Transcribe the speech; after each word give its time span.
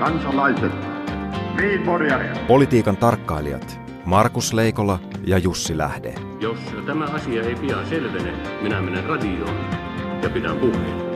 kansalaiset. 0.00 0.72
Niin, 1.56 1.82
Politiikan 2.46 2.96
tarkkailijat 2.96 3.80
Markus 4.04 4.52
Leikola 4.52 4.98
ja 5.24 5.38
Jussi 5.38 5.78
Lähde. 5.78 6.14
Jos 6.40 6.58
tämä 6.86 7.04
asia 7.04 7.42
ei 7.42 7.54
pian 7.54 7.86
selvene, 7.86 8.32
minä 8.62 8.80
menen 8.80 9.04
radioon 9.04 9.56
ja 10.22 10.30
pidän 10.30 10.56
puheen. 10.56 11.10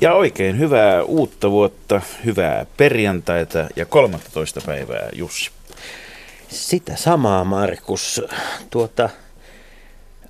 Ja 0.00 0.14
oikein 0.14 0.58
hyvää 0.58 1.02
uutta 1.02 1.50
vuotta, 1.50 2.00
hyvää 2.24 2.66
perjantaita 2.76 3.66
ja 3.76 3.86
13. 3.86 4.60
päivää, 4.66 5.08
Jussi. 5.12 5.50
Sitä 6.48 6.96
samaa, 6.96 7.44
Markus. 7.44 8.22
Tuota, 8.70 9.08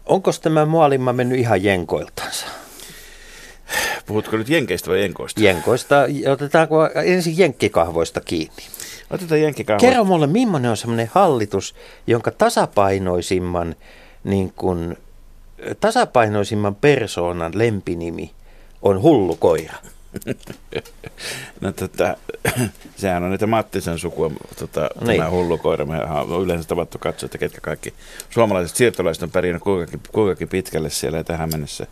onko 0.06 0.30
tämä 0.42 0.66
maailma 0.66 1.12
mennyt 1.12 1.38
ihan 1.38 1.64
jenkoiltansa? 1.64 2.63
Puhutko 4.06 4.36
nyt 4.36 4.48
jenkeistä 4.48 4.90
vai 4.90 5.00
jenkoista? 5.00 5.40
Jenkoista. 5.40 5.96
Otetaanko 6.32 6.88
ensin 7.04 7.38
jenkkikahvoista 7.38 8.20
kiinni? 8.20 8.62
Otetaan 9.10 9.40
jenkkikahvoista. 9.40 9.86
Kerro 9.88 10.04
mulle, 10.04 10.26
millainen 10.26 10.70
on 10.70 10.76
semmoinen 10.76 11.10
hallitus, 11.12 11.74
jonka 12.06 12.30
tasapainoisimman, 12.30 13.76
niin 14.24 14.52
kuin, 14.56 14.96
tasapainoisimman 15.80 16.74
persoonan 16.74 17.52
lempinimi 17.54 18.30
on 18.82 19.02
hullu 19.02 19.36
koira? 19.36 19.74
no 21.60 21.72
tota, 21.72 22.16
sehän 22.96 23.22
on 23.22 23.30
niitä 23.30 23.46
Mattisen 23.46 23.98
sukua, 23.98 24.30
tota, 24.58 24.90
niin. 25.06 25.18
tämä 25.18 25.30
hullu 25.30 25.58
koira. 25.58 25.86
Me 25.86 25.98
on 26.34 26.42
yleensä 26.44 26.68
tavattu 26.68 26.98
katsoa, 26.98 27.26
että 27.26 27.38
ketkä 27.38 27.60
kaikki 27.60 27.94
suomalaiset 28.30 28.76
siirtolaiset 28.76 29.22
on 29.22 29.30
pärjännyt 29.30 29.62
kuinkakin, 29.62 30.00
kuinkakin 30.12 30.48
pitkälle 30.48 30.90
siellä 30.90 31.18
ja 31.18 31.24
tähän 31.24 31.50
mennessä 31.52 31.86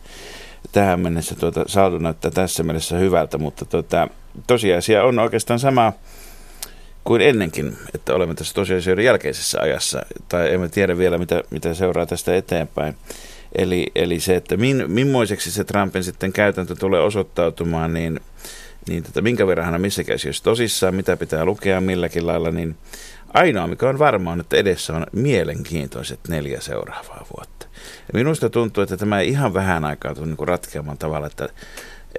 tähän 0.71 0.99
mennessä 0.99 1.35
tuota, 1.35 1.63
saatu 1.67 1.97
näyttää 1.97 2.31
tässä 2.31 2.63
mielessä 2.63 2.97
hyvältä, 2.97 3.37
mutta 3.37 3.65
tuota, 3.65 4.07
tosiasia 4.47 5.03
on 5.03 5.19
oikeastaan 5.19 5.59
sama 5.59 5.93
kuin 7.03 7.21
ennenkin, 7.21 7.77
että 7.95 8.13
olemme 8.15 8.35
tässä 8.35 8.53
tosiasioiden 8.53 9.05
jälkeisessä 9.05 9.61
ajassa, 9.61 10.05
tai 10.29 10.53
emme 10.53 10.69
tiedä 10.69 10.97
vielä, 10.97 11.17
mitä, 11.17 11.43
mitä 11.49 11.73
seuraa 11.73 12.05
tästä 12.05 12.35
eteenpäin. 12.35 12.95
Eli, 13.55 13.91
eli 13.95 14.19
se, 14.19 14.35
että 14.35 14.57
min, 14.57 14.83
millaiseksi 14.87 15.51
se 15.51 15.63
Trumpin 15.63 16.03
sitten 16.03 16.33
käytäntö 16.33 16.75
tulee 16.75 17.01
osoittautumaan, 17.01 17.93
niin, 17.93 18.19
niin 18.87 19.03
tota, 19.03 19.21
minkä 19.21 19.47
verran 19.47 19.65
hän 19.65 19.75
on 19.75 19.81
missäkin 19.81 20.15
asioissa 20.15 20.43
tosissaan, 20.43 20.95
mitä 20.95 21.17
pitää 21.17 21.45
lukea 21.45 21.81
milläkin 21.81 22.27
lailla, 22.27 22.51
niin 22.51 22.75
ainoa 23.33 23.67
mikä 23.67 23.89
on 23.89 23.99
varma 23.99 24.31
on, 24.31 24.39
että 24.39 24.57
edessä 24.57 24.93
on 24.93 25.05
mielenkiintoiset 25.11 26.19
neljä 26.27 26.61
seuraavaa 26.61 27.25
vuotta. 27.37 27.67
Ja 28.07 28.13
minusta 28.13 28.49
tuntuu, 28.49 28.83
että 28.83 28.97
tämä 28.97 29.19
ei 29.19 29.29
ihan 29.29 29.53
vähän 29.53 29.85
aikaa 29.85 30.15
tule 30.15 30.25
niin 30.25 30.47
ratkeamaan 30.47 30.97
tavalla, 30.97 31.27
että, 31.27 31.49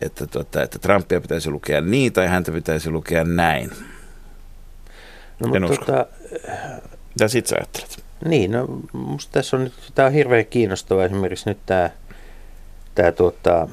että, 0.01 0.27
tuota, 0.27 0.63
että 0.63 0.79
Trumpia 0.79 1.21
pitäisi 1.21 1.51
lukea 1.51 1.81
niin 1.81 2.13
tai 2.13 2.27
häntä 2.27 2.53
pitäisi 2.53 2.91
lukea 2.91 3.25
näin. 3.25 3.71
No, 5.41 5.55
en 5.55 5.63
mutta 5.63 5.73
usko. 5.73 5.85
Tota, 5.85 6.07
Mitä 7.09 7.29
sit 7.29 7.47
sä 7.47 7.57
ajattelet? 7.57 8.05
Niin, 8.25 8.51
no 8.51 8.67
musta 8.93 9.33
tässä 9.33 9.57
on 9.57 9.65
nyt, 9.65 9.73
tämä 9.95 10.07
on 10.07 10.13
hirveän 10.13 10.47
kiinnostava 10.47 11.05
esimerkiksi 11.05 11.49
nyt 11.49 11.59
tämä, 11.67 11.91
tämä 12.95 13.13
tuota, 13.13 13.69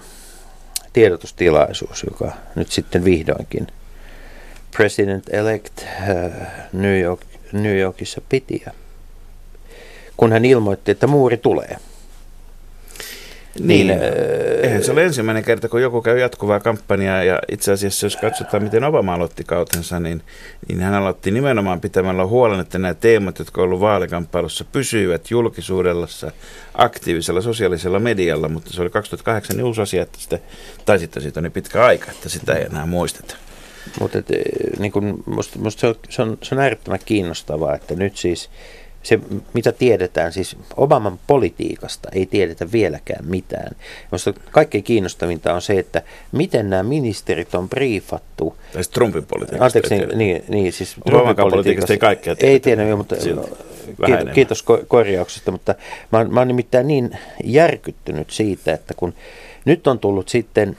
tiedotustilaisuus, 0.94 2.04
joka 2.04 2.32
nyt 2.56 2.72
sitten 2.72 3.06
vihdoinkin 3.06 3.68
president-elect 4.78 5.82
uh, 5.82 6.32
New, 6.74 7.00
York, 7.00 7.22
New 7.52 7.78
Yorkissa 7.78 8.22
piti. 8.30 8.66
kun 10.18 10.32
hän 10.32 10.46
ilmoitti, 10.46 10.92
että 10.92 11.08
muuri 11.08 11.38
tulee– 11.38 11.78
niin, 13.60 13.88
niin 13.88 14.00
eihän 14.64 14.84
se 14.84 14.92
ole 14.92 15.04
ensimmäinen 15.04 15.44
kerta, 15.44 15.70
kun 15.70 15.82
joku 15.82 16.02
käy 16.02 16.20
jatkuvaa 16.20 16.60
kampanjaa 16.60 17.24
ja 17.24 17.40
itse 17.52 17.72
asiassa 17.72 18.06
jos 18.06 18.18
katsotaan, 18.18 18.64
miten 18.64 18.84
Obama 18.84 19.14
aloitti 19.14 19.44
kautensa, 19.44 20.00
niin, 20.00 20.22
niin 20.68 20.80
hän 20.80 20.94
aloitti 20.94 21.32
nimenomaan 21.32 21.82
pitämällä 21.82 22.26
huolen, 22.26 22.60
että 22.60 22.80
nämä 22.80 22.94
teemat, 22.94 23.40
jotka 23.40 23.62
ovat 23.62 23.68
olleet 23.68 23.82
vaalikamppailussa, 23.82 24.66
pysyivät 24.72 25.32
julkisuudessa 25.32 26.32
aktiivisella 26.74 27.42
sosiaalisella 27.42 28.00
medialla, 28.00 28.50
mutta 28.50 28.74
se 28.74 28.82
oli 28.82 28.90
2008 28.90 29.58
niin 29.58 29.66
uusi 29.66 29.82
asia, 29.82 30.04
että 30.04 30.20
sitä, 30.20 30.40
tai 30.86 31.00
sitten 31.00 31.24
siitä 31.24 31.40
on 31.40 31.44
niin 31.44 31.52
pitkä 31.52 31.86
aika, 31.86 32.12
että 32.12 32.30
sitä 32.30 32.54
ei 32.54 32.66
enää 32.66 32.86
muisteta. 32.86 33.36
Mutta 34.00 34.18
niin 34.80 34.94
musta, 35.26 35.60
musta 35.60 35.80
se, 35.80 35.88
on, 35.88 35.96
se, 36.10 36.22
on, 36.22 36.38
se 36.42 36.56
on 36.56 36.62
äärettömän 36.62 37.00
kiinnostavaa, 37.06 37.76
että 37.76 37.96
nyt 37.96 38.18
siis 38.18 38.50
se, 39.04 39.20
mitä 39.54 39.72
tiedetään, 39.72 40.34
siis 40.34 40.58
Obaman 40.78 41.20
politiikasta 41.28 42.10
ei 42.14 42.26
tiedetä 42.26 42.72
vieläkään 42.72 43.26
mitään. 43.26 43.76
Minusta 44.12 44.34
kaikkein 44.52 44.84
kiinnostavinta 44.84 45.54
on 45.54 45.62
se, 45.62 45.80
että 45.80 46.02
miten 46.32 46.70
nämä 46.70 46.84
ministerit 46.84 47.56
on 47.56 47.70
briefattu. 47.70 48.56
Tai 48.74 48.84
siis 48.84 48.90
Trumpin 48.90 49.26
politiikasta 49.26 49.66
Anteeksi, 49.66 49.94
ei 49.94 50.16
niin, 50.16 50.44
niin, 50.48 50.74
siis 50.74 50.96
Trumpin 51.06 51.36
politiikasta 51.36 51.94
ei 51.94 52.00
kaikkea 52.00 52.36
tiedä. 52.36 52.52
Ei 52.52 52.60
tiedä, 52.60 52.96
mutta 52.96 53.16
kiitos, 53.16 54.34
kiitos 54.34 54.66
korjauksesta, 54.88 55.52
mutta 55.52 55.76
mä, 56.12 56.24
mä 56.24 56.40
olen 56.40 56.48
nimittäin 56.48 56.88
niin 56.88 57.18
järkyttynyt 57.44 58.30
siitä, 58.30 58.74
että 58.74 58.94
kun 58.94 59.14
nyt 59.66 59.88
on 59.88 60.00
tullut 60.00 60.30
sitten 60.30 60.78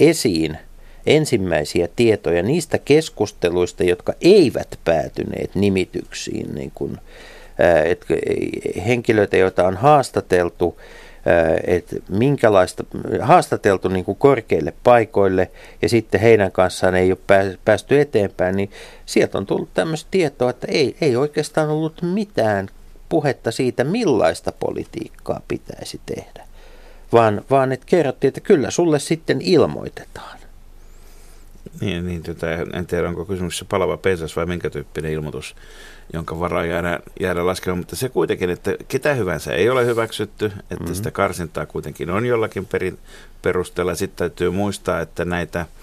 esiin– 0.00 0.58
ensimmäisiä 1.06 1.88
tietoja 1.96 2.42
niistä 2.42 2.78
keskusteluista, 2.78 3.84
jotka 3.84 4.12
eivät 4.20 4.78
päätyneet 4.84 5.54
nimityksiin, 5.54 6.54
niin 6.54 6.72
kuin, 6.74 6.98
että 7.84 8.06
henkilöitä, 8.86 9.36
joita 9.36 9.66
on 9.66 9.76
haastateltu, 9.76 10.80
että 11.66 11.96
minkälaista, 12.08 12.84
haastateltu 13.20 13.88
niin 13.88 14.04
kuin 14.04 14.18
korkeille 14.18 14.72
paikoille 14.84 15.50
ja 15.82 15.88
sitten 15.88 16.20
heidän 16.20 16.52
kanssaan 16.52 16.94
ei 16.94 17.12
ole 17.12 17.56
päästy 17.64 18.00
eteenpäin, 18.00 18.56
niin 18.56 18.70
sieltä 19.06 19.38
on 19.38 19.46
tullut 19.46 19.74
tämmöistä 19.74 20.08
tietoa, 20.10 20.50
että 20.50 20.66
ei, 20.70 20.96
ei 21.00 21.16
oikeastaan 21.16 21.68
ollut 21.68 22.02
mitään 22.02 22.68
puhetta 23.08 23.50
siitä, 23.50 23.84
millaista 23.84 24.52
politiikkaa 24.52 25.40
pitäisi 25.48 26.00
tehdä, 26.06 26.44
vaan, 27.12 27.42
vaan 27.50 27.72
että 27.72 27.86
kerrottiin, 27.88 28.28
että 28.28 28.40
kyllä 28.40 28.70
sulle 28.70 28.98
sitten 28.98 29.40
ilmoitetaan. 29.40 30.38
Niin, 31.80 32.06
niin 32.06 32.22
tota, 32.22 32.46
en 32.52 32.86
tiedä, 32.86 33.08
onko 33.08 33.24
kysymyksessä 33.24 33.64
palava 33.68 33.96
pesas 33.96 34.36
vai 34.36 34.46
minkä 34.46 34.70
tyyppinen 34.70 35.12
ilmoitus, 35.12 35.54
jonka 36.12 36.40
varaa 36.40 36.64
jäädä, 36.64 37.00
jäädä 37.20 37.46
laskemaan. 37.46 37.78
Mutta 37.78 37.96
se 37.96 38.08
kuitenkin, 38.08 38.50
että 38.50 38.74
ketä 38.88 39.14
hyvänsä 39.14 39.52
ei 39.52 39.70
ole 39.70 39.86
hyväksytty, 39.86 40.46
että 40.46 40.74
mm-hmm. 40.74 40.94
sitä 40.94 41.10
karsintaa 41.10 41.66
kuitenkin 41.66 42.10
on 42.10 42.26
jollakin 42.26 42.66
perin, 42.66 42.98
perusteella. 43.42 43.94
Sitten 43.94 44.16
täytyy 44.16 44.50
muistaa, 44.50 45.00
että 45.00 45.24
näitä– 45.24 45.66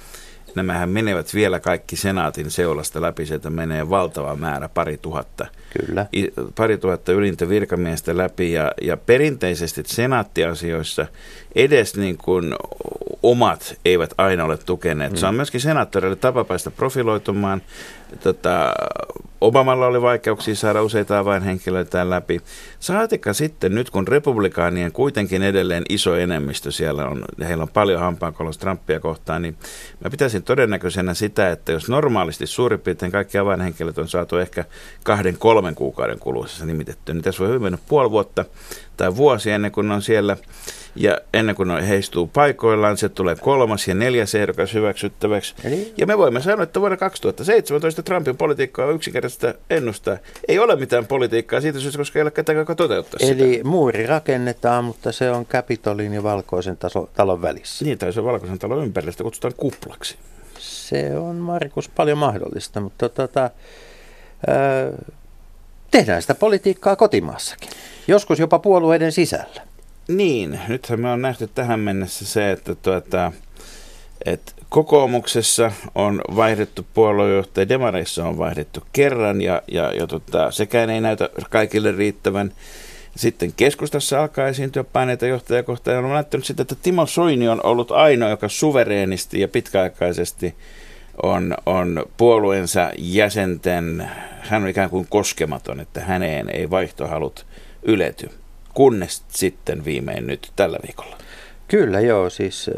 nämähän 0.55 0.89
menevät 0.89 1.33
vielä 1.33 1.59
kaikki 1.59 1.95
senaatin 1.95 2.51
seulasta 2.51 3.01
läpi, 3.01 3.25
sieltä 3.25 3.49
menee 3.49 3.89
valtava 3.89 4.35
määrä, 4.35 4.69
pari 4.69 4.97
tuhatta. 4.97 5.47
Kyllä. 5.79 6.05
Pari 6.55 6.77
tuhatta 6.77 7.11
ylintä 7.11 7.49
virkamiestä 7.49 8.17
läpi 8.17 8.53
ja, 8.53 8.71
ja 8.81 8.97
perinteisesti 8.97 9.83
senaattiasioissa 9.85 11.05
edes 11.55 11.95
niin 11.95 12.17
kuin 12.17 12.53
omat 13.23 13.75
eivät 13.85 14.13
aina 14.17 14.45
ole 14.45 14.57
tukeneet. 14.57 15.11
Mm. 15.11 15.17
Se 15.17 15.25
on 15.25 15.35
myöskin 15.35 15.61
senaattoreille 15.61 16.15
tapa 16.15 16.43
päästä 16.43 16.71
profiloitumaan. 16.71 17.61
Tota, 18.23 18.73
Obamalla 19.41 19.87
oli 19.87 20.01
vaikeuksia 20.01 20.55
saada 20.55 20.81
useita 20.81 21.19
avainhenkilöitä 21.19 22.09
läpi. 22.09 22.41
Saatika 22.79 23.33
sitten 23.33 23.75
nyt, 23.75 23.89
kun 23.89 24.07
republikaanien 24.07 24.91
kuitenkin 24.91 25.43
edelleen 25.43 25.83
iso 25.89 26.15
enemmistö 26.15 26.71
siellä 26.71 27.07
on, 27.07 27.25
ja 27.37 27.45
heillä 27.47 27.61
on 27.61 27.69
paljon 27.69 28.01
hampaankolos 28.01 28.57
Trumpia 28.57 28.99
kohtaan, 28.99 29.41
niin 29.41 29.57
mä 30.03 30.09
pitäisin 30.09 30.43
todennäköisenä 30.43 31.13
sitä, 31.13 31.51
että 31.51 31.71
jos 31.71 31.89
normaalisti 31.89 32.47
suurin 32.47 32.79
piirtein 32.79 33.11
kaikki 33.11 33.37
avainhenkilöt 33.37 33.97
on 33.97 34.07
saatu 34.07 34.37
ehkä 34.37 34.65
kahden, 35.03 35.37
kolmen 35.37 35.75
kuukauden 35.75 36.19
kuluessa 36.19 36.65
nimitetty, 36.65 37.13
niin 37.13 37.23
tässä 37.23 37.39
voi 37.39 37.47
hyvin 37.47 37.61
mennä 37.61 37.77
puoli 37.87 38.11
vuotta 38.11 38.45
tai 38.97 39.15
vuosi 39.15 39.51
ennen 39.51 39.71
kuin 39.71 39.91
on 39.91 40.01
siellä 40.01 40.37
ja 40.95 41.17
ennen 41.33 41.55
kuin 41.55 41.67
ne 41.67 41.87
heistuu 41.87 42.27
paikoillaan, 42.27 42.97
se 42.97 43.09
tulee 43.09 43.35
kolmas 43.35 43.87
ja 43.87 43.95
neljäs 43.95 44.35
ehdokas 44.35 44.73
hyväksyttäväksi. 44.73 45.55
Eli? 45.63 45.93
Ja 45.97 46.07
me 46.07 46.17
voimme 46.17 46.41
sanoa, 46.41 46.63
että 46.63 46.79
vuonna 46.79 46.97
2017 46.97 48.03
Trumpin 48.03 48.37
politiikkaa 48.37 48.85
on 48.85 48.95
yksinkertaisesti 48.95 49.47
ennustaa. 49.69 50.17
Ei 50.47 50.59
ole 50.59 50.75
mitään 50.75 51.05
politiikkaa 51.07 51.61
siitä 51.61 51.79
syystä, 51.79 51.97
koska 51.97 52.19
ei 52.19 52.23
ole 52.23 52.31
ketään, 52.31 52.57
joka 52.57 52.75
toteuttaa 52.75 53.19
Eli 53.21 53.53
sitä. 53.53 53.67
muuri 53.67 54.05
rakennetaan, 54.07 54.83
mutta 54.83 55.11
se 55.11 55.31
on 55.31 55.45
Kapitolin 55.45 56.13
ja 56.13 56.23
Valkoisen 56.23 56.77
taso, 56.77 57.09
talon 57.13 57.41
välissä. 57.41 57.85
Niin, 57.85 57.97
tai 57.97 58.13
se 58.13 58.19
on 58.19 58.25
Valkoisen 58.25 58.59
talon 58.59 58.83
ympärillä, 58.83 59.11
sitä 59.11 59.23
kutsutaan 59.23 59.53
kuplaksi. 59.57 60.15
Se 60.59 61.17
on, 61.17 61.35
Markus, 61.35 61.89
paljon 61.89 62.17
mahdollista, 62.17 62.81
mutta 62.81 63.09
tota, 63.09 63.41
ää, 64.47 64.91
tehdään 65.91 66.21
sitä 66.21 66.35
politiikkaa 66.35 66.95
kotimaassakin. 66.95 67.69
Joskus 68.07 68.39
jopa 68.39 68.59
puolueiden 68.59 69.11
sisällä. 69.11 69.68
Niin, 70.09 70.59
nythän 70.67 70.99
me 70.99 71.11
on 71.11 71.21
nähty 71.21 71.49
tähän 71.55 71.79
mennessä 71.79 72.25
se, 72.25 72.51
että, 72.51 72.75
tuota, 72.75 73.31
että 74.25 74.51
kokoomuksessa 74.69 75.71
on 75.95 76.21
vaihdettu 76.35 76.85
puoluejohtaja, 76.93 77.69
demareissa 77.69 78.25
on 78.25 78.37
vaihdettu 78.37 78.83
kerran 78.93 79.41
ja, 79.41 79.61
ja, 79.71 79.93
ja 79.93 80.07
tota, 80.07 80.51
sekään 80.51 80.89
ei 80.89 81.01
näytä 81.01 81.29
kaikille 81.49 81.91
riittävän. 81.91 82.51
sitten 83.15 83.53
keskustassa 83.53 84.21
alkaa 84.21 84.47
esiintyä 84.47 84.83
paineita 84.83 85.25
johtajakohtaan. 85.25 85.95
Ja 85.95 86.01
on 86.01 86.09
näyttänyt 86.09 86.45
sitten, 86.45 86.61
että 86.61 86.75
Timo 86.75 87.05
Soini 87.05 87.47
on 87.47 87.65
ollut 87.65 87.91
ainoa, 87.91 88.29
joka 88.29 88.49
suvereenisti 88.49 89.39
ja 89.39 89.47
pitkäaikaisesti 89.47 90.55
on, 91.23 91.55
on 91.65 92.05
puolueensa 92.17 92.91
jäsenten, 92.97 94.09
hän 94.39 94.63
on 94.63 94.69
ikään 94.69 94.89
kuin 94.89 95.07
koskematon, 95.09 95.79
että 95.79 96.01
häneen 96.01 96.49
ei 96.49 96.69
vaihtohalut 96.69 97.45
ylety, 97.83 98.29
kunnes 98.73 99.23
sitten 99.27 99.85
viimein 99.85 100.27
nyt 100.27 100.51
tällä 100.55 100.77
viikolla. 100.87 101.17
Kyllä 101.67 101.99
joo, 101.99 102.29
siis 102.29 102.69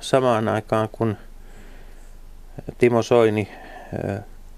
samaan 0.00 0.48
aikaan 0.48 0.88
kun 0.92 1.16
Timo 2.78 3.02
Soini 3.02 3.48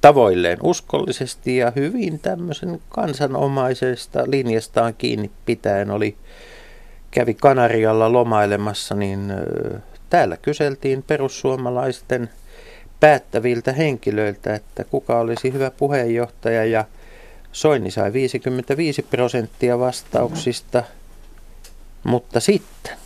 tavoilleen 0.01 0.59
uskollisesti 0.63 1.57
ja 1.57 1.73
hyvin 1.77 2.21
tämmöisen 2.21 2.81
kansanomaisesta 2.89 4.25
linjastaan 4.27 4.95
kiinni 4.95 5.31
pitäen 5.47 5.91
oli, 5.91 6.17
kävi 7.11 7.35
Kanarialla 7.35 8.13
lomailemassa, 8.13 8.95
niin 8.95 9.33
täällä 10.11 10.37
kyseltiin 10.37 11.03
perussuomalaisten 11.03 12.31
päättäviltä 13.01 13.73
henkilöiltä, 13.73 14.55
että 14.55 14.85
kuka 14.85 15.19
olisi 15.19 15.53
hyvä 15.53 15.71
puheenjohtaja 15.71 16.65
ja 16.65 16.85
Soini 17.57 17.91
sai 17.91 18.13
55 18.13 19.03
prosenttia 19.03 19.79
vastauksista, 19.79 20.83
mutta 22.05 22.41
sitten 22.41 22.97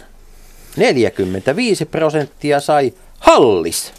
45 0.77 1.85
prosenttia 1.85 2.61
sai 2.61 2.95
Hallis. 3.19 3.93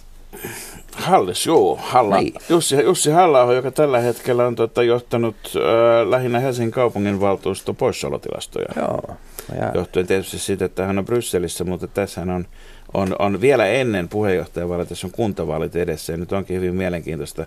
Hallis, 0.93 1.45
joo. 1.45 1.79
Halla. 1.81 2.17
Niin. 2.17 2.33
Jussi, 2.49 2.75
Jussi 2.75 3.11
halla 3.11 3.53
joka 3.53 3.71
tällä 3.71 3.99
hetkellä 3.99 4.47
on 4.47 4.55
tuota, 4.55 4.83
johtanut 4.83 5.35
äh, 5.45 6.09
lähinnä 6.09 6.39
Helsingin 6.39 6.71
kaupungin 6.71 7.19
valtuusto 7.19 7.73
poissaolotilastoja. 7.73 8.67
Joo. 8.75 9.15
Ja... 9.59 9.71
Johtuen 9.75 10.07
tietysti 10.07 10.39
siitä, 10.39 10.65
että 10.65 10.85
hän 10.85 10.99
on 10.99 11.05
Brysselissä, 11.05 11.63
mutta 11.63 11.87
tässä 11.87 12.21
on, 12.21 12.45
on, 12.93 13.15
on 13.19 13.41
vielä 13.41 13.67
ennen 13.67 14.09
puheenjohtajavaalit, 14.09 14.89
tässä 14.89 15.07
on 15.07 15.11
kuntavaalit 15.11 15.75
edessä. 15.75 16.13
Ja 16.13 16.17
nyt 16.17 16.31
onkin 16.31 16.55
hyvin 16.55 16.75
mielenkiintoista 16.75 17.45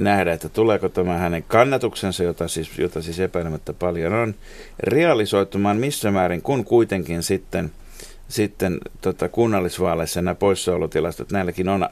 nähdä, 0.00 0.32
että 0.32 0.48
tuleeko 0.48 0.88
tämä 0.88 1.18
hänen 1.18 1.42
kannatuksensa, 1.42 2.24
jota 2.24 2.48
siis, 2.48 2.78
jota 2.78 3.02
siis 3.02 3.20
epäilemättä 3.20 3.72
paljon 3.72 4.12
on, 4.12 4.34
realisoitumaan 4.82 5.76
missä 5.76 6.10
määrin, 6.10 6.42
kun 6.42 6.64
kuitenkin 6.64 7.22
sitten, 7.22 7.72
sitten 8.28 8.78
tota, 9.00 9.28
kunnallisvaaleissa 9.28 10.22
nämä 10.22 10.34
poissaolotilastot, 10.34 11.32
näilläkin 11.32 11.68
on 11.68 11.88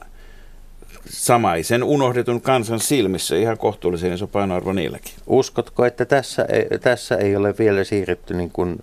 samaisen 1.05 1.83
unohdetun 1.83 2.41
kansan 2.41 2.79
silmissä 2.79 3.35
ihan 3.35 3.57
kohtuullisen 3.57 4.13
iso 4.13 4.27
painoarvo 4.27 4.73
niilläkin. 4.73 5.13
Uskotko, 5.27 5.85
että 5.85 6.05
tässä 6.05 6.45
ei, 6.49 6.79
tässä 6.79 7.15
ei 7.15 7.35
ole 7.35 7.55
vielä 7.59 7.83
siirrytty 7.83 8.33
niin 8.33 8.51
kuin, 8.51 8.79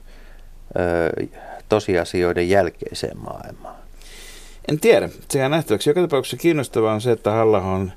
ö, 1.20 1.26
tosiasioiden 1.68 2.48
jälkeiseen 2.48 3.18
maailmaan? 3.18 3.76
En 4.68 4.80
tiedä. 4.80 5.08
Sehän 5.30 5.50
nähtäväksi. 5.50 5.90
Joka 5.90 6.00
tapauksessa 6.00 6.36
kiinnostavaa 6.36 6.94
on 6.94 7.00
se, 7.00 7.12
että 7.12 7.30
halla 7.30 7.60
on 7.60 7.92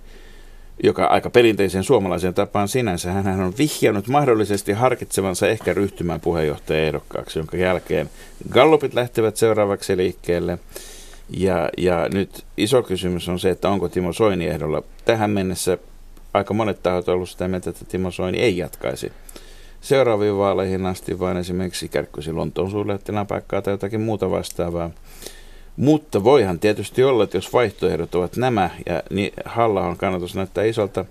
joka 0.84 1.06
aika 1.06 1.30
perinteisen 1.30 1.84
suomalaisen 1.84 2.34
tapaan 2.34 2.68
sinänsä, 2.68 3.12
hän 3.12 3.42
on 3.42 3.54
vihjannut 3.58 4.08
mahdollisesti 4.08 4.72
harkitsevansa 4.72 5.48
ehkä 5.48 5.74
ryhtymään 5.74 6.22
puheenjohtajaehdokkaaksi, 6.22 7.40
jonka 7.40 7.58
jälkeen 7.58 8.10
gallopit 8.50 8.94
lähtevät 8.94 9.38
seuraavaksi 9.38 9.98
liikkeelle. 9.98 10.58
Ja, 11.38 11.70
ja 11.78 12.10
nyt 12.14 12.46
iso 12.58 12.84
kysymys 12.84 13.30
on 13.30 13.40
se, 13.40 13.50
että 13.50 13.70
onko 13.70 13.90
Timo 13.90 14.14
Soini 14.14 14.48
ehdolla. 14.48 14.84
Tähän 15.06 15.30
mennessä 15.30 15.78
aika 16.34 16.54
monet 16.54 16.84
tahot 16.84 17.08
ovat 17.08 17.16
olleet 17.16 17.30
sitä 17.30 17.48
mieltä, 17.48 17.70
että 17.70 17.86
Timo 17.86 18.12
Soini 18.12 18.40
ei 18.40 18.58
jatkaisi 18.58 19.12
seuraaviin 19.82 20.38
vaaleihin 20.38 20.86
asti, 20.86 21.20
vaan 21.20 21.38
esimerkiksi 21.38 21.88
kärkkyisi 21.88 22.34
Lontoon 22.34 22.72
suurlähettilään 22.72 23.28
paikkaa 23.28 23.62
tai 23.62 23.74
jotakin 23.74 24.02
muuta 24.02 24.32
vastaavaa. 24.32 24.92
Mutta 25.78 26.24
voihan 26.24 26.60
tietysti 26.60 27.04
olla, 27.04 27.24
että 27.24 27.38
jos 27.38 27.54
vaihtoehdot 27.54 28.16
ovat 28.16 28.38
nämä, 28.38 28.70
ja 28.86 29.04
niin 29.10 29.34
halla 29.46 29.96
kannatus 29.98 30.36
näyttää 30.36 30.64
isolta, 30.64 31.06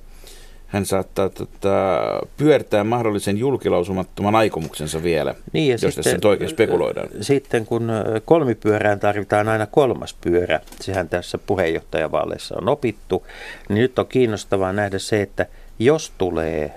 hän 0.66 0.86
saattaa 0.86 1.28
tota, 1.28 1.98
pyörtää 2.36 2.84
mahdollisen 2.84 3.38
julkilausumattoman 3.38 4.34
aikomuksensa 4.34 5.02
vielä, 5.02 5.34
niin 5.52 5.68
ja 5.68 5.74
jos 5.74 5.80
sitten, 5.80 6.04
tässä 6.04 6.16
nyt 6.16 6.24
oikein 6.24 6.50
spekuloidaan. 6.50 7.08
Sitten 7.20 7.66
kun 7.66 7.90
kolmipyörään 8.24 9.00
tarvitaan 9.00 9.48
aina 9.48 9.66
kolmas 9.66 10.16
pyörä, 10.20 10.60
sehän 10.80 11.08
tässä 11.08 11.38
puheenjohtajavaaleissa 11.38 12.54
on 12.58 12.68
opittu, 12.68 13.26
niin 13.68 13.78
nyt 13.78 13.98
on 13.98 14.06
kiinnostavaa 14.06 14.72
nähdä 14.72 14.98
se, 14.98 15.22
että 15.22 15.46
jos 15.78 16.12
tulee 16.18 16.72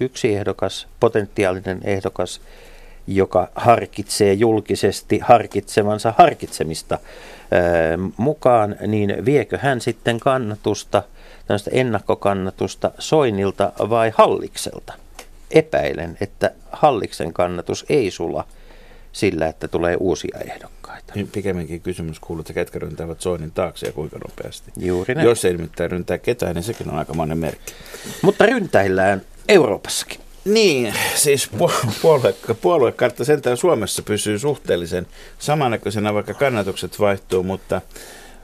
yksi 0.00 0.34
ehdokas, 0.34 0.86
potentiaalinen 1.00 1.80
ehdokas, 1.84 2.40
joka 3.10 3.48
harkitsee 3.54 4.32
julkisesti 4.32 5.18
harkitsevansa 5.18 6.14
harkitsemista 6.18 6.98
mukaan, 8.16 8.76
niin 8.86 9.24
viekö 9.24 9.58
hän 9.58 9.80
sitten 9.80 10.20
kannatusta, 10.20 11.02
tällaista 11.46 11.70
ennakkokannatusta 11.72 12.90
Soinilta 12.98 13.72
vai 13.78 14.12
Hallikselta? 14.14 14.92
Epäilen, 15.50 16.16
että 16.20 16.50
Halliksen 16.72 17.32
kannatus 17.32 17.84
ei 17.88 18.10
sula 18.10 18.44
sillä, 19.12 19.46
että 19.46 19.68
tulee 19.68 19.96
uusia 20.00 20.38
ehdokkaita. 20.44 21.12
Niin 21.14 21.28
pikemminkin 21.28 21.80
kysymys 21.80 22.20
kuuluu, 22.20 22.40
että 22.40 22.52
ketkä 22.52 22.78
ryntäävät 22.78 23.20
Soinin 23.20 23.52
taakse 23.52 23.86
ja 23.86 23.92
kuinka 23.92 24.18
nopeasti. 24.28 24.72
Juuri 24.76 25.14
näin. 25.14 25.28
Jos 25.28 25.44
ei 25.44 25.52
nimittäin 25.52 25.90
ryntää 25.90 26.18
ketään, 26.18 26.54
niin 26.54 26.62
sekin 26.62 26.90
on 26.90 26.98
aikamoinen 26.98 27.38
merkki. 27.38 27.72
Mutta 28.22 28.46
ryntäillään 28.46 29.22
Euroopassakin. 29.48 30.20
Niin, 30.52 30.94
siis 31.14 31.50
puolue, 32.02 32.34
puoluekartta 32.60 33.24
sentään 33.24 33.56
Suomessa 33.56 34.02
pysyy 34.02 34.38
suhteellisen 34.38 35.06
samannäköisenä, 35.38 36.14
vaikka 36.14 36.34
kannatukset 36.34 37.00
vaihtuu, 37.00 37.42
mutta, 37.42 37.80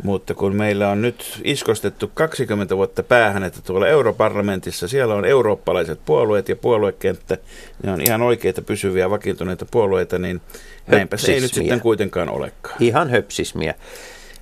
mutta 0.02 0.34
kun 0.34 0.56
meillä 0.56 0.88
on 0.88 1.02
nyt 1.02 1.40
iskostettu 1.44 2.10
20 2.14 2.76
vuotta 2.76 3.02
päähän, 3.02 3.42
että 3.42 3.60
tuolla 3.62 3.88
europarlamentissa 3.88 4.88
siellä 4.88 5.14
on 5.14 5.24
eurooppalaiset 5.24 6.00
puolueet 6.04 6.48
ja 6.48 6.56
puoluekenttä, 6.56 7.38
ne 7.82 7.92
on 7.92 8.00
ihan 8.00 8.22
oikeita 8.22 8.62
pysyviä 8.62 9.10
vakiintuneita 9.10 9.66
puolueita, 9.70 10.18
niin 10.18 10.40
näinpä 10.86 11.16
se 11.16 11.32
ei 11.32 11.40
nyt 11.40 11.54
sitten 11.54 11.80
kuitenkaan 11.80 12.28
olekaan. 12.28 12.76
Ihan 12.80 13.10
höpsismiä. 13.10 13.74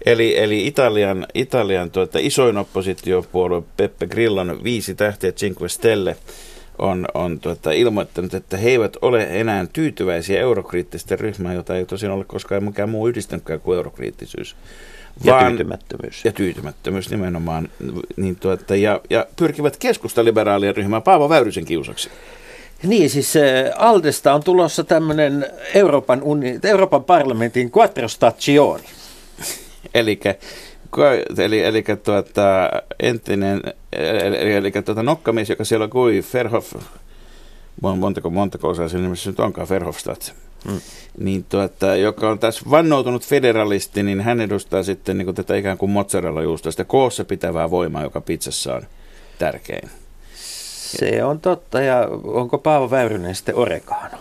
Eli, 0.06 0.38
eli 0.38 0.66
Italian, 0.66 1.26
Italian 1.34 1.90
tuota, 1.90 2.18
isoin 2.22 2.56
oppositiopuolue 2.56 3.62
Peppe 3.76 4.06
Grillon 4.06 4.64
viisi 4.64 4.94
tähtiä 4.94 5.32
Cinque 5.32 5.68
Stelle– 5.68 6.16
on, 6.78 7.06
on 7.14 7.40
tuota, 7.40 7.72
ilmoittanut, 7.72 8.34
että 8.34 8.56
he 8.56 8.70
eivät 8.70 8.96
ole 9.02 9.26
enää 9.30 9.66
tyytyväisiä 9.72 10.40
eurokriittisten 10.40 11.20
ryhmään, 11.20 11.54
jota 11.54 11.76
ei 11.76 11.86
tosiaan 11.86 12.16
ole 12.16 12.24
koskaan 12.24 12.64
mikään 12.64 12.88
muu 12.88 13.08
yhdistänytkään 13.08 13.60
kuin 13.60 13.76
eurokriittisyys. 13.76 14.56
Vaan, 15.26 15.44
ja 15.44 15.48
tyytymättömyys. 15.48 16.24
Ja 16.24 16.32
tyytymättömyys 16.32 17.10
nimenomaan. 17.10 17.68
Niin 18.16 18.36
tuota, 18.36 18.76
ja, 18.76 19.00
ja 19.10 19.26
pyrkivät 19.36 19.76
keskustaliberaalien 19.76 20.76
ryhmään 20.76 21.02
Paavo 21.02 21.28
Väyrysen 21.28 21.64
kiusaksi. 21.64 22.10
Niin, 22.82 23.10
siis 23.10 23.36
äh, 23.36 23.42
Aldesta 23.76 24.34
on 24.34 24.44
tulossa 24.44 24.84
tämmöinen 24.84 25.46
Euroopan, 25.74 26.22
uni, 26.22 26.58
Euroopan 26.64 27.04
parlamentin 27.04 27.72
quattro 27.76 28.08
stagioni. 28.08 28.84
Eli 29.94 30.20
eli, 31.38 31.60
eli 31.60 31.84
tuota, 32.02 32.70
entinen, 33.00 33.62
eli, 33.92 34.52
eli 34.52 34.72
tuota, 34.72 35.02
nokkamies, 35.02 35.50
joka 35.50 35.64
siellä 35.64 35.88
kuin 35.88 36.24
Verhof, 36.34 36.72
montako, 37.80 38.30
montako 38.30 38.68
osaa 38.68 38.88
sen 38.88 39.02
nimessä 39.02 39.30
nyt 39.30 39.40
onkaan, 39.40 39.68
Verhofstadt, 39.68 40.32
hmm. 40.68 40.80
niin 41.18 41.44
tuota, 41.48 41.96
joka 41.96 42.30
on 42.30 42.38
tässä 42.38 42.70
vannoutunut 42.70 43.26
federalisti, 43.26 44.02
niin 44.02 44.20
hän 44.20 44.40
edustaa 44.40 44.82
sitten 44.82 45.18
niin 45.18 45.26
kuin 45.26 45.34
tätä 45.34 45.56
ikään 45.56 45.78
kuin 45.78 45.90
mozzarella-juustoa, 45.90 46.70
sitä 46.70 46.84
koossa 46.84 47.24
pitävää 47.24 47.70
voimaa, 47.70 48.02
joka 48.02 48.20
pizzassa 48.20 48.74
on 48.74 48.82
tärkein. 49.38 49.90
Se 50.96 51.24
on 51.24 51.40
totta, 51.40 51.80
ja 51.80 52.08
onko 52.24 52.58
Paavo 52.58 52.90
Väyrynen 52.90 53.34
sitten 53.34 53.54
oregano? 53.54 54.18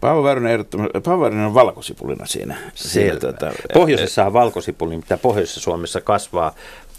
Paavo 0.00 0.22
Väyrynen, 0.22 0.64
Paavo 1.04 1.22
Väyrynen 1.22 1.46
on 1.46 1.54
valkosipulina 1.54 2.26
siinä. 2.26 2.56
siinä 2.74 3.16
tuota, 3.16 3.52
Pohjoisessa 3.72 4.26
on 4.26 4.32
valkosipuli, 4.32 4.96
mitä 4.96 5.18
Pohjoisessa 5.18 5.60
Suomessa 5.60 6.00
kasvaa 6.00 6.54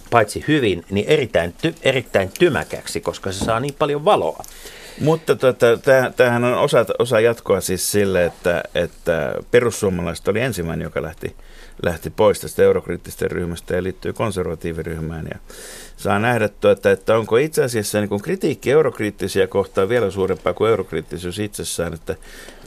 paitsi 0.10 0.46
hyvin, 0.48 0.86
niin 0.90 1.08
erittäin, 1.08 1.54
ty, 1.62 1.76
erittäin 1.82 2.32
tymäkäksi, 2.40 3.02
koska 3.02 3.32
se 3.32 3.46
saa 3.46 3.60
niin 3.60 3.74
paljon 3.80 4.06
valoa. 4.06 4.44
Mutta 5.00 5.36
tuota, 5.36 5.68
tämähän 6.16 6.44
on 6.44 6.58
osa, 6.58 6.86
osa 7.00 7.20
jatkoa 7.20 7.62
siis 7.62 7.92
sille, 7.92 8.26
että, 8.26 8.64
että 8.76 9.36
perussuomalaiset 9.52 10.28
oli 10.28 10.40
ensimmäinen, 10.40 10.86
joka 10.86 11.02
lähti, 11.02 11.36
lähti 11.82 12.10
pois 12.10 12.40
tästä 12.40 12.64
eurokriittisten 12.64 13.32
ryhmästä 13.32 13.76
ja 13.76 13.84
liittyy 13.84 14.14
konservatiiviryhmään. 14.14 15.28
Ja 15.34 15.40
saa 15.98 16.20
nähdä, 16.20 16.48
tuota, 16.48 16.92
että 16.92 17.18
onko 17.18 17.38
itse 17.38 17.64
asiassa 17.64 18.00
niin 18.00 18.10
kuin 18.10 18.22
kritiikki 18.22 18.72
eurokriittisiä 18.72 19.48
kohtaan 19.48 19.90
vielä 19.90 20.12
suurempaa 20.12 20.54
kuin 20.54 20.70
eurokriittisyys 20.70 21.40
itsessään, 21.40 21.94
että 21.94 22.16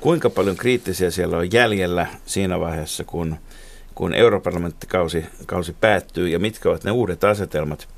kuinka 0.00 0.30
paljon 0.30 0.56
kriittisiä 0.56 1.11
siellä 1.11 1.37
on 1.37 1.52
jäljellä 1.52 2.06
siinä 2.26 2.61
vaiheessa, 2.61 3.04
kun, 3.04 3.37
kun 3.94 4.14
europarlamenttikausi 4.14 5.25
kausi 5.47 5.76
päättyy 5.80 6.28
ja 6.28 6.38
mitkä 6.38 6.68
ovat 6.68 6.85
ne 6.85 6.90
uudet 6.90 7.25
asetelmat 7.25 7.88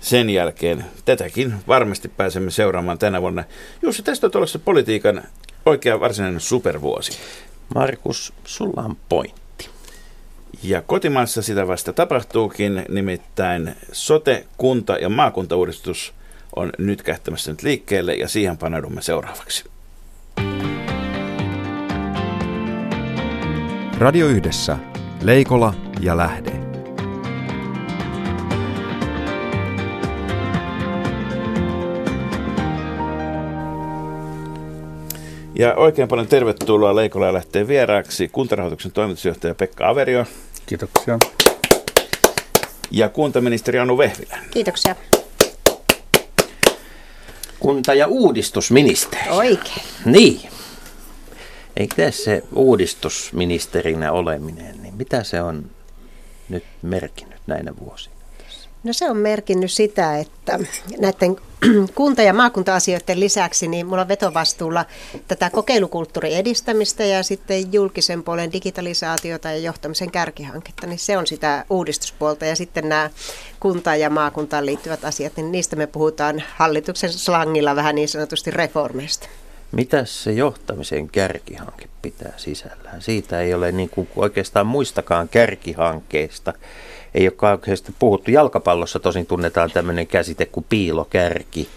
sen 0.00 0.30
jälkeen. 0.30 0.84
Tätäkin 1.04 1.54
varmasti 1.68 2.08
pääsemme 2.08 2.50
seuraamaan 2.50 2.98
tänä 2.98 3.22
vuonna. 3.22 3.44
Jussi, 3.82 4.02
tästä 4.02 4.26
on 4.26 4.30
tuollaista 4.30 4.58
politiikan 4.58 5.22
oikea 5.66 6.00
varsinainen 6.00 6.40
supervuosi. 6.40 7.12
Markus, 7.74 8.32
sulla 8.44 8.82
on 8.82 8.96
pointti. 9.08 9.39
Ja 10.62 10.82
kotimaassa 10.82 11.42
sitä 11.42 11.68
vasta 11.68 11.92
tapahtuukin, 11.92 12.84
nimittäin 12.88 13.74
sote, 13.92 14.46
kunta 14.56 14.96
ja 14.96 15.08
maakuntauudistus 15.08 16.14
on 16.56 16.72
nyt 16.78 17.02
kähtämässä 17.02 17.50
nyt 17.50 17.62
liikkeelle 17.62 18.14
ja 18.14 18.28
siihen 18.28 18.58
paneudumme 18.58 19.02
seuraavaksi. 19.02 19.64
Radio 23.98 24.26
Yhdessä. 24.26 24.78
Leikola 25.22 25.74
ja 26.00 26.16
Lähde. 26.16 26.52
Ja 35.54 35.74
oikein 35.74 36.08
paljon 36.08 36.26
tervetuloa 36.26 36.96
Leikola 36.96 37.26
ja 37.26 37.32
Lähteen 37.32 37.68
vieraaksi 37.68 38.28
kuntarahoituksen 38.28 38.92
toimitusjohtaja 38.92 39.54
Pekka 39.54 39.88
Averio. 39.88 40.24
Kiitoksia. 40.66 41.18
Ja 42.90 43.08
kuntaministeri 43.08 43.78
Anu 43.78 43.98
Vehviläinen. 43.98 44.50
Kiitoksia. 44.50 44.96
Kunta- 47.60 47.94
ja 47.94 48.06
uudistusministeri. 48.06 49.30
Oikein. 49.30 49.82
Niin. 50.04 50.50
Eikö 51.76 52.12
se 52.12 52.42
uudistusministerinä 52.54 54.12
oleminen, 54.12 54.82
niin 54.82 54.94
mitä 54.94 55.24
se 55.24 55.42
on 55.42 55.70
nyt 56.48 56.64
merkinnyt 56.82 57.40
näinä 57.46 57.72
vuosina? 57.80 58.14
No 58.84 58.92
se 58.92 59.10
on 59.10 59.16
merkinnyt 59.16 59.72
sitä, 59.72 60.18
että 60.18 60.58
näiden 60.98 61.36
kunta- 61.94 62.22
ja 62.22 62.32
maakunta-asioiden 62.32 63.20
lisäksi 63.20 63.68
niin 63.68 63.86
mulla 63.86 64.02
on 64.02 64.08
vetovastuulla 64.08 64.84
tätä 65.28 65.50
kokeilukulttuurin 65.50 66.36
edistämistä 66.36 67.04
ja 67.04 67.22
sitten 67.22 67.72
julkisen 67.72 68.22
puolen 68.22 68.52
digitalisaatiota 68.52 69.48
ja 69.48 69.56
johtamisen 69.56 70.10
kärkihanketta, 70.10 70.86
niin 70.86 70.98
se 70.98 71.18
on 71.18 71.26
sitä 71.26 71.64
uudistuspuolta 71.70 72.44
ja 72.44 72.56
sitten 72.56 72.88
nämä 72.88 73.10
kunta- 73.60 73.96
ja 73.96 74.10
maakuntaan 74.10 74.66
liittyvät 74.66 75.04
asiat, 75.04 75.36
niin 75.36 75.52
niistä 75.52 75.76
me 75.76 75.86
puhutaan 75.86 76.42
hallituksen 76.56 77.12
slangilla 77.12 77.76
vähän 77.76 77.94
niin 77.94 78.08
sanotusti 78.08 78.50
reformeista. 78.50 79.28
Mitä 79.72 80.04
se 80.04 80.32
johtamisen 80.32 81.08
kärkihanke 81.08 81.88
pitää 82.02 82.32
sisällään? 82.36 83.02
Siitä 83.02 83.40
ei 83.40 83.54
ole 83.54 83.72
niin 83.72 83.90
kuin 83.90 84.08
oikeastaan 84.16 84.66
muistakaan 84.66 85.28
kärkihankkeista. 85.28 86.52
Ei 87.14 87.28
ole 87.28 87.50
oikeasti 87.50 87.94
puhuttu. 87.98 88.30
Jalkapallossa 88.30 88.98
tosin 88.98 89.26
tunnetaan 89.26 89.70
tämmöinen 89.70 90.06
käsite 90.06 90.46
kuin 90.46 90.66
piilokärki. 90.68 91.68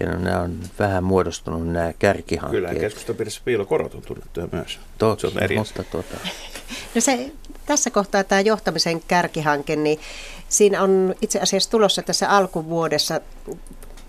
Ja 0.00 0.06
no, 0.06 0.18
nämä 0.18 0.40
on 0.40 0.58
vähän 0.78 1.04
muodostunut 1.04 1.68
nämä 1.68 1.92
kärkihankkeet. 1.98 2.64
Kyllä, 2.64 2.80
keskustapiirissä 2.80 3.40
piilokorot 3.44 3.94
on 3.94 4.02
tunnettuja 4.02 4.48
myös. 4.52 4.78
Toki, 4.98 5.20
se 5.20 5.26
on 5.26 5.42
eri 5.42 5.56
mutta 5.58 5.84
tuota... 5.84 6.16
no 6.94 7.00
se, 7.00 7.32
tässä 7.66 7.90
kohtaa 7.90 8.24
tämä 8.24 8.40
johtamisen 8.40 9.02
kärkihanke, 9.08 9.76
niin 9.76 10.00
siinä 10.48 10.82
on 10.82 11.14
itse 11.22 11.40
asiassa 11.40 11.70
tulossa 11.70 12.02
tässä 12.02 12.30
alkuvuodessa 12.30 13.20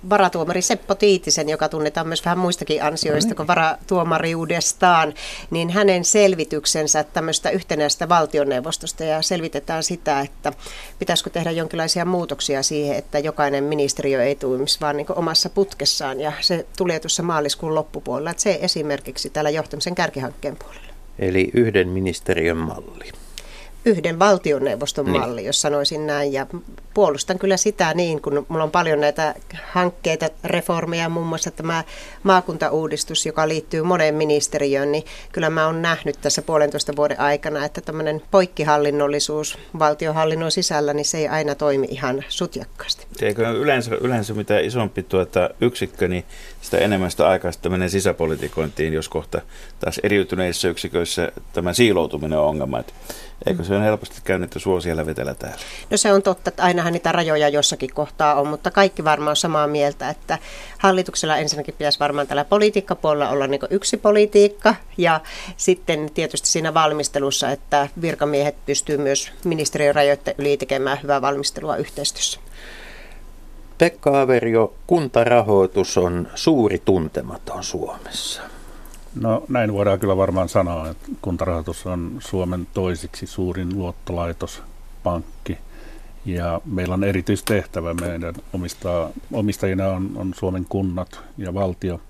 varatuomari 0.09 0.61
Seppo 0.61 0.95
Tiitisen, 0.95 1.49
joka 1.49 1.69
tunnetaan 1.69 2.07
myös 2.07 2.25
vähän 2.25 2.37
muistakin 2.37 2.83
ansioista 2.83 3.35
kuin 3.35 3.47
varatuomariudestaan, 3.47 5.13
niin 5.51 5.69
hänen 5.69 6.05
selvityksensä 6.05 7.03
tämmöistä 7.03 7.49
yhtenäistä 7.49 8.09
valtioneuvostosta 8.09 9.03
ja 9.03 9.21
selvitetään 9.21 9.83
sitä, 9.83 10.21
että 10.21 10.53
pitäisikö 10.99 11.29
tehdä 11.29 11.51
jonkinlaisia 11.51 12.05
muutoksia 12.05 12.63
siihen, 12.63 12.95
että 12.95 13.19
jokainen 13.19 13.63
ministeriö 13.63 14.23
ei 14.23 14.35
tuimisi 14.35 14.81
vaan 14.81 14.97
niin 14.97 15.07
omassa 15.15 15.49
putkessaan 15.49 16.19
ja 16.19 16.31
se 16.41 16.65
tulee 16.77 16.99
tuossa 16.99 17.23
maaliskuun 17.23 17.75
loppupuolella, 17.75 18.31
että 18.31 18.43
se 18.43 18.59
esimerkiksi 18.61 19.29
täällä 19.29 19.49
johtamisen 19.49 19.95
kärkihankkeen 19.95 20.55
puolella. 20.55 20.89
Eli 21.19 21.51
yhden 21.53 21.89
ministeriön 21.89 22.57
malli 22.57 23.11
yhden 23.85 24.19
valtioneuvoston 24.19 25.05
niin. 25.05 25.19
malli, 25.19 25.45
jos 25.45 25.61
sanoisin 25.61 26.07
näin. 26.07 26.33
Ja 26.33 26.47
puolustan 26.93 27.39
kyllä 27.39 27.57
sitä 27.57 27.93
niin, 27.93 28.21
kun 28.21 28.45
mulla 28.49 28.63
on 28.63 28.71
paljon 28.71 29.01
näitä 29.01 29.35
hankkeita, 29.71 30.29
reformeja, 30.43 31.09
muun 31.09 31.27
muassa 31.27 31.51
tämä 31.51 31.83
maakuntauudistus, 32.23 33.25
joka 33.25 33.47
liittyy 33.47 33.83
moneen 33.83 34.15
ministeriöön, 34.15 34.91
niin 34.91 35.03
kyllä 35.31 35.49
mä 35.49 35.65
oon 35.65 35.81
nähnyt 35.81 36.21
tässä 36.21 36.41
puolentoista 36.41 36.95
vuoden 36.95 37.19
aikana, 37.19 37.65
että 37.65 37.81
tämmöinen 37.81 38.21
poikkihallinnollisuus 38.31 39.57
valtiohallinnon 39.79 40.51
sisällä, 40.51 40.93
niin 40.93 41.05
se 41.05 41.17
ei 41.17 41.27
aina 41.27 41.55
toimi 41.55 41.87
ihan 41.89 42.23
sutjakkaasti. 42.29 43.07
Eikö 43.21 43.49
yleensä, 43.49 43.95
yleensä 44.01 44.33
mitä 44.33 44.59
isompi 44.59 45.03
tuota 45.03 45.49
yksikkö, 45.61 46.07
niin 46.07 46.23
sitä 46.61 46.77
enemmän 46.77 47.11
sitä 47.11 47.27
aikaa 47.27 47.51
sitten 47.51 47.71
menee 47.71 47.89
sisäpolitikointiin, 47.89 48.93
jos 48.93 49.09
kohta 49.09 49.41
taas 49.79 49.99
eriytyneissä 50.03 50.67
yksiköissä 50.67 51.31
tämä 51.53 51.73
siiloutuminen 51.73 52.39
on 52.39 52.45
ongelma. 52.45 52.79
Että 52.79 52.93
Eikö 53.45 53.63
se 53.63 53.75
on 53.75 53.81
helposti 53.81 54.21
käynyt, 54.23 54.47
että 54.47 54.59
suo 54.59 54.81
siellä 54.81 55.05
vetellä 55.05 55.35
täällä? 55.35 55.57
No 55.89 55.97
se 55.97 56.13
on 56.13 56.21
totta, 56.21 56.49
että 56.49 56.63
ainahan 56.63 56.93
niitä 56.93 57.11
rajoja 57.11 57.49
jossakin 57.49 57.93
kohtaa 57.93 58.35
on, 58.41 58.47
mutta 58.47 58.71
kaikki 58.71 59.03
varmaan 59.03 59.29
on 59.29 59.35
samaa 59.35 59.67
mieltä, 59.67 60.09
että 60.09 60.37
hallituksella 60.77 61.37
ensinnäkin 61.37 61.75
pitäisi 61.77 61.99
varmaan 61.99 62.27
tällä 62.27 62.45
politiikkapuolella 62.45 63.29
olla 63.29 63.47
niin 63.47 63.61
yksi 63.69 63.97
politiikka 63.97 64.75
ja 64.97 65.21
sitten 65.57 66.09
tietysti 66.13 66.47
siinä 66.49 66.73
valmistelussa, 66.73 67.51
että 67.51 67.87
virkamiehet 68.01 68.55
pystyy 68.65 68.97
myös 68.97 69.31
ministeriön 69.43 69.95
rajoitteen 69.95 70.35
yli 70.39 70.57
tekemään 70.57 70.99
hyvää 71.03 71.21
valmistelua 71.21 71.75
yhteistyössä. 71.75 72.39
Pekka 73.77 74.21
Averio, 74.21 74.73
kuntarahoitus 74.87 75.97
on 75.97 76.27
suuri 76.35 76.81
tuntematon 76.85 77.63
Suomessa. 77.63 78.58
No 79.15 79.43
näin 79.49 79.73
voidaan 79.73 79.99
kyllä 79.99 80.17
varmaan 80.17 80.49
sanoa, 80.49 80.89
että 80.89 81.07
kuntarahoitus 81.21 81.85
on 81.85 82.17
Suomen 82.19 82.67
toisiksi 82.73 83.27
suurin 83.27 83.77
luottolaitos, 83.77 84.63
pankki. 85.03 85.57
Ja 86.25 86.61
meillä 86.65 86.93
on 86.93 87.03
erityistehtävä. 87.03 87.93
Meidän 87.93 88.35
omistaa, 88.53 89.09
omistajina 89.33 89.87
on, 89.87 90.11
on 90.15 90.33
Suomen 90.33 90.65
kunnat 90.69 91.19
ja 91.37 91.53
valtio. 91.53 92.01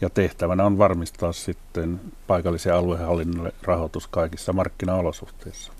Ja 0.00 0.10
tehtävänä 0.10 0.64
on 0.64 0.78
varmistaa 0.78 1.32
sitten 1.32 2.00
paikallisen 2.26 2.74
aluehallinnolle 2.74 3.52
rahoitus 3.62 4.06
kaikissa 4.06 4.52
markkinaolosuhteissa. 4.52 5.72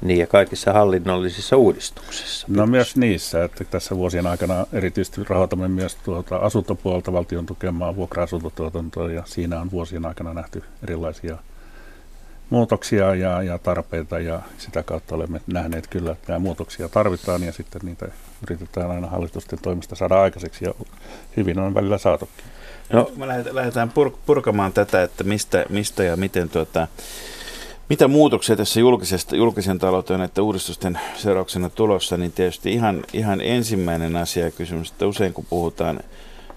Niin 0.00 0.18
ja 0.18 0.26
kaikissa 0.26 0.72
hallinnollisissa 0.72 1.56
uudistuksissa. 1.56 2.46
No 2.50 2.66
myös 2.66 2.96
niissä, 2.96 3.44
että 3.44 3.64
tässä 3.64 3.96
vuosien 3.96 4.26
aikana 4.26 4.66
erityisesti 4.72 5.20
rahoitamme 5.28 5.68
myös 5.68 5.94
tuota 5.94 6.36
asuntopuolta 6.36 7.12
valtion 7.12 7.46
tukemaa 7.46 7.96
vuokra-asuntotuotantoa 7.96 9.10
ja 9.10 9.22
siinä 9.26 9.60
on 9.60 9.70
vuosien 9.70 10.06
aikana 10.06 10.34
nähty 10.34 10.62
erilaisia 10.82 11.36
muutoksia 12.50 13.14
ja, 13.14 13.42
ja 13.42 13.58
tarpeita 13.58 14.18
ja 14.18 14.40
sitä 14.58 14.82
kautta 14.82 15.14
olemme 15.14 15.40
nähneet 15.46 15.86
kyllä, 15.86 16.12
että 16.12 16.32
nämä 16.32 16.38
muutoksia 16.38 16.88
tarvitaan 16.88 17.42
ja 17.42 17.52
sitten 17.52 17.80
niitä 17.84 18.08
yritetään 18.42 18.90
aina 18.90 19.06
hallitusten 19.06 19.58
toimesta 19.62 19.94
saada 19.94 20.22
aikaiseksi 20.22 20.64
ja 20.64 20.74
hyvin 21.36 21.58
on 21.58 21.74
välillä 21.74 21.98
saatukin. 21.98 22.44
No, 22.92 23.10
me 23.16 23.26
lähdetään 23.52 23.92
purkamaan 24.26 24.72
tätä, 24.72 25.02
että 25.02 25.24
mistä, 25.24 25.64
mistä 25.68 26.04
ja 26.04 26.16
miten 26.16 26.48
tuota, 26.48 26.88
mitä 27.88 28.08
muutoksia 28.08 28.56
tässä 28.56 28.80
julkisesta, 28.80 29.36
julkisen 29.36 29.78
talouteen 29.78 30.20
että 30.20 30.42
uudistusten 30.42 30.98
seurauksena 31.14 31.70
tulossa, 31.70 32.16
niin 32.16 32.32
tietysti 32.32 32.72
ihan, 32.72 33.04
ihan 33.12 33.40
ensimmäinen 33.40 34.16
asia 34.16 34.44
ja 34.44 34.50
kysymys, 34.50 34.90
että 34.90 35.06
usein 35.06 35.32
kun 35.32 35.46
puhutaan 35.50 36.00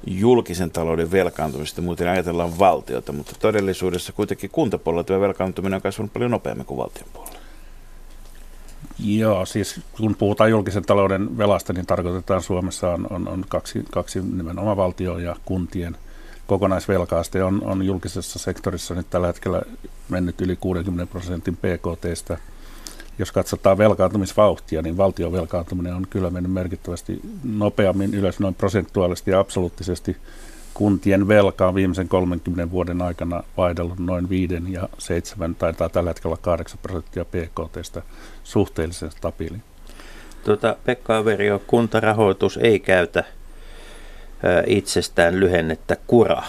julkisen 0.08 0.72
talouden 0.72 1.12
velkaantumista, 1.12 1.82
muuten 1.82 2.08
ajatellaan 2.08 2.60
valtiota, 2.60 3.12
mutta 3.12 3.36
todellisuudessa 3.40 4.14
kuitenkin 4.14 4.50
kuntapuolella 4.50 5.04
tuo 5.04 5.22
velkaantuminen 5.22 5.76
on 5.76 5.82
kasvanut 5.82 6.14
paljon 6.14 6.32
nopeammin 6.32 6.66
kuin 6.66 6.78
valtion 6.78 7.10
puolella. 7.14 7.40
Joo, 9.06 9.46
siis 9.46 9.82
kun 9.92 10.16
puhutaan 10.16 10.50
julkisen 10.50 10.86
talouden 10.86 11.38
velasta, 11.38 11.74
niin 11.74 11.86
tarkoitetaan 11.86 12.42
Suomessa 12.42 12.90
on, 12.90 13.08
on, 13.10 13.28
on 13.28 13.46
kaksi, 13.50 13.84
kaksi 13.92 14.22
nimenomaan 14.22 14.78
valtio 14.78 15.18
ja 15.18 15.36
kuntien– 15.46 15.98
kokonaisvelkaaste 16.50 17.44
on, 17.44 17.62
on 17.64 17.86
julkisessa 17.86 18.40
sektorissa 18.40 18.96
nyt 18.96 19.10
tällä 19.10 19.28
hetkellä 19.28 19.62
mennyt 20.10 20.42
yli 20.42 20.56
60 20.56 21.12
prosentin 21.12 21.58
PKTstä. 21.58 22.38
Jos 23.20 23.32
katsotaan 23.32 23.78
velkaantumisvauhtia, 23.78 24.82
niin 24.82 24.98
valtion 24.98 25.32
velkaantuminen 25.32 25.96
on 25.96 26.08
kyllä 26.10 26.30
mennyt 26.30 26.52
merkittävästi 26.52 27.22
nopeammin 27.44 28.14
ylös 28.14 28.40
noin 28.40 28.56
prosentuaalisesti 28.56 29.32
ja 29.32 29.40
absoluuttisesti. 29.40 30.18
Kuntien 30.74 31.28
velka 31.28 31.68
on 31.68 31.76
viimeisen 31.76 32.08
30 32.08 32.72
vuoden 32.72 33.02
aikana 33.02 33.44
vaihdellut 33.58 34.00
noin 34.00 34.30
5 34.30 34.54
ja 34.70 34.90
7, 34.98 35.56
tai 35.56 35.74
tällä 35.92 36.10
hetkellä 36.10 36.38
8 36.42 36.80
prosenttia 36.82 37.26
PKTstä 37.26 38.02
suhteellisen 38.44 39.12
stabiili. 39.12 39.58
Tuota, 40.44 40.76
Pekka 40.86 41.18
Averio, 41.18 41.62
kuntarahoitus 41.68 42.58
ei 42.58 42.80
käytä 42.80 43.24
itsestään 44.68 45.40
lyhennettä 45.40 45.98
kura. 46.08 46.44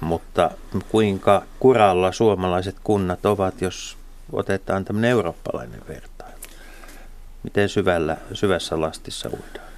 Mutta 0.00 0.50
kuinka 0.88 1.42
kuralla 1.60 2.12
suomalaiset 2.12 2.76
kunnat 2.84 3.26
ovat, 3.26 3.60
jos 3.60 3.96
otetaan 4.32 4.84
tämmöinen 4.84 5.10
eurooppalainen 5.10 5.80
vertailu? 5.88 6.32
Miten 7.42 7.68
syvällä, 7.68 8.16
syvässä 8.32 8.80
lastissa 8.80 9.28
uidaan? 9.28 9.70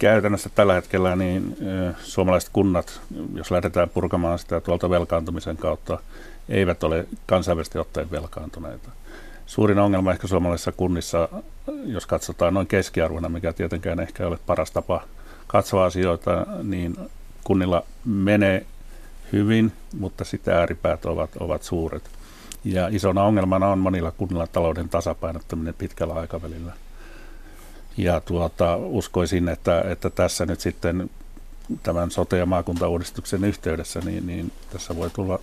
käytännössä 0.00 0.50
tällä 0.54 0.74
hetkellä 0.74 1.16
niin 1.16 1.56
suomalaiset 2.02 2.50
kunnat, 2.52 3.00
jos 3.34 3.50
lähdetään 3.50 3.88
purkamaan 3.88 4.38
sitä 4.38 4.60
tuolta 4.60 4.90
velkaantumisen 4.90 5.56
kautta, 5.56 5.98
eivät 6.48 6.84
ole 6.84 7.06
kansainvälisesti 7.26 7.78
ottaen 7.78 8.10
velkaantuneita. 8.10 8.90
Suurin 9.46 9.78
ongelma 9.78 10.12
ehkä 10.12 10.26
suomalaisissa 10.26 10.72
kunnissa, 10.72 11.28
jos 11.86 12.06
katsotaan 12.06 12.54
noin 12.54 12.66
keskiarvona, 12.66 13.28
mikä 13.28 13.52
tietenkään 13.52 14.00
ehkä 14.00 14.26
ole 14.26 14.38
paras 14.46 14.70
tapa 14.70 15.02
katsoa 15.50 15.84
asioita, 15.84 16.46
niin 16.62 16.96
kunnilla 17.44 17.82
menee 18.04 18.66
hyvin, 19.32 19.72
mutta 19.98 20.24
sitä 20.24 20.58
ääripäät 20.58 21.04
ovat, 21.04 21.30
ovat 21.40 21.62
suuret. 21.62 22.10
Ja 22.64 22.88
isona 22.88 23.24
ongelmana 23.24 23.68
on 23.68 23.78
monilla 23.78 24.10
kunnilla 24.10 24.46
talouden 24.46 24.88
tasapainottaminen 24.88 25.74
pitkällä 25.74 26.14
aikavälillä. 26.14 26.72
Ja 27.96 28.20
tuota, 28.20 28.76
uskoisin, 28.76 29.48
että, 29.48 29.80
että 29.80 30.10
tässä 30.10 30.46
nyt 30.46 30.60
sitten 30.60 31.10
tämän 31.82 32.10
sote- 32.10 32.36
ja 32.36 32.46
maakuntauudistuksen 32.46 33.44
yhteydessä, 33.44 34.00
niin, 34.00 34.26
niin 34.26 34.52
tässä 34.72 34.96
voi 34.96 35.10
tulla 35.10 35.38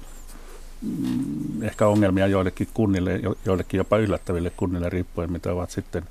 mm, 0.81 1.63
ehkä 1.63 1.87
ongelmia 1.87 2.27
joillekin 2.27 2.67
kunnille, 2.73 3.19
joillekin 3.45 3.77
jopa 3.77 3.97
yllättäville 3.97 4.49
kunnille 4.57 4.89
riippuen, 4.89 5.31
mitä 5.31 5.51
ovat 5.51 5.71
sitten 5.71 6.03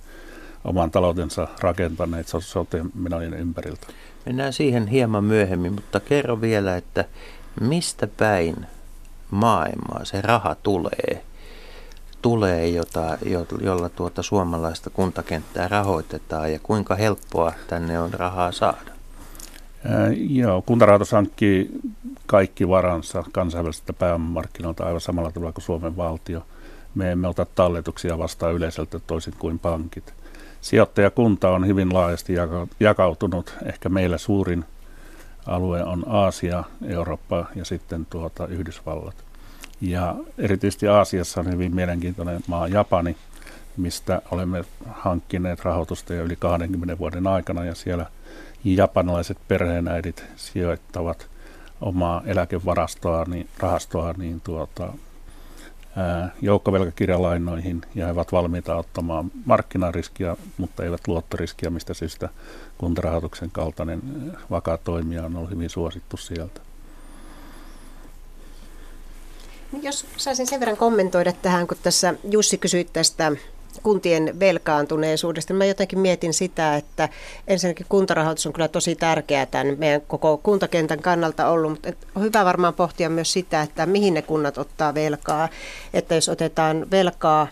oman 0.66 0.90
taloutensa 0.90 1.48
rakentaneet 1.60 2.26
sote-menojen 2.38 3.34
ympäriltä. 3.34 3.86
Mennään 4.26 4.52
siihen 4.52 4.86
hieman 4.86 5.24
myöhemmin, 5.24 5.72
mutta 5.72 6.00
kerro 6.00 6.40
vielä, 6.40 6.76
että 6.76 7.04
mistä 7.60 8.06
päin 8.06 8.66
maailmaa 9.30 10.04
se 10.04 10.20
raha 10.20 10.54
tulee, 10.54 11.22
tulee 12.22 12.68
jota, 12.68 13.18
jo, 13.26 13.46
jolla 13.60 13.88
tuota 13.88 14.22
suomalaista 14.22 14.90
kuntakenttää 14.90 15.68
rahoitetaan 15.68 16.52
ja 16.52 16.58
kuinka 16.62 16.94
helppoa 16.94 17.52
tänne 17.68 18.00
on 18.00 18.14
rahaa 18.14 18.52
saada? 18.52 18.96
Ää, 19.84 20.08
joo, 20.16 20.62
kuntarahoitus 20.62 21.12
hankkii 21.12 21.70
kaikki 22.26 22.68
varansa 22.68 23.24
kansainvälisiltä 23.32 23.92
pääomamarkkinoilta 23.92 24.84
aivan 24.84 25.00
samalla 25.00 25.32
tavalla 25.32 25.52
kuin 25.52 25.64
Suomen 25.64 25.96
valtio. 25.96 26.46
Me 26.94 27.12
emme 27.12 27.28
ota 27.28 27.46
talletuksia 27.54 28.18
vastaan 28.18 28.54
yleiseltä 28.54 28.98
toisin 28.98 29.34
kuin 29.38 29.58
pankit. 29.58 30.15
Sijoittajakunta 30.66 31.50
on 31.50 31.66
hyvin 31.66 31.94
laajasti 31.94 32.32
jakautunut. 32.80 33.54
Ehkä 33.64 33.88
meillä 33.88 34.18
suurin 34.18 34.64
alue 35.46 35.84
on 35.84 36.04
Aasia, 36.06 36.64
Eurooppa 36.86 37.46
ja 37.54 37.64
sitten 37.64 38.06
tuota 38.10 38.46
Yhdysvallat. 38.46 39.14
Ja 39.80 40.14
erityisesti 40.38 40.88
Aasiassa 40.88 41.40
on 41.40 41.52
hyvin 41.52 41.74
mielenkiintoinen 41.74 42.40
maa 42.46 42.68
Japani, 42.68 43.16
mistä 43.76 44.22
olemme 44.30 44.64
hankkineet 44.90 45.64
rahoitusta 45.64 46.14
jo 46.14 46.24
yli 46.24 46.36
20 46.36 46.98
vuoden 46.98 47.26
aikana 47.26 47.64
ja 47.64 47.74
siellä 47.74 48.06
japanilaiset 48.64 49.38
perheenäidit 49.48 50.24
sijoittavat 50.36 51.26
omaa 51.80 52.22
eläkevarastoa, 52.24 53.24
niin, 53.24 53.48
rahastoa 53.58 54.14
niin 54.18 54.40
tuota, 54.40 54.92
joukkovelkakirjalainoihin 56.42 57.82
ja 57.94 58.06
he 58.06 58.12
ovat 58.12 58.32
valmiita 58.32 58.76
ottamaan 58.76 59.30
markkinariskiä, 59.44 60.36
mutta 60.58 60.84
eivät 60.84 61.08
luottoriskiä, 61.08 61.70
mistä 61.70 61.94
syystä 61.94 62.28
kuntarahoituksen 62.78 63.50
kaltainen 63.50 64.00
vakaa 64.50 64.78
toimija 64.78 65.24
on 65.24 65.36
ollut 65.36 65.50
hyvin 65.50 65.70
suosittu 65.70 66.16
sieltä. 66.16 66.60
Jos 69.82 70.06
saisin 70.16 70.46
sen 70.46 70.60
verran 70.60 70.76
kommentoida 70.76 71.32
tähän, 71.32 71.66
kun 71.66 71.76
tässä 71.82 72.14
Jussi 72.30 72.58
kysyi 72.58 72.84
tästä 72.84 73.32
kuntien 73.82 74.40
velkaantuneisuudesta. 74.40 75.54
Mä 75.54 75.64
jotenkin 75.64 75.98
mietin 75.98 76.34
sitä, 76.34 76.76
että 76.76 77.08
ensinnäkin 77.48 77.86
kuntarahoitus 77.88 78.46
on 78.46 78.52
kyllä 78.52 78.68
tosi 78.68 78.94
tärkeää 78.94 79.46
tämän 79.46 79.76
meidän 79.78 80.00
koko 80.00 80.40
kuntakentän 80.42 81.02
kannalta 81.02 81.48
ollut, 81.48 81.70
mutta 81.70 81.92
on 82.14 82.22
hyvä 82.22 82.44
varmaan 82.44 82.74
pohtia 82.74 83.10
myös 83.10 83.32
sitä, 83.32 83.62
että 83.62 83.86
mihin 83.86 84.14
ne 84.14 84.22
kunnat 84.22 84.58
ottaa 84.58 84.94
velkaa. 84.94 85.48
Että 85.94 86.14
jos 86.14 86.28
otetaan 86.28 86.86
velkaa 86.90 87.48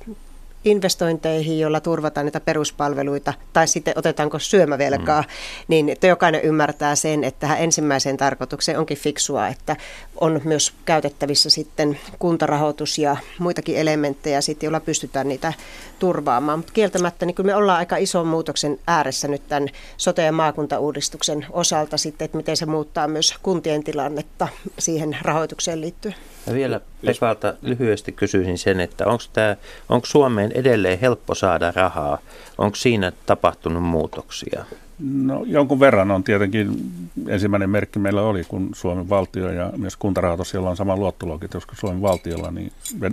investointeihin, 0.65 1.59
joilla 1.59 1.81
turvataan 1.81 2.27
niitä 2.27 2.41
peruspalveluita, 2.41 3.35
tai 3.53 3.69
sitten 3.69 3.95
otetaanko 3.97 4.39
syömävelkaa, 4.39 5.23
mm. 5.23 5.29
niin 5.69 5.89
että 5.89 6.07
jokainen 6.07 6.43
ymmärtää 6.43 6.95
sen, 6.95 7.25
että 7.25 7.41
tähän 7.41 7.59
ensimmäiseen 7.59 8.17
tarkoitukseen 8.17 8.79
onkin 8.79 8.99
fiksua, 8.99 9.49
että 9.49 9.77
on 10.21 10.41
myös 10.45 10.73
käytettävissä 10.85 11.51
sitten 11.51 11.99
kuntarahoitus 12.19 12.99
ja 12.99 13.17
muitakin 13.39 13.77
elementtejä, 13.77 14.41
sitten, 14.41 14.67
joilla 14.67 14.81
pystytään 14.81 15.29
niitä 15.29 15.53
turvaamaan. 15.99 16.59
Mutta 16.59 16.73
kieltämättä 16.73 17.27
niin 17.27 17.35
kyllä 17.35 17.47
me 17.47 17.55
ollaan 17.55 17.79
aika 17.79 17.97
ison 17.97 18.27
muutoksen 18.27 18.79
ääressä 18.87 19.29
nyt 19.29 19.49
tämän 19.49 19.69
sote- 19.97 20.23
ja 20.23 20.33
maakuntauudistuksen 20.33 21.47
osalta 21.51 21.97
sitten, 21.97 22.25
että 22.25 22.37
miten 22.37 22.57
se 22.57 22.67
muuttaa 22.67 23.09
myös 23.09 23.35
kuntien 23.43 23.85
tilannetta 23.85 24.49
siihen 24.79 25.17
rahoitukseen 25.23 25.81
liittyen. 25.81 26.15
Ja 26.47 26.55
vielä 26.55 26.81
Pekalta 27.07 27.55
lyhyesti 27.63 28.13
kysyisin 28.13 28.59
sen, 28.59 28.81
että 28.81 29.07
onko, 29.07 29.25
tämä, 29.33 29.57
onko 29.89 30.07
Suomeen 30.07 30.53
edelleen 30.53 30.99
helppo 30.99 31.35
saada 31.35 31.73
rahaa? 31.77 32.19
Onko 32.59 32.77
siinä 32.77 33.13
tapahtunut 33.27 33.83
muutoksia? 33.83 34.65
No 34.99 35.45
jonkun 35.47 35.81
verran 35.81 36.11
on 36.11 36.25
tietenkin, 36.25 36.93
ensimmäinen 37.29 37.71
merkki 37.71 37.99
meillä 37.99 38.23
oli, 38.23 38.45
kun 38.45 38.71
Suomen 38.75 39.09
valtio 39.09 39.53
ja 39.53 39.73
myös 39.77 39.97
kuntarahoitus, 39.97 40.55
jolla 40.55 40.71
on 40.71 40.77
sama 40.77 40.97
luottoluokitus 40.97 41.67
kuin 41.67 41.79
Suomen 41.79 42.03
valtiolla, 42.03 42.51
niin 42.51 42.73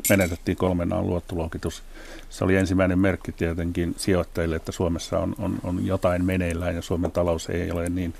menetettiin 0.09 0.57
kolmenaan 0.57 1.07
luottoluokitus. 1.07 1.83
Se 2.29 2.43
oli 2.43 2.55
ensimmäinen 2.55 2.99
merkki 2.99 3.31
tietenkin 3.31 3.95
sijoittajille, 3.97 4.55
että 4.55 4.71
Suomessa 4.71 5.19
on, 5.19 5.35
on, 5.39 5.59
on 5.63 5.85
jotain 5.85 6.25
meneillään 6.25 6.75
ja 6.75 6.81
Suomen 6.81 7.11
talous 7.11 7.49
ei 7.49 7.71
ole 7.71 7.89
niin 7.89 8.13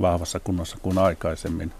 vahvassa 0.00 0.40
kunnossa 0.40 0.76
kuin 0.82 0.98
aikaisemmin. 0.98 1.72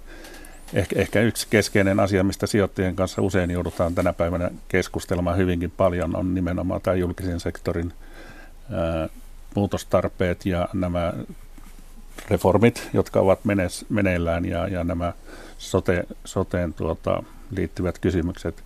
Ehkä, 0.74 1.00
ehkä 1.00 1.20
yksi 1.20 1.46
keskeinen 1.50 2.00
asia, 2.00 2.24
mistä 2.24 2.46
sijoittajien 2.46 2.96
kanssa 2.96 3.22
usein 3.22 3.50
joudutaan 3.50 3.94
tänä 3.94 4.12
päivänä 4.12 4.50
keskustelemaan 4.68 5.36
hyvinkin 5.36 5.70
paljon, 5.70 6.16
on 6.16 6.34
nimenomaan 6.34 6.80
tämä 6.80 6.94
julkisen 6.94 7.40
sektorin 7.40 7.92
ää, 8.72 9.08
muutostarpeet 9.54 10.46
ja 10.46 10.68
nämä 10.72 11.12
reformit, 12.28 12.88
jotka 12.92 13.20
ovat 13.20 13.44
menes, 13.44 13.86
meneillään 13.88 14.44
ja, 14.44 14.68
ja 14.68 14.84
nämä 14.84 15.12
sote, 15.58 16.04
soteen 16.24 16.74
tuota, 16.74 17.22
liittyvät 17.56 17.98
kysymykset. 17.98 18.62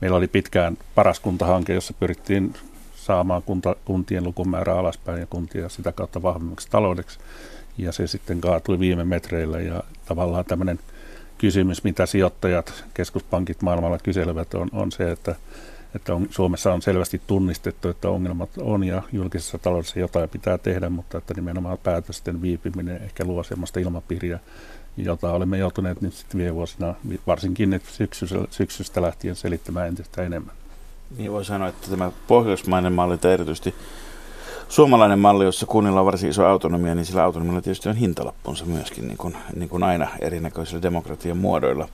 Meillä 0.00 0.16
oli 0.16 0.28
pitkään 0.28 0.78
paras 0.94 1.20
kuntahanke, 1.20 1.74
jossa 1.74 1.94
pyrittiin 1.94 2.54
saamaan 2.96 3.42
kunta, 3.42 3.76
kuntien 3.84 4.24
lukumäärä 4.24 4.78
alaspäin 4.78 5.20
ja 5.20 5.26
kuntia 5.26 5.68
sitä 5.68 5.92
kautta 5.92 6.22
vahvemmaksi 6.22 6.68
taloudeksi. 6.70 7.18
Ja 7.78 7.92
se 7.92 8.06
sitten 8.06 8.40
kaatui 8.40 8.78
viime 8.78 9.04
metreillä 9.04 9.60
ja 9.60 9.82
tavallaan 10.06 10.44
tämmöinen– 10.44 10.78
kysymys, 11.42 11.84
mitä 11.84 12.06
sijoittajat, 12.06 12.84
keskuspankit 12.94 13.62
maailmalla 13.62 13.98
kyselevät, 13.98 14.54
on, 14.54 14.68
on 14.72 14.92
se, 14.92 15.10
että, 15.10 15.34
että 15.94 16.14
on, 16.14 16.26
Suomessa 16.30 16.72
on 16.72 16.82
selvästi 16.82 17.20
tunnistettu, 17.26 17.88
että 17.88 18.08
ongelmat 18.08 18.50
on 18.58 18.84
ja 18.84 19.02
julkisessa 19.12 19.58
taloudessa 19.58 19.98
jotain 19.98 20.28
pitää 20.28 20.58
tehdä, 20.58 20.88
mutta 20.88 21.18
että 21.18 21.34
nimenomaan 21.34 21.78
päätösten 21.78 22.42
viipyminen 22.42 23.02
ehkä 23.02 23.24
luo 23.24 23.42
sellaista 23.42 23.80
ilmapiiriä, 23.80 24.38
jota 24.96 25.32
olemme 25.32 25.58
joutuneet 25.58 26.00
nyt 26.00 26.14
sitten 26.14 26.38
viime 26.38 26.54
vuosina, 26.54 26.94
varsinkin 27.26 27.70
nyt 27.70 27.84
syksystä, 27.84 28.38
syksystä 28.50 29.02
lähtien 29.02 29.36
selittämään 29.36 29.88
entistä 29.88 30.22
enemmän. 30.22 30.54
Niin 31.18 31.32
voi 31.32 31.44
sanoa, 31.44 31.68
että 31.68 31.90
tämä 31.90 32.12
pohjoismainen 32.26 32.92
malli, 32.92 33.18
erityisesti 33.34 33.74
suomalainen 34.72 35.18
malli, 35.18 35.44
jossa 35.44 35.66
kunnilla 35.66 36.00
on 36.00 36.06
varsin 36.06 36.30
iso 36.30 36.46
autonomia, 36.46 36.94
niin 36.94 37.04
sillä 37.04 37.24
autonomialla 37.24 37.60
tietysti 37.60 37.88
on 37.88 37.96
hintalappunsa 37.96 38.64
myöskin, 38.64 39.08
niin 39.08 39.18
kuin, 39.18 39.36
niin 39.56 39.68
kuin 39.68 39.82
aina 39.82 40.08
erinäköisillä 40.20 40.82
demokratian 40.82 41.36
muodoilla. 41.36 41.88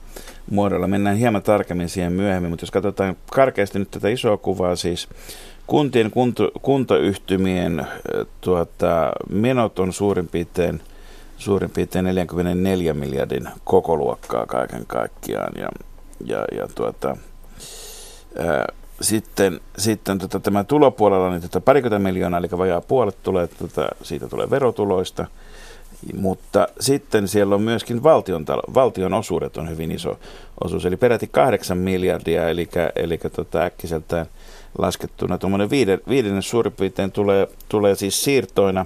muodoilla. 0.51 0.87
Mennään 0.87 1.17
hieman 1.17 1.41
tarkemmin 1.41 1.89
siihen 1.89 2.13
myöhemmin, 2.13 2.49
mutta 2.49 2.63
jos 2.63 2.71
katsotaan 2.71 3.17
karkeasti 3.31 3.79
nyt 3.79 3.91
tätä 3.91 4.09
isoa 4.09 4.37
kuvaa, 4.37 4.75
siis 4.75 5.07
kuntien 5.67 6.11
kunto, 6.11 6.51
kuntoyhtymien 6.61 7.87
tuota, 8.41 9.11
menot 9.29 9.79
on 9.79 9.93
suurin 9.93 10.27
piirtein, 10.27 10.81
suurin 11.37 11.69
piirtein 11.69 12.05
44 12.05 12.93
miljardin 12.93 13.49
kokoluokkaa 13.63 14.45
kaiken 14.45 14.85
kaikkiaan. 14.87 15.53
Ja, 15.57 15.69
ja, 16.25 16.45
ja 16.57 16.67
tuota, 16.75 17.17
ää, 18.37 18.65
sitten, 19.01 19.59
sitten 19.77 20.17
tota, 20.17 20.39
tämä 20.39 20.63
tulopuolella 20.63 21.29
niin 21.29 21.41
tota 21.41 21.61
parikymmentä 21.61 22.03
miljoonaa, 22.09 22.37
eli 22.37 22.47
vajaa 22.57 22.81
puolet 22.81 23.17
tulee, 23.23 23.47
tota, 23.47 23.89
siitä 24.01 24.27
tulee 24.27 24.49
verotuloista. 24.49 25.25
Mutta 26.15 26.67
sitten 26.79 27.27
siellä 27.27 27.55
on 27.55 27.61
myöskin 27.61 28.03
valtion, 28.03 28.45
valtion 28.73 29.13
osuudet 29.13 29.57
on 29.57 29.69
hyvin 29.69 29.91
iso 29.91 30.19
osuus, 30.63 30.85
eli 30.85 30.97
peräti 30.97 31.27
kahdeksan 31.27 31.77
miljardia, 31.77 32.49
eli, 32.49 32.69
eli 32.95 33.17
tota, 33.17 33.61
äkkiseltään 33.61 34.25
laskettuna 34.77 35.37
tuommoinen 35.37 35.69
viiden, 35.69 36.01
viidennes 36.09 36.49
suurin 36.49 36.73
piirtein 36.73 37.11
tulee, 37.11 37.47
tulee 37.69 37.95
siis 37.95 38.23
siirtoina 38.23 38.85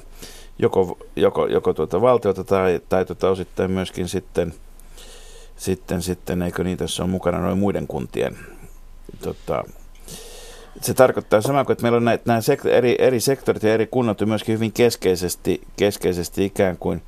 joko, 0.59 0.97
joko, 1.15 1.47
joko 1.47 1.73
tuota 1.73 2.01
valtiota 2.01 2.43
tai, 2.43 2.81
tai 2.89 3.05
tuota 3.05 3.29
osittain 3.29 3.71
myöskin 3.71 4.07
sitten, 4.07 4.53
sitten, 5.57 6.01
sitten, 6.01 6.41
eikö 6.41 6.63
niin, 6.63 6.77
tässä 6.77 7.03
on 7.03 7.09
mukana 7.09 7.39
noin 7.39 7.57
muiden 7.57 7.87
kuntien 7.87 8.37
tota, 9.23 9.63
se 10.81 10.93
tarkoittaa 10.93 11.41
samaa 11.41 11.65
kuin, 11.65 11.73
että 11.73 11.81
meillä 11.81 11.97
on 11.97 12.05
näitä, 12.05 12.23
nämä 12.27 12.39
sekt- 12.39 12.69
eri, 12.69 12.95
eri 12.99 13.19
sektorit 13.19 13.63
ja 13.63 13.73
eri 13.73 13.87
kunnat 13.87 14.21
on 14.21 14.29
myöskin 14.29 14.55
hyvin 14.55 14.71
keskeisesti, 14.71 15.61
keskeisesti 15.77 16.45
ikään, 16.45 16.77
kuin, 16.77 17.01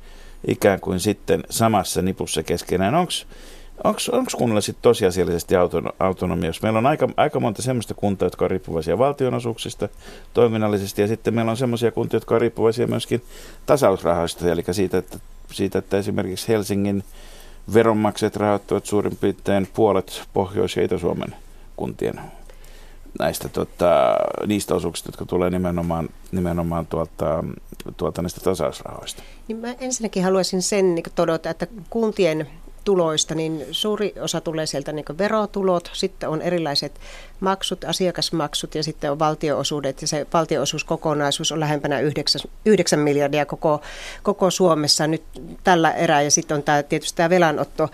ikään 0.46 0.80
kuin 0.80 1.00
sitten 1.00 1.44
samassa 1.50 2.02
nipussa 2.02 2.42
keskenään. 2.42 2.94
Onko 2.94 4.30
kunnalla 4.36 4.60
sitten 4.60 4.82
tosiasiallisesti 4.82 5.56
autono, 5.56 5.90
autonomia? 6.00 6.48
Jos 6.48 6.62
meillä 6.62 6.78
on 6.78 6.86
aika, 6.86 7.08
aika 7.16 7.40
monta 7.40 7.62
sellaista 7.62 7.94
kuntaa, 7.94 8.26
jotka 8.26 8.44
on 8.44 8.50
riippuvaisia 8.50 8.98
valtionosuuksista 8.98 9.88
toiminnallisesti, 10.34 11.02
ja 11.02 11.08
sitten 11.08 11.34
meillä 11.34 11.50
on 11.50 11.56
sellaisia 11.56 11.90
kuntia, 11.92 12.16
jotka 12.16 12.34
on 12.34 12.40
riippuvaisia 12.40 12.86
myöskin 12.86 13.22
tasausrahoista, 13.66 14.50
eli 14.50 14.64
siitä, 14.70 14.98
että, 14.98 15.18
siitä, 15.52 15.78
että 15.78 15.98
esimerkiksi 15.98 16.48
Helsingin 16.48 17.04
veronmaksajat 17.74 18.36
rahoittavat 18.36 18.86
suurin 18.86 19.16
piirtein 19.16 19.68
puolet 19.74 20.22
Pohjois- 20.32 20.76
ja 20.76 20.82
Itä-Suomen 20.82 21.34
kuntien 21.76 22.20
näistä 23.18 23.48
tota, 23.48 24.16
niistä 24.46 24.74
osuuksista, 24.74 25.08
jotka 25.08 25.24
tulee 25.24 25.50
nimenomaan, 25.50 26.08
nimenomaan 26.32 26.86
tuolta, 26.86 27.44
tuolta 27.96 28.22
näistä 28.22 28.40
tasausrahoista. 28.40 29.22
Niin 29.48 29.58
mä 29.58 29.74
ensinnäkin 29.80 30.24
haluaisin 30.24 30.62
sen 30.62 30.94
niin 30.94 31.04
todeta, 31.14 31.50
että 31.50 31.66
kuntien 31.90 32.46
tuloista, 32.86 33.34
niin 33.34 33.66
suuri 33.70 34.14
osa 34.20 34.40
tulee 34.40 34.66
sieltä 34.66 34.92
niin 34.92 35.04
verotulot, 35.18 35.90
sitten 35.92 36.28
on 36.28 36.42
erilaiset 36.42 37.00
maksut, 37.40 37.84
asiakasmaksut 37.84 38.74
ja 38.74 38.82
sitten 38.82 39.12
on 39.12 39.18
valtioosuudet 39.18 40.02
ja 40.02 40.08
se 40.08 40.26
valtioosuuskokonaisuus 40.34 41.52
on 41.52 41.60
lähempänä 41.60 42.00
9, 42.00 42.40
9 42.66 42.98
miljardia 42.98 43.46
koko, 43.46 43.80
koko 44.22 44.50
Suomessa 44.50 45.06
nyt 45.06 45.22
tällä 45.64 45.92
erää 45.92 46.22
ja 46.22 46.30
sitten 46.30 46.56
on 46.56 46.62
tämä, 46.62 46.82
tietysti 46.82 47.16
tämä 47.16 47.30
velanotto 47.30 47.88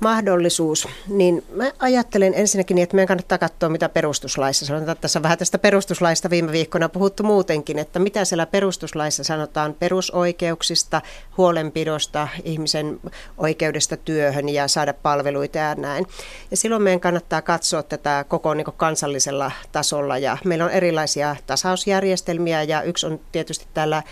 mahdollisuus, 0.00 0.88
niin 1.08 1.44
mä 1.52 1.72
ajattelen 1.78 2.34
ensinnäkin 2.34 2.74
niin, 2.74 2.82
että 2.82 2.96
meidän 2.96 3.08
kannattaa 3.08 3.38
katsoa, 3.38 3.68
mitä 3.68 3.88
perustuslaissa 3.88 4.66
sanotaan. 4.66 4.96
Tässä 5.00 5.18
on 5.18 5.22
vähän 5.22 5.38
tästä 5.38 5.58
perustuslaista 5.58 6.30
viime 6.30 6.52
viikkoina 6.52 6.88
puhuttu 6.88 7.22
muutenkin, 7.22 7.78
että 7.78 7.98
mitä 7.98 8.24
siellä 8.24 8.46
perustuslaissa 8.46 9.24
sanotaan 9.24 9.74
perusoikeuksista, 9.74 11.02
huolenpidosta, 11.36 12.28
ihmisen 12.44 13.00
oikeudesta 13.38 13.96
työhön 13.96 14.48
ja 14.48 14.68
saada 14.68 14.94
palveluita 14.94 15.58
ja 15.58 15.74
näin. 15.74 16.06
Ja 16.50 16.56
silloin 16.56 16.82
meidän 16.82 17.00
kannattaa 17.00 17.42
katsoa 17.42 17.82
tätä 17.82 18.24
koko 18.28 18.54
niin 18.54 18.66
kansallisella 18.76 19.52
tasolla 19.72 20.18
ja 20.18 20.38
meillä 20.44 20.64
on 20.64 20.70
erilaisia 20.70 21.36
tasausjärjestelmiä 21.46 22.62
ja 22.62 22.82
yksi 22.82 23.06
on 23.06 23.20
tietysti 23.32 23.66
täällä 23.74 24.02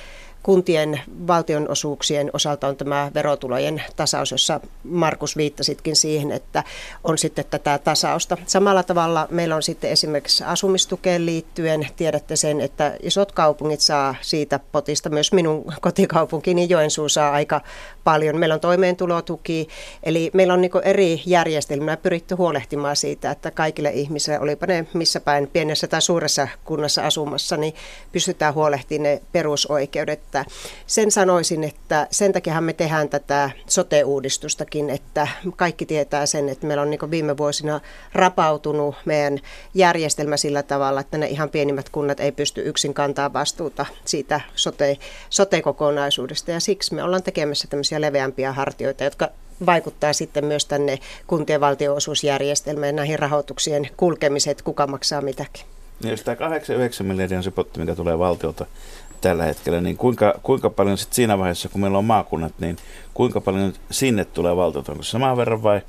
kuntien 0.46 1.00
valtionosuuksien 1.26 2.30
osalta 2.32 2.68
on 2.68 2.76
tämä 2.76 3.10
verotulojen 3.14 3.82
tasaus, 3.96 4.30
jossa 4.30 4.60
Markus 4.84 5.36
viittasitkin 5.36 5.96
siihen, 5.96 6.32
että 6.32 6.64
on 7.04 7.18
sitten 7.18 7.44
tätä 7.50 7.78
tasausta. 7.78 8.36
Samalla 8.46 8.82
tavalla 8.82 9.28
meillä 9.30 9.56
on 9.56 9.62
sitten 9.62 9.90
esimerkiksi 9.90 10.44
asumistukeen 10.44 11.26
liittyen, 11.26 11.88
tiedätte 11.96 12.36
sen, 12.36 12.60
että 12.60 12.96
isot 13.02 13.32
kaupungit 13.32 13.80
saa 13.80 14.14
siitä 14.20 14.60
potista, 14.72 15.08
myös 15.08 15.32
minun 15.32 15.64
kotikaupunkini 15.80 16.68
Joensuu 16.68 17.08
saa 17.08 17.32
aika 17.32 17.60
paljon. 18.04 18.38
Meillä 18.38 18.54
on 18.54 18.60
toimeentulotuki, 18.60 19.68
eli 20.02 20.30
meillä 20.32 20.54
on 20.54 20.60
niin 20.60 20.70
eri 20.84 21.22
järjestelmiä 21.26 21.96
pyritty 21.96 22.34
huolehtimaan 22.34 22.96
siitä, 22.96 23.30
että 23.30 23.50
kaikille 23.50 23.90
ihmisille, 23.90 24.40
olipa 24.40 24.66
ne 24.66 24.86
missä 24.94 25.20
päin 25.20 25.48
pienessä 25.52 25.86
tai 25.86 26.02
suuressa 26.02 26.48
kunnassa 26.64 27.06
asumassa, 27.06 27.56
niin 27.56 27.74
pystytään 28.12 28.54
huolehtimaan 28.54 29.02
ne 29.02 29.22
perusoikeudet 29.32 30.35
että 30.40 30.54
sen 30.86 31.10
sanoisin, 31.10 31.64
että 31.64 32.06
sen 32.10 32.32
takia 32.32 32.60
me 32.60 32.72
tehdään 32.72 33.08
tätä 33.08 33.50
sote-uudistustakin, 33.66 34.90
että 34.90 35.28
kaikki 35.56 35.86
tietää 35.86 36.26
sen, 36.26 36.48
että 36.48 36.66
meillä 36.66 36.82
on 36.82 36.90
niin 36.90 37.10
viime 37.10 37.36
vuosina 37.36 37.80
rapautunut 38.12 38.94
meidän 39.04 39.38
järjestelmä 39.74 40.36
sillä 40.36 40.62
tavalla, 40.62 41.00
että 41.00 41.18
ne 41.18 41.26
ihan 41.26 41.50
pienimmät 41.50 41.88
kunnat 41.88 42.20
ei 42.20 42.32
pysty 42.32 42.62
yksin 42.64 42.94
kantaa 42.94 43.32
vastuuta 43.32 43.86
siitä 44.04 44.40
sote, 44.54 44.98
sote-kokonaisuudesta 45.30 46.50
ja 46.50 46.60
siksi 46.60 46.94
me 46.94 47.02
ollaan 47.02 47.22
tekemässä 47.22 47.68
tämmöisiä 47.68 48.00
leveämpiä 48.00 48.52
hartioita, 48.52 49.04
jotka 49.04 49.28
vaikuttaa 49.66 50.12
sitten 50.12 50.44
myös 50.44 50.66
tänne 50.66 50.98
kuntien 51.26 51.60
valtionosuusjärjestelmään 51.60 52.96
näihin 52.96 53.18
rahoituksien 53.18 53.88
kulkemiset, 53.96 54.62
kuka 54.62 54.86
maksaa 54.86 55.20
mitäkin. 55.20 55.64
Niin 56.02 56.10
jos 56.10 56.22
tämä 56.22 56.36
8-9 57.00 57.02
miljardia 57.02 57.38
on 57.38 57.44
se 57.44 57.50
potti, 57.50 57.80
mikä 57.80 57.94
tulee 57.94 58.18
valtiolta 58.18 58.66
tällä 59.20 59.44
hetkellä, 59.44 59.80
niin 59.80 59.96
kuinka, 59.96 60.34
kuinka 60.42 60.70
paljon 60.70 60.98
sitten 60.98 61.16
siinä 61.16 61.38
vaiheessa, 61.38 61.68
kun 61.68 61.80
meillä 61.80 61.98
on 61.98 62.04
maakunnat, 62.04 62.52
niin 62.60 62.76
kuinka 63.14 63.40
paljon 63.40 63.72
sinne 63.90 64.24
tulee 64.24 64.56
valtiota? 64.56 64.92
Onko 64.92 65.04
saman 65.04 65.36
verran 65.36 65.62
vai 65.62 65.80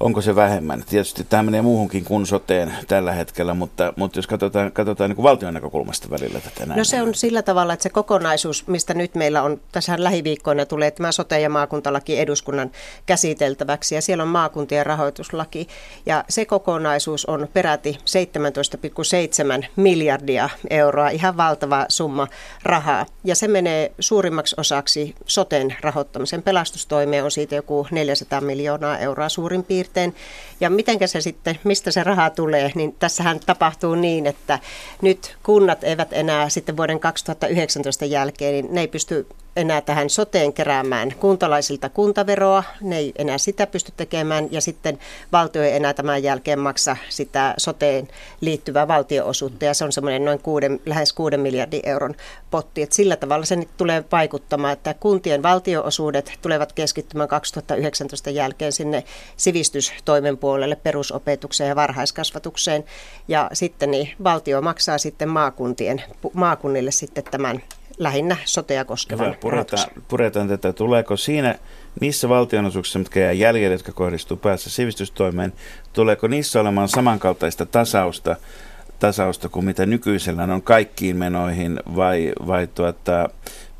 onko 0.00 0.20
se 0.20 0.36
vähemmän? 0.36 0.84
Tietysti 0.88 1.24
tämä 1.24 1.42
menee 1.42 1.62
muuhunkin 1.62 2.04
kuin 2.04 2.26
soteen 2.26 2.74
tällä 2.88 3.12
hetkellä, 3.12 3.54
mutta, 3.54 3.92
mutta 3.96 4.18
jos 4.18 4.26
katsotaan, 4.26 4.72
katsotaan 4.72 5.10
niin 5.10 5.22
valtion 5.22 5.54
näkökulmasta 5.54 6.10
välillä 6.10 6.40
tätä 6.40 6.66
näin. 6.66 6.78
No 6.78 6.84
se 6.84 7.02
on 7.02 7.14
sillä 7.14 7.42
tavalla, 7.42 7.72
että 7.72 7.82
se 7.82 7.90
kokonaisuus, 7.90 8.66
mistä 8.66 8.94
nyt 8.94 9.14
meillä 9.14 9.42
on, 9.42 9.60
tässä 9.72 9.94
lähiviikkoina 9.98 10.66
tulee 10.66 10.90
tämä 10.90 11.12
sote- 11.12 11.40
ja 11.40 11.50
maakuntalaki 11.50 12.18
eduskunnan 12.18 12.70
käsiteltäväksi 13.06 13.94
ja 13.94 14.02
siellä 14.02 14.22
on 14.22 14.28
maakuntien 14.28 14.86
rahoituslaki 14.86 15.68
ja 16.06 16.24
se 16.28 16.44
kokonaisuus 16.44 17.26
on 17.26 17.48
peräti 17.52 17.98
17,7 19.60 19.66
miljardia 19.76 20.48
euroa, 20.70 21.08
ihan 21.08 21.36
valtava 21.36 21.86
summa 21.88 22.28
rahaa 22.62 23.06
ja 23.24 23.34
se 23.34 23.48
menee 23.48 23.92
suurimmaksi 23.98 24.54
osaksi 24.58 25.14
soten 25.26 25.76
rahoittamisen 25.80 26.42
pelastustoimeen 26.42 27.24
on 27.24 27.30
siitä 27.30 27.54
joku 27.54 27.86
400 27.90 28.40
miljoonaa 28.40 28.98
euroa 28.98 29.28
suurin 29.28 29.64
piirtein 29.64 29.89
piirtein. 29.90 30.14
Ja 30.60 30.70
miten 30.70 31.08
se 31.08 31.20
sitten, 31.20 31.58
mistä 31.64 31.90
se 31.90 32.04
raha 32.04 32.30
tulee, 32.30 32.72
niin 32.74 32.96
tässähän 32.98 33.40
tapahtuu 33.40 33.94
niin, 33.94 34.26
että 34.26 34.58
nyt 35.02 35.36
kunnat 35.42 35.84
eivät 35.84 36.12
enää 36.12 36.48
sitten 36.48 36.76
vuoden 36.76 37.00
2019 37.00 38.04
jälkeen, 38.04 38.52
niin 38.52 38.74
ne 38.74 38.80
ei 38.80 38.88
pysty 38.88 39.26
enää 39.56 39.80
tähän 39.80 40.10
soteen 40.10 40.52
keräämään 40.52 41.14
kuntalaisilta 41.18 41.88
kuntaveroa, 41.88 42.64
ne 42.80 42.98
ei 42.98 43.12
enää 43.18 43.38
sitä 43.38 43.66
pysty 43.66 43.92
tekemään. 43.96 44.48
Ja 44.50 44.60
sitten 44.60 44.98
valtio 45.32 45.62
ei 45.62 45.76
enää 45.76 45.94
tämän 45.94 46.22
jälkeen 46.22 46.58
maksa 46.58 46.96
sitä 47.08 47.54
soteen 47.56 48.08
liittyvää 48.40 48.88
valtioosuutta 48.88 49.64
ja 49.64 49.74
se 49.74 49.84
on 49.84 49.92
semmoinen 49.92 50.24
noin 50.24 50.38
kuuden, 50.38 50.80
lähes 50.86 51.12
6 51.12 51.36
miljardin 51.36 51.80
euron 51.84 52.14
potti. 52.50 52.82
Et 52.82 52.92
sillä 52.92 53.16
tavalla 53.16 53.44
se 53.44 53.56
nyt 53.56 53.68
tulee 53.76 54.04
vaikuttamaan, 54.12 54.72
että 54.72 54.94
kuntien 54.94 55.42
valtioosuudet 55.42 56.32
tulevat 56.42 56.72
keskittymään 56.72 57.28
2019 57.28 58.30
jälkeen 58.30 58.72
sinne 58.72 59.04
sivistystoimen 59.36 60.38
puolelle, 60.38 60.76
perusopetukseen 60.76 61.68
ja 61.68 61.76
varhaiskasvatukseen. 61.76 62.84
Ja 63.28 63.50
sitten 63.52 63.90
niin 63.90 64.10
valtio 64.24 64.60
maksaa 64.60 64.98
sitten 64.98 65.28
maakuntien, 65.28 66.02
maakunnille 66.32 66.90
sitten 66.90 67.24
tämän 67.24 67.62
lähinnä 67.98 68.36
sotea 68.44 68.84
koskevan 68.84 69.36
puretaan, 69.40 69.88
puretaan 70.08 70.48
tätä. 70.48 70.72
Tuleeko 70.72 71.16
siinä 71.16 71.58
niissä 72.00 72.28
valtionosuuksissa, 72.28 72.98
mitkä 72.98 73.20
jää 73.20 73.32
jäljelle, 73.32 73.74
jotka 73.74 73.92
kohdistuu 73.92 74.36
päässä 74.36 74.70
sivistystoimeen, 74.70 75.52
tuleeko 75.92 76.26
niissä 76.26 76.60
olemaan 76.60 76.88
samankaltaista 76.88 77.66
tasausta, 77.66 78.36
tasausta 78.98 79.48
kuin 79.48 79.64
mitä 79.64 79.86
nykyisellään 79.86 80.50
on 80.50 80.62
kaikkiin 80.62 81.16
menoihin 81.16 81.80
vai, 81.96 82.32
vai 82.46 82.66
tuota, 82.66 83.28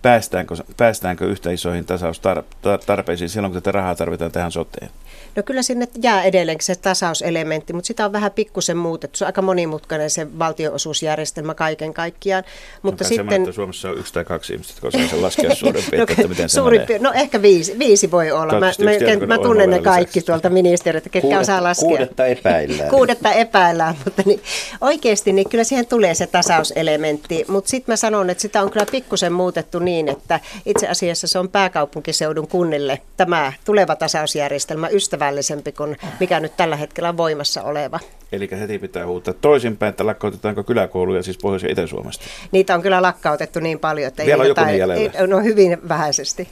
päästäänkö, 0.03 0.55
päästäänkö 0.77 1.27
yhtä 1.27 1.51
isoihin 1.51 1.85
tasaustarpeisiin 1.85 3.29
silloin, 3.29 3.53
kun 3.53 3.62
tätä 3.62 3.73
rahaa 3.73 3.94
tarvitaan 3.94 4.33
tähän 4.33 4.53
soteen? 4.53 4.90
No 5.37 5.43
kyllä 5.43 5.62
sinne 5.62 5.88
jää 6.03 6.23
edelleenkin 6.23 6.66
se 6.66 6.75
tasauselementti, 6.75 7.73
mutta 7.73 7.87
sitä 7.87 8.05
on 8.05 8.12
vähän 8.12 8.33
pikkusen 8.33 8.77
muutettu. 8.77 9.19
Se 9.19 9.25
on 9.25 9.27
aika 9.27 9.43
monimutkainen 9.43 10.11
se 10.11 10.38
valtionosuusjärjestelmä 10.38 11.55
kaiken 11.55 11.95
kaikkiaan. 11.95 12.45
Mutta 12.83 13.05
sitten... 13.05 13.16
Semmoinen, 13.16 13.43
että 13.43 13.53
Suomessa 13.53 13.90
on 13.90 13.99
yksi 13.99 14.12
tai 14.12 14.25
kaksi 14.25 14.53
ihmistä, 14.53 14.73
jotka 14.73 14.88
osaa 14.88 15.09
sen 15.09 15.23
laskea 15.23 15.55
suurin 15.61 15.85
piirtein, 15.90 15.99
no, 15.99 16.12
että 16.12 16.29
miten 16.29 16.49
se 16.49 16.55
suurin 16.55 16.81
menee. 16.81 16.99
No 16.99 17.12
ehkä 17.12 17.43
viisi, 17.43 17.79
viisi 17.79 18.11
voi 18.11 18.31
olla. 18.31 18.53
Mä, 18.53 18.73
mä, 19.21 19.27
mä 19.27 19.38
tunnen 19.38 19.71
ne 19.71 19.79
kaikki 19.79 20.23
tuolta 20.23 20.51
ministeriötä, 20.51 21.09
ketkä 21.09 21.21
Kuudet, 21.21 21.40
osaa 21.40 21.62
laskea. 21.62 21.88
Kuudetta 21.88 22.27
epäillään. 22.27 22.90
Kuudetta 22.97 23.33
epäillään, 23.33 23.95
mutta 24.05 24.23
niin, 24.27 24.40
oikeasti 24.81 25.33
niin 25.33 25.49
kyllä 25.49 25.64
siihen 25.64 25.87
tulee 25.87 26.14
se 26.14 26.27
tasauselementti. 26.27 27.45
Mutta 27.49 27.71
sitten 27.71 27.93
mä 27.93 27.97
sanon, 27.97 28.31
että 28.31 28.43
sitä 28.43 28.62
on 28.62 28.71
kyllä 28.71 28.87
pikkusen 28.90 29.33
muutettu 29.33 29.79
niin, 29.79 30.09
että 30.09 30.40
itse 30.66 30.88
asiassa 30.88 31.27
se 31.27 31.38
on 31.38 31.49
pääkaupunkiseudun 31.49 32.49
kunnille 32.49 33.01
tämä 33.16 33.53
tuleva 33.64 33.97
tasausjärjestelmä 33.97 34.88
ystävä 34.88 35.20
ystävällisempi 35.21 35.73
kuin 35.73 35.97
mikä 36.21 36.41
nyt 36.41 36.57
tällä 36.57 36.77
hetkellä 36.77 37.09
on 37.09 37.17
voimassa 37.17 37.63
oleva. 37.63 38.01
Eli 38.33 38.49
heti 38.61 38.79
pitää 38.79 39.07
huuttaa 39.07 39.35
toisinpäin, 39.35 39.91
että 39.91 40.07
lakkautetaanko 40.07 40.65
kyläkouluja 40.65 41.23
siis 41.23 41.39
Pohjois- 41.39 41.63
ja 41.63 41.73
Itä-Suomesta? 41.73 42.25
Niitä 42.53 42.75
on 42.75 42.83
kyllä 42.83 43.03
lakkautettu 43.03 43.61
niin 43.61 43.79
paljon, 43.79 44.09
että 44.09 44.25
Vielä 44.25 44.43
ei 44.43 44.47
on 44.47 44.49
jotain, 44.49 44.79
joku 44.79 44.93
niin 44.93 45.11
ei, 45.15 45.27
no 45.27 45.41
hyvin 45.41 45.79
vähäisesti. 45.89 46.49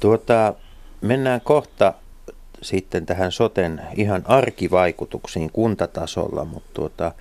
Tuota, 0.00 0.54
mennään 1.00 1.40
kohta 1.40 1.94
sitten 2.62 3.06
tähän 3.06 3.32
soten 3.32 3.82
ihan 3.96 4.22
arkivaikutuksiin 4.24 5.50
kuntatasolla, 5.52 6.44
mutta 6.44 6.70
tuota, 6.74 7.12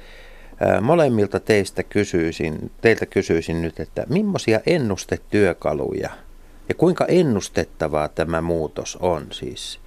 molemmilta 0.81 1.39
teistä 1.39 1.83
kysyisin, 1.83 2.71
teiltä 2.81 3.05
kysyisin 3.05 3.61
nyt, 3.61 3.79
että 3.79 4.05
millaisia 4.09 4.59
ennustetyökaluja– 4.65 6.09
ja 6.71 6.75
kuinka 6.75 7.05
ennustettavaa 7.05 8.07
tämä 8.07 8.41
muutos 8.41 8.97
on 9.01 9.27
siis? 9.31 9.79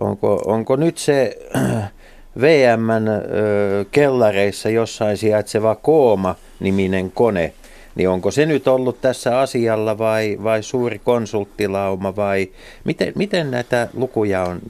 Onko, 0.00 0.42
onko 0.46 0.76
nyt 0.76 0.98
se 0.98 1.38
VMn 2.40 3.08
ö, 3.08 3.84
kellareissa 3.90 4.68
jossain 4.68 5.16
sijaitseva 5.16 5.74
Kooma-niminen 5.74 7.12
kone, 7.12 7.52
niin 7.94 8.08
onko 8.08 8.30
se 8.30 8.46
nyt 8.46 8.68
ollut 8.68 9.00
tässä 9.00 9.38
asialla 9.38 9.98
vai, 9.98 10.38
vai 10.42 10.62
suuri 10.62 10.98
konsulttilauma 10.98 12.16
vai 12.16 12.50
miten, 12.84 13.12
miten 13.16 13.50
näitä 13.50 13.88
lukuja 13.94 14.42
on 14.42 14.60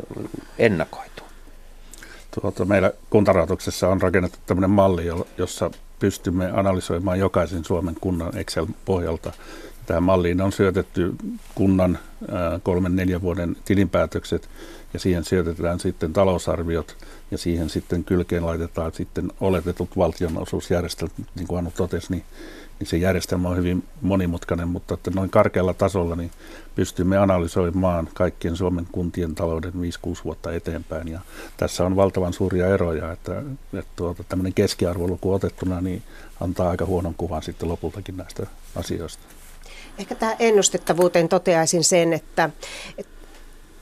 ennakoitu? 0.58 1.22
Tuota, 2.40 2.64
meillä 2.64 2.92
kuntarahoituksessa 3.10 3.88
on 3.88 4.02
rakennettu 4.02 4.38
tämmöinen 4.46 4.70
malli, 4.70 5.04
jossa 5.38 5.70
pystymme 5.98 6.50
analysoimaan 6.52 7.18
jokaisen 7.18 7.64
Suomen 7.64 7.94
kunnan 8.00 8.36
Excel-pohjalta. 8.36 9.32
Tähän 9.92 10.02
malliin 10.02 10.40
on 10.40 10.52
syötetty 10.52 11.14
kunnan 11.54 11.98
kolmen 12.62 12.96
neljän 12.96 13.22
vuoden 13.22 13.56
tilinpäätökset 13.64 14.48
ja 14.92 14.98
siihen 14.98 15.24
syötetään 15.24 15.80
sitten 15.80 16.12
talousarviot 16.12 16.96
ja 17.30 17.38
siihen 17.38 17.70
sitten 17.70 18.04
kylkeen 18.04 18.46
laitetaan 18.46 18.92
sitten 18.92 19.32
oletetut 19.40 19.96
valtionosuusjärjestelmät, 19.96 21.14
niin 21.34 21.46
kuin 21.46 21.58
Anu 21.58 21.72
totesi, 21.76 22.06
niin, 22.10 22.24
niin 22.78 22.86
se 22.86 22.96
järjestelmä 22.96 23.48
on 23.48 23.56
hyvin 23.56 23.84
monimutkainen, 24.00 24.68
mutta 24.68 24.94
että 24.94 25.10
noin 25.10 25.30
karkealla 25.30 25.74
tasolla 25.74 26.16
niin 26.16 26.30
pystymme 26.74 27.18
analysoimaan 27.18 28.08
kaikkien 28.14 28.56
Suomen 28.56 28.86
kuntien 28.92 29.34
talouden 29.34 29.72
5-6 29.72 29.76
vuotta 30.24 30.52
eteenpäin. 30.52 31.08
Ja 31.08 31.20
tässä 31.56 31.86
on 31.86 31.96
valtavan 31.96 32.32
suuria 32.32 32.66
eroja, 32.66 33.12
että, 33.12 33.42
että 33.72 33.92
tuota, 33.96 34.24
tämmöinen 34.24 34.54
keskiarvoluku 34.54 35.32
otettuna 35.32 35.80
niin 35.80 36.02
antaa 36.40 36.70
aika 36.70 36.86
huonon 36.86 37.14
kuvan 37.14 37.42
sitten 37.42 37.68
lopultakin 37.68 38.16
näistä 38.16 38.46
asioista. 38.76 39.41
Ehkä 39.98 40.14
tähän 40.14 40.36
ennustettavuuteen 40.38 41.28
toteaisin 41.28 41.84
sen, 41.84 42.12
että, 42.12 42.50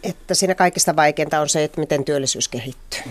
että 0.02 0.34
siinä 0.34 0.54
kaikista 0.54 0.96
vaikeinta 0.96 1.40
on 1.40 1.48
se, 1.48 1.64
että 1.64 1.80
miten 1.80 2.04
työllisyys 2.04 2.48
kehittyy. 2.48 3.02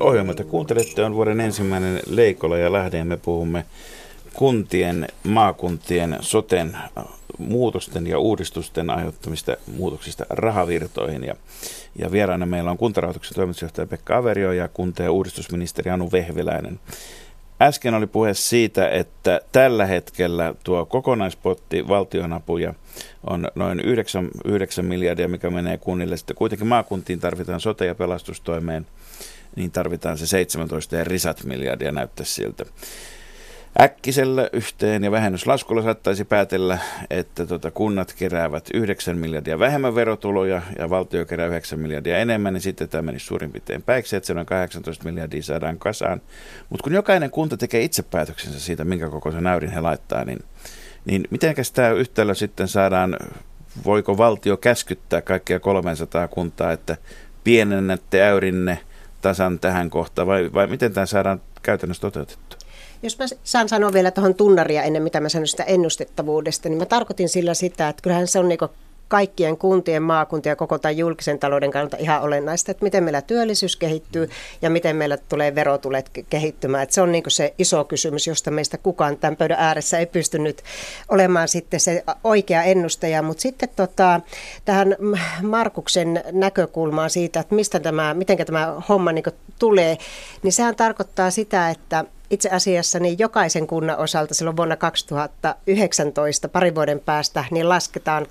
Ohjelma, 0.00 0.30
että 0.30 0.44
kuuntelette, 0.44 1.04
on 1.04 1.14
vuoden 1.14 1.40
ensimmäinen 1.40 2.00
Leikola 2.06 2.58
ja 2.58 2.72
Lähde, 2.72 3.04
me 3.04 3.16
puhumme 3.16 3.64
kuntien, 4.32 5.08
maakuntien, 5.24 6.16
soten 6.20 6.76
muutosten 7.40 8.06
ja 8.06 8.18
uudistusten 8.18 8.90
aiheuttamista 8.90 9.56
muutoksista 9.76 10.26
rahavirtoihin. 10.30 11.24
Ja, 11.24 11.34
ja 11.98 12.12
vieraana 12.12 12.46
meillä 12.46 12.70
on 12.70 12.78
kuntarahoituksen 12.78 13.34
toimitusjohtaja 13.34 13.86
Pekka 13.86 14.16
Averio 14.16 14.52
ja 14.52 14.68
kunta- 14.68 15.02
ja 15.02 15.12
uudistusministeri 15.12 15.90
Anu 15.90 16.12
Vehviläinen. 16.12 16.80
Äsken 17.62 17.94
oli 17.94 18.06
puhe 18.06 18.34
siitä, 18.34 18.88
että 18.88 19.40
tällä 19.52 19.86
hetkellä 19.86 20.54
tuo 20.64 20.86
kokonaispotti 20.86 21.88
valtionapuja 21.88 22.74
on 23.26 23.48
noin 23.54 23.80
9, 23.80 24.28
9 24.44 24.84
miljardia, 24.84 25.28
mikä 25.28 25.50
menee 25.50 25.78
kunnille. 25.78 26.16
Sitten 26.16 26.36
kuitenkin 26.36 26.66
maakuntiin 26.66 27.20
tarvitaan 27.20 27.60
sote- 27.60 27.84
ja 27.84 27.94
pelastustoimeen, 27.94 28.86
niin 29.56 29.70
tarvitaan 29.70 30.18
se 30.18 30.26
17 30.26 30.96
ja 30.96 31.04
risat 31.04 31.44
miljardia 31.44 31.92
näyttää 31.92 32.26
siltä. 32.26 32.64
Äkkisellä 33.78 34.48
yhteen 34.52 35.04
ja 35.04 35.10
vähennyslaskulla 35.10 35.82
saattaisi 35.82 36.24
päätellä, 36.24 36.78
että 37.10 37.46
tota 37.46 37.70
kunnat 37.70 38.14
keräävät 38.18 38.68
9 38.74 39.18
miljardia 39.18 39.58
vähemmän 39.58 39.94
verotuloja 39.94 40.62
ja 40.78 40.90
valtio 40.90 41.24
kerää 41.24 41.46
9 41.46 41.78
miljardia 41.78 42.18
enemmän, 42.18 42.54
niin 42.54 42.62
sitten 42.62 42.88
tämä 42.88 43.02
menisi 43.02 43.26
suurin 43.26 43.52
piirtein 43.52 43.82
päiksi, 43.82 44.16
että 44.16 44.26
se 44.26 44.34
noin 44.34 44.46
18 44.46 45.04
miljardia 45.04 45.42
saadaan 45.42 45.78
kasaan. 45.78 46.20
Mutta 46.70 46.82
kun 46.82 46.92
jokainen 46.92 47.30
kunta 47.30 47.56
tekee 47.56 47.82
itse 47.82 48.02
päätöksensä 48.02 48.60
siitä, 48.60 48.84
minkä 48.84 49.08
kokoisen 49.08 49.44
näyrin 49.44 49.70
he 49.70 49.80
laittaa, 49.80 50.24
niin, 50.24 50.38
niin 51.04 51.24
miten 51.30 51.54
tämä 51.74 51.90
yhtälö 51.90 52.34
sitten 52.34 52.68
saadaan, 52.68 53.16
voiko 53.84 54.18
valtio 54.18 54.56
käskyttää 54.56 55.22
kaikkia 55.22 55.60
300 55.60 56.28
kuntaa, 56.28 56.72
että 56.72 56.96
pienennätte 57.44 58.22
äyrinne 58.22 58.78
tasan 59.22 59.58
tähän 59.58 59.90
kohtaan, 59.90 60.26
vai, 60.26 60.50
vai 60.52 60.66
miten 60.66 60.92
tämä 60.92 61.06
saadaan 61.06 61.40
käytännössä 61.62 62.00
toteutettua? 62.00 62.49
Jos 63.02 63.18
mä 63.18 63.24
saan 63.44 63.68
sanoa 63.68 63.92
vielä 63.92 64.10
tuohon 64.10 64.34
tunnaria 64.34 64.82
ennen 64.82 65.02
mitä 65.02 65.20
mä 65.20 65.28
sanoin 65.28 65.48
sitä 65.48 65.64
ennustettavuudesta, 65.64 66.68
niin 66.68 66.78
mä 66.78 66.86
tarkoitin 66.86 67.28
sillä 67.28 67.54
sitä, 67.54 67.88
että 67.88 68.02
kyllähän 68.02 68.26
se 68.26 68.38
on 68.38 68.48
niin 68.48 68.58
kaikkien 69.10 69.56
kuntien, 69.56 70.02
maakuntien 70.02 70.50
ja 70.50 70.56
koko 70.56 70.78
tämän 70.78 70.96
julkisen 70.96 71.38
talouden 71.38 71.70
kannalta 71.70 71.96
ihan 71.96 72.22
olennaista, 72.22 72.70
että 72.70 72.84
miten 72.84 73.04
meillä 73.04 73.22
työllisyys 73.22 73.76
kehittyy 73.76 74.30
ja 74.62 74.70
miten 74.70 74.96
meillä 74.96 75.16
tulee 75.16 75.54
verotulet 75.54 76.10
kehittymään. 76.30 76.82
Että 76.82 76.94
se 76.94 77.02
on 77.02 77.12
niin 77.12 77.24
se 77.28 77.54
iso 77.58 77.84
kysymys, 77.84 78.26
josta 78.26 78.50
meistä 78.50 78.78
kukaan 78.78 79.16
tämän 79.16 79.36
pöydän 79.36 79.58
ääressä 79.60 79.98
ei 79.98 80.06
pystynyt 80.06 80.62
olemaan 81.08 81.48
sitten 81.48 81.80
se 81.80 82.04
oikea 82.24 82.62
ennustaja. 82.62 83.22
Mutta 83.22 83.40
sitten 83.40 83.68
tota, 83.76 84.20
tähän 84.64 84.96
Markuksen 85.42 86.24
näkökulmaan 86.32 87.10
siitä, 87.10 87.40
että 87.40 87.54
mistä 87.54 87.80
tämä, 87.80 88.14
miten 88.14 88.46
tämä 88.46 88.82
homma 88.88 89.12
niin 89.12 89.24
tulee, 89.58 89.98
niin 90.42 90.52
sehän 90.52 90.76
tarkoittaa 90.76 91.30
sitä, 91.30 91.70
että 91.70 92.04
itse 92.30 92.48
asiassa 92.48 92.98
niin 92.98 93.18
jokaisen 93.18 93.66
kunnan 93.66 93.98
osalta 93.98 94.34
silloin 94.34 94.56
vuonna 94.56 94.76
2019 94.76 96.48
parin 96.48 96.74
vuoden 96.74 97.00
päästä 97.00 97.44
niin 97.50 97.68
lasketaan 97.68 98.26
12,3 98.26 98.28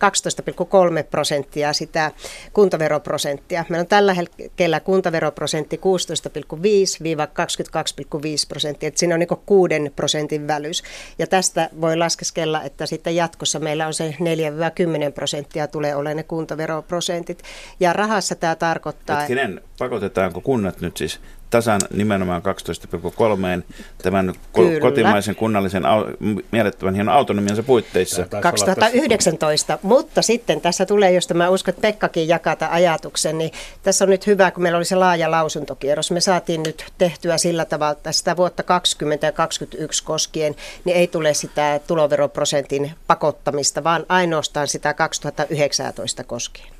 prosenttia 1.11 1.73
sitä 1.73 2.11
kuntaveroprosenttia. 2.53 3.65
Meillä 3.69 3.81
on 3.81 3.87
tällä 3.87 4.13
hetkellä 4.13 4.79
kuntaveroprosentti 4.79 5.77
16,5-22,5 5.77 5.81
prosenttia, 8.47 8.87
että 8.87 8.99
siinä 8.99 9.15
on 9.15 9.19
niin 9.19 9.29
kuuden 9.45 9.91
prosentin 9.95 10.47
välys. 10.47 10.83
Ja 11.19 11.27
tästä 11.27 11.69
voi 11.81 11.97
laskeskella, 11.97 12.63
että 12.63 12.85
sitten 12.85 13.15
jatkossa 13.15 13.59
meillä 13.59 13.87
on 13.87 13.93
se 13.93 14.15
4-10 14.19 15.11
prosenttia 15.13 15.67
tulee 15.67 15.95
olemaan 15.95 16.17
ne 16.17 16.23
kuntaveroprosentit. 16.23 17.43
Ja 17.79 17.93
rahassa 17.93 18.35
tämä 18.35 18.55
tarkoittaa... 18.55 19.19
Hetkinen, 19.19 19.61
pakotetaanko 19.79 20.41
kunnat 20.41 20.81
nyt 20.81 20.97
siis 20.97 21.19
tasan 21.49 21.81
nimenomaan 21.93 22.41
12,3 22.41 23.63
tämän 24.01 24.33
Kyllä. 24.53 24.79
kotimaisen 24.79 25.35
kunnallisen 25.35 25.85
au, 25.85 26.05
mielettömän 26.51 26.95
hienon 26.95 27.15
autonomiansa 27.15 27.63
puitteissa. 27.63 28.25
2019, 28.41 29.79
mutta 29.81 30.21
sitten 30.21 30.61
tässä 30.61 30.85
tulee, 30.85 31.11
jos 31.11 31.33
mä 31.33 31.49
uskon, 31.49 31.69
että 31.69 31.81
Pekkakin 31.81 32.27
jakaa 32.27 32.55
tämän 32.55 32.73
ajatuksen, 32.73 33.37
niin 33.37 33.51
tässä 33.83 34.05
on 34.05 34.09
nyt 34.09 34.27
hyvä, 34.27 34.51
kun 34.51 34.63
meillä 34.63 34.77
oli 34.77 34.85
se 34.85 34.95
laaja 34.95 35.31
lausuntokierros. 35.31 36.11
Me 36.11 36.21
saatiin 36.21 36.63
nyt 36.63 36.85
tehtyä 36.97 37.37
sillä 37.37 37.65
tavalla, 37.65 37.91
että 37.91 38.11
sitä 38.11 38.37
vuotta 38.37 38.63
20 38.63 39.27
ja 39.27 39.31
2021 39.31 40.03
koskien, 40.03 40.55
niin 40.85 40.97
ei 40.97 41.07
tule 41.07 41.33
sitä 41.33 41.79
tuloveroprosentin 41.87 42.91
pakottamista, 43.07 43.83
vaan 43.83 44.05
ainoastaan 44.09 44.67
sitä 44.67 44.93
2019 44.93 46.23
koskien 46.23 46.78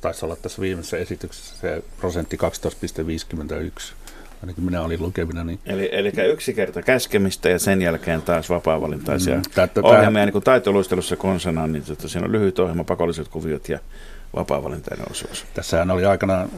taisi 0.00 0.24
olla 0.24 0.36
tässä 0.36 0.62
viimeisessä 0.62 0.96
esityksessä 0.96 1.54
se 1.60 1.82
prosentti 2.00 2.36
12,51. 2.36 3.94
Ainakin 4.42 4.64
minä 4.64 4.82
olin 4.82 5.02
lukevina. 5.02 5.44
Niin... 5.44 5.58
Eli, 5.66 5.88
eli 5.92 6.12
yksi 6.32 6.54
kerta 6.54 6.82
käskemistä 6.82 7.48
ja 7.48 7.58
sen 7.58 7.82
jälkeen 7.82 8.22
taas 8.22 8.50
vapaa-valintaisia 8.50 9.36
mm, 9.36 9.42
tätä, 9.54 9.80
ohjelmia, 9.82 10.24
niin 10.24 10.32
kuin 10.32 10.44
taitoluistelussa 10.44 11.16
konsana, 11.16 11.66
niin 11.66 11.84
tota, 11.84 12.08
siinä 12.08 12.26
on 12.26 12.32
lyhyt 12.32 12.58
ohjelma, 12.58 12.84
pakolliset 12.84 13.28
kuviot 13.28 13.68
ja 13.68 13.78
vapaa-valintainen 14.36 15.10
osuus. 15.10 15.44
Tässähän 15.54 15.90
oli 15.90 16.04
aikana, 16.04 16.48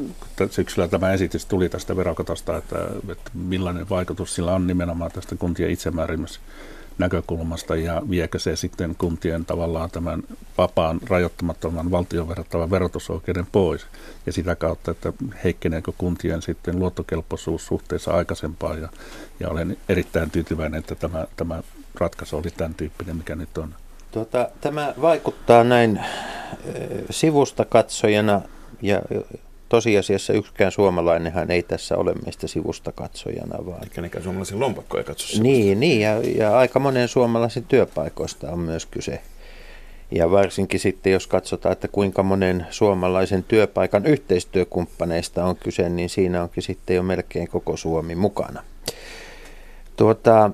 syksyllä 0.50 0.88
tämä 0.88 1.12
esitys 1.12 1.46
tuli 1.46 1.68
tästä 1.68 1.96
verokatosta, 1.96 2.56
että, 2.56 2.76
että 3.12 3.30
millainen 3.34 3.88
vaikutus 3.88 4.34
sillä 4.34 4.54
on 4.54 4.66
nimenomaan 4.66 5.10
tästä 5.10 5.36
kuntien 5.36 5.70
itsemäärimässä 5.70 6.40
näkökulmasta 6.98 7.76
ja 7.76 8.02
viekö 8.10 8.38
se 8.38 8.56
sitten 8.56 8.94
kuntien 8.98 9.44
tavallaan 9.44 9.90
tämän 9.90 10.22
vapaan 10.58 11.00
rajoittamattoman 11.08 11.90
valtion 11.90 12.28
verrattavan 12.28 12.70
verotusoikeuden 12.70 13.46
pois 13.52 13.86
ja 14.26 14.32
sitä 14.32 14.54
kautta, 14.54 14.90
että 14.90 15.12
heikkeneekö 15.44 15.92
kuntien 15.98 16.42
sitten 16.42 16.78
luottokelpoisuus 16.78 17.66
suhteessa 17.66 18.10
aikaisempaan 18.10 18.80
ja, 18.80 18.88
ja 19.40 19.48
olen 19.48 19.76
erittäin 19.88 20.30
tyytyväinen, 20.30 20.78
että 20.78 20.94
tämä, 20.94 21.26
tämä 21.36 21.62
ratkaisu 21.94 22.36
oli 22.36 22.50
tämän 22.50 22.74
tyyppinen, 22.74 23.16
mikä 23.16 23.36
nyt 23.36 23.58
on. 23.58 23.74
Tuota, 24.10 24.48
tämä 24.60 24.94
vaikuttaa 25.00 25.64
näin 25.64 26.00
sivusta 27.10 27.64
katsojana 27.64 28.40
ja 28.82 29.02
tosiasiassa 29.72 30.32
yksikään 30.32 30.72
suomalainenhan 30.72 31.50
ei 31.50 31.62
tässä 31.62 31.96
ole 31.96 32.14
meistä 32.24 32.46
sivusta 32.46 32.92
katsojana. 32.92 33.66
Vaan... 33.66 33.82
Eikä 33.82 34.00
nekään 34.00 34.24
suomalaisen 34.24 34.60
lompakkoja 34.60 35.04
katso 35.04 35.26
sivusta. 35.26 35.42
Niin, 35.42 35.80
niin 35.80 36.00
ja, 36.00 36.20
ja 36.36 36.58
aika 36.58 36.78
monen 36.78 37.08
suomalaisen 37.08 37.64
työpaikoista 37.64 38.50
on 38.50 38.58
myös 38.58 38.86
kyse. 38.86 39.20
Ja 40.10 40.30
varsinkin 40.30 40.80
sitten, 40.80 41.12
jos 41.12 41.26
katsotaan, 41.26 41.72
että 41.72 41.88
kuinka 41.88 42.22
monen 42.22 42.66
suomalaisen 42.70 43.42
työpaikan 43.42 44.06
yhteistyökumppaneista 44.06 45.44
on 45.44 45.56
kyse, 45.56 45.88
niin 45.88 46.08
siinä 46.08 46.42
onkin 46.42 46.62
sitten 46.62 46.96
jo 46.96 47.02
melkein 47.02 47.48
koko 47.48 47.76
Suomi 47.76 48.14
mukana. 48.14 48.62
Tuota, 49.96 50.50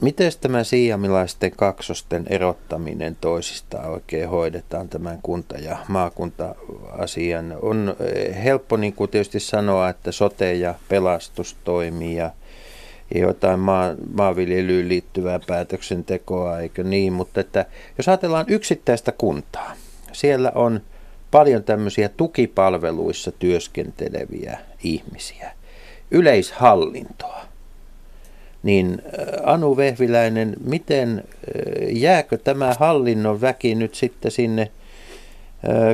Miten 0.00 0.32
tämä 0.40 0.64
siiyamilaisten 0.64 1.50
kaksosten 1.50 2.24
erottaminen 2.30 3.16
toisistaan 3.20 3.90
oikein 3.90 4.28
hoidetaan 4.28 4.88
tämän 4.88 5.18
kunta- 5.22 5.58
ja 5.58 5.78
maakunta-asian? 5.88 7.56
On 7.62 7.96
eh, 8.00 8.44
helppo 8.44 8.76
niin 8.76 8.92
kuin 8.92 9.10
tietysti 9.10 9.40
sanoa, 9.40 9.88
että 9.88 10.12
sote 10.12 10.54
ja 10.54 10.74
pelastus 10.88 11.56
toimii 11.64 12.16
ja 12.16 12.30
jotain 13.14 13.60
maa, 13.60 13.94
maanviljelyyn 14.14 14.88
liittyvää 14.88 15.40
päätöksentekoa, 15.46 16.60
eikö 16.60 16.84
niin? 16.84 17.12
Mutta 17.12 17.40
että 17.40 17.66
jos 17.98 18.08
ajatellaan 18.08 18.46
yksittäistä 18.48 19.12
kuntaa, 19.12 19.72
siellä 20.12 20.52
on 20.54 20.80
paljon 21.30 21.64
tämmöisiä 21.64 22.08
tukipalveluissa 22.08 23.32
työskenteleviä 23.32 24.58
ihmisiä, 24.84 25.52
yleishallintoa. 26.10 27.53
Niin 28.64 29.02
Anu 29.42 29.76
Vehviläinen, 29.76 30.56
miten 30.64 31.24
jääkö 31.92 32.38
tämä 32.38 32.74
hallinnon 32.78 33.40
väki 33.40 33.74
nyt 33.74 33.94
sitten 33.94 34.30
sinne– 34.30 34.70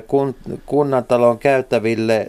kun, 0.06 0.34
kunnantalon 0.66 1.38
käytäville 1.38 2.26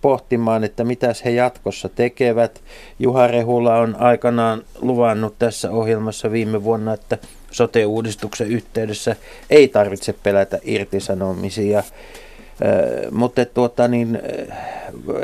pohtimaan, 0.00 0.64
että 0.64 0.84
mitäs 0.84 1.24
he 1.24 1.30
jatkossa 1.30 1.88
tekevät. 1.88 2.60
Juha 2.98 3.26
Rehula 3.26 3.78
on 3.78 3.96
aikanaan 3.98 4.62
luvannut 4.80 5.34
tässä 5.38 5.70
ohjelmassa 5.70 6.32
viime 6.32 6.64
vuonna, 6.64 6.94
että 6.94 7.18
sote-uudistuksen 7.50 8.48
yhteydessä 8.48 9.16
ei 9.50 9.68
tarvitse 9.68 10.12
pelätä 10.12 10.58
irtisanomisia. 10.62 11.82
Mutta 13.10 13.44
tuota, 13.44 13.88
niin, 13.88 14.18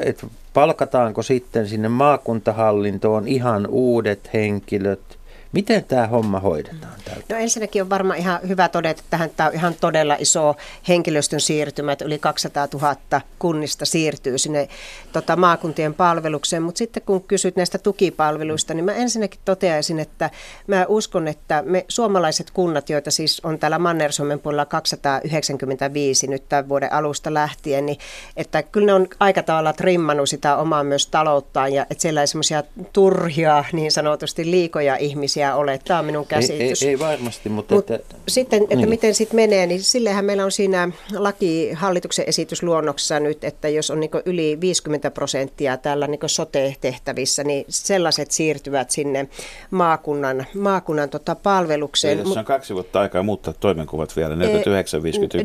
et 0.05 0.27
palkataanko 0.55 1.23
sitten 1.23 1.69
sinne 1.69 1.89
maakuntahallintoon 1.89 3.29
ihan 3.29 3.67
uudet 3.67 4.31
henkilöt– 4.33 5.01
Miten 5.53 5.85
tämä 5.85 6.07
homma 6.07 6.41
hoidetaan? 6.41 6.93
Tältä? 7.05 7.35
No 7.35 7.37
ensinnäkin 7.37 7.83
on 7.83 7.91
varmaan 7.91 8.19
ihan 8.19 8.41
hyvä 8.49 8.69
todeta, 8.69 9.01
että 9.01 9.29
tämä 9.37 9.49
on 9.49 9.55
ihan 9.55 9.75
todella 9.81 10.17
iso 10.19 10.57
henkilöstön 10.89 11.41
siirtymä, 11.41 11.93
että 11.93 12.05
yli 12.05 12.19
200 12.19 12.69
000 12.73 12.97
kunnista 13.39 13.85
siirtyy 13.85 14.39
sinne 14.39 14.69
tota, 15.13 15.37
maakuntien 15.37 15.95
palvelukseen. 15.95 16.63
Mutta 16.63 16.79
sitten 16.79 17.03
kun 17.03 17.23
kysyt 17.23 17.57
näistä 17.57 17.79
tukipalveluista, 17.79 18.75
niin 18.75 18.85
mä 18.85 18.93
ensinnäkin 18.93 19.41
toteaisin, 19.45 19.99
että 19.99 20.31
mä 20.67 20.85
uskon, 20.89 21.29
että 21.29 21.63
me 21.67 21.85
suomalaiset 21.89 22.51
kunnat, 22.51 22.91
joita 22.91 23.11
siis 23.11 23.41
on 23.45 23.59
täällä 23.59 23.79
Manner-Suomen 23.79 24.41
puolella 24.41 24.67
295 24.67 26.27
nyt 26.27 26.49
tämän 26.49 26.69
vuoden 26.69 26.93
alusta 26.93 27.35
lähtien, 27.35 27.87
niin 27.87 27.99
että 28.37 28.63
kyllä 28.63 28.87
ne 28.87 28.95
on 28.95 29.09
aika 29.21 29.43
tavalla 29.43 29.73
trimmannut 29.73 30.29
sitä 30.29 30.57
omaa 30.57 30.85
myös 30.85 31.07
talouttaan 31.07 31.73
ja 31.73 31.87
että 31.91 32.03
siellä 32.03 32.21
ei 32.21 32.27
semmoisia 32.27 32.63
turhia 32.93 33.65
niin 33.73 33.93
sanotusti 33.93 34.51
liikoja 34.51 34.97
ihmisiä 34.97 35.40
ihmisiä 35.41 35.55
ole. 35.55 35.81
Tämä 35.85 35.99
on 35.99 36.05
minun 36.05 36.27
käsitys. 36.27 36.83
Ei, 36.83 36.89
ei, 36.89 36.93
ei 36.93 36.99
varmasti, 36.99 37.49
mutta... 37.49 37.75
Mut 37.75 37.91
että, 37.91 38.17
sitten, 38.29 38.63
että 38.63 38.77
niin. 38.77 38.89
miten 38.89 39.15
sitten 39.15 39.37
menee, 39.37 39.67
niin 39.67 39.83
sillehän 39.83 40.25
meillä 40.25 40.45
on 40.45 40.53
siinä 40.53 40.89
laki 41.17 41.73
hallituksen 41.73 42.25
esitysluonnoksessa 42.29 43.21
nyt, 43.21 43.45
että 43.45 43.69
jos 43.69 43.91
on 43.91 44.01
niin 44.01 44.11
yli 44.25 44.59
50 44.61 45.11
prosenttia 45.11 45.77
täällä 45.77 46.07
niin 46.07 46.21
sote-tehtävissä, 46.27 47.45
niin 47.45 47.65
sellaiset 47.69 48.31
siirtyvät 48.31 48.91
sinne 48.91 49.29
maakunnan, 49.71 50.47
maakunnan 50.55 51.09
tota 51.09 51.35
palvelukseen. 51.35 52.19
Eli 52.19 52.39
on 52.39 52.45
kaksi 52.45 52.75
vuotta 52.75 53.01
aikaa 53.01 53.23
muuttaa 53.23 53.55
toimenkuvat 53.61 54.17
vielä, 54.17 54.35
49-51. 54.35 54.39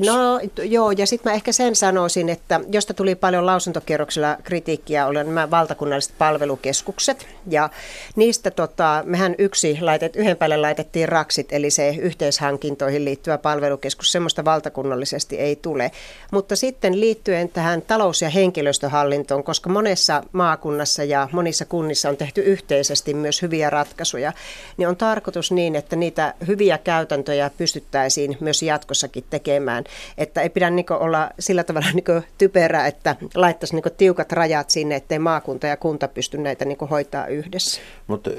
No 0.05 0.39
joo, 0.63 0.91
ja 0.91 1.07
sitten 1.07 1.31
mä 1.31 1.35
ehkä 1.35 1.51
sen 1.51 1.75
sanoisin, 1.75 2.29
että 2.29 2.61
josta 2.71 2.93
tuli 2.93 3.15
paljon 3.15 3.45
lausuntokierroksella 3.45 4.37
kritiikkiä, 4.43 5.07
oli 5.07 5.23
nämä 5.23 5.51
valtakunnalliset 5.51 6.13
palvelukeskukset, 6.17 7.27
ja 7.49 7.69
niistä 8.15 8.51
tota, 8.51 9.03
mehän 9.05 9.35
yksi 9.37 9.79
laitet, 9.85 10.15
yhden 10.15 10.37
päälle 10.37 10.57
laitettiin 10.57 11.09
raksit, 11.09 11.53
eli 11.53 11.69
se 11.69 11.95
yhteishankintoihin 11.99 13.05
liittyvä 13.05 13.37
palvelukeskus, 13.37 14.11
semmoista 14.11 14.45
valtakunnallisesti 14.45 15.37
ei 15.37 15.55
tule. 15.55 15.91
Mutta 16.31 16.55
sitten 16.55 16.99
liittyen 16.99 17.49
tähän 17.49 17.81
talous- 17.81 18.21
ja 18.21 18.29
henkilöstöhallintoon, 18.29 19.43
koska 19.43 19.69
monessa 19.69 20.23
maakunnassa 20.31 21.03
ja 21.03 21.29
monissa 21.31 21.65
kunnissa 21.65 22.09
on 22.09 22.17
tehty 22.17 22.41
yhteisesti 22.41 23.13
myös 23.13 23.41
hyviä 23.41 23.69
ratkaisuja, 23.69 24.33
niin 24.77 24.87
on 24.87 24.97
tarkoitus 24.97 25.51
niin, 25.51 25.75
että 25.75 25.95
niitä 25.95 26.33
hyviä 26.47 26.77
käytäntöjä 26.77 27.51
pystyttäisiin 27.57 28.37
myös 28.39 28.63
jatkossakin 28.63 29.23
tekemään. 29.29 29.83
Että 30.17 30.41
ei 30.41 30.49
pidä 30.49 30.69
niin 30.69 30.85
olla 30.89 31.29
sillä 31.39 31.63
tavalla 31.63 31.87
niin 31.93 32.23
typerä, 32.37 32.87
että 32.87 33.15
laittaisi 33.35 33.75
niin 33.75 33.83
tiukat 33.97 34.31
rajat 34.31 34.69
sinne, 34.69 34.95
ettei 34.95 35.19
maakunta 35.19 35.67
ja 35.67 35.77
kunta 35.77 36.07
pysty 36.07 36.37
näitä 36.37 36.65
niin 36.65 36.77
hoitaa 36.89 37.27
yhdessä. 37.27 37.81
Mutta 38.07 38.29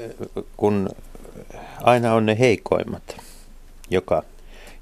kun 0.57 0.89
aina 1.83 2.13
on 2.13 2.25
ne 2.25 2.39
heikoimmat, 2.39 3.17
joka, 3.89 4.23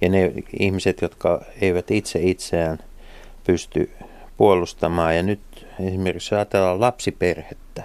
ja 0.02 0.10
ne 0.10 0.34
ihmiset, 0.60 1.02
jotka 1.02 1.41
eivät 1.62 1.91
itse 1.91 2.20
itseään 2.22 2.80
pysty 3.44 3.91
puolustamaan. 4.38 5.15
Ja 5.15 5.24
nyt 5.24 5.68
esimerkiksi 5.80 6.36
ajatellaan 6.36 6.82
lapsiperhettä, 6.82 7.84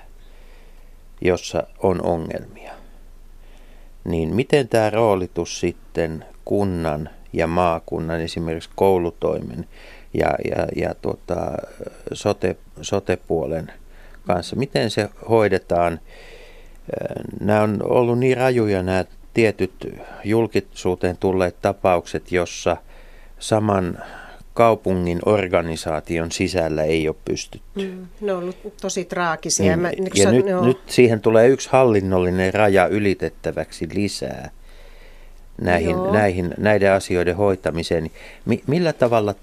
jossa 1.20 1.62
on 1.78 2.02
ongelmia. 2.02 2.72
Niin 4.04 4.34
miten 4.34 4.68
tämä 4.68 4.90
roolitus 4.90 5.60
sitten 5.60 6.24
kunnan 6.44 7.10
ja 7.32 7.46
maakunnan, 7.46 8.20
esimerkiksi 8.20 8.70
koulutoimen 8.74 9.66
ja, 10.14 10.34
ja, 10.50 10.66
ja 10.76 10.94
tuota, 10.94 11.52
sote, 12.12 12.56
sotepuolen 12.82 13.72
kanssa, 14.26 14.56
miten 14.56 14.90
se 14.90 15.08
hoidetaan? 15.28 16.00
Nämä 17.40 17.62
on 17.62 17.78
ollut 17.84 18.18
niin 18.18 18.36
rajuja 18.36 18.82
nämä 18.82 19.04
tietyt 19.34 19.72
julkisuuteen 20.24 21.16
tulleet 21.16 21.56
tapaukset, 21.62 22.32
jossa 22.32 22.76
saman 23.38 23.98
kaupungin 24.54 25.18
organisaation 25.26 26.32
sisällä 26.32 26.82
ei 26.82 27.08
ole 27.08 27.16
pystytty. 27.24 27.82
Mm, 27.82 28.06
ne 28.20 28.32
on 28.32 28.42
ollut 28.42 28.76
tosi 28.80 29.04
traagisia. 29.04 29.66
Niin, 29.66 29.78
Mä, 29.78 29.90
niin 29.90 30.10
ja 30.14 30.32
nyt, 30.32 30.44
nyt 30.62 30.78
siihen 30.86 31.20
tulee 31.20 31.48
yksi 31.48 31.68
hallinnollinen 31.72 32.54
raja 32.54 32.86
ylitettäväksi 32.86 33.88
lisää 33.94 34.50
näihin, 35.60 35.96
näihin, 36.12 36.54
näiden 36.58 36.92
asioiden 36.92 37.36
hoitamiseen. 37.36 38.10
Mi, 38.44 38.62
millä 38.66 38.92
tavalla 38.92 39.34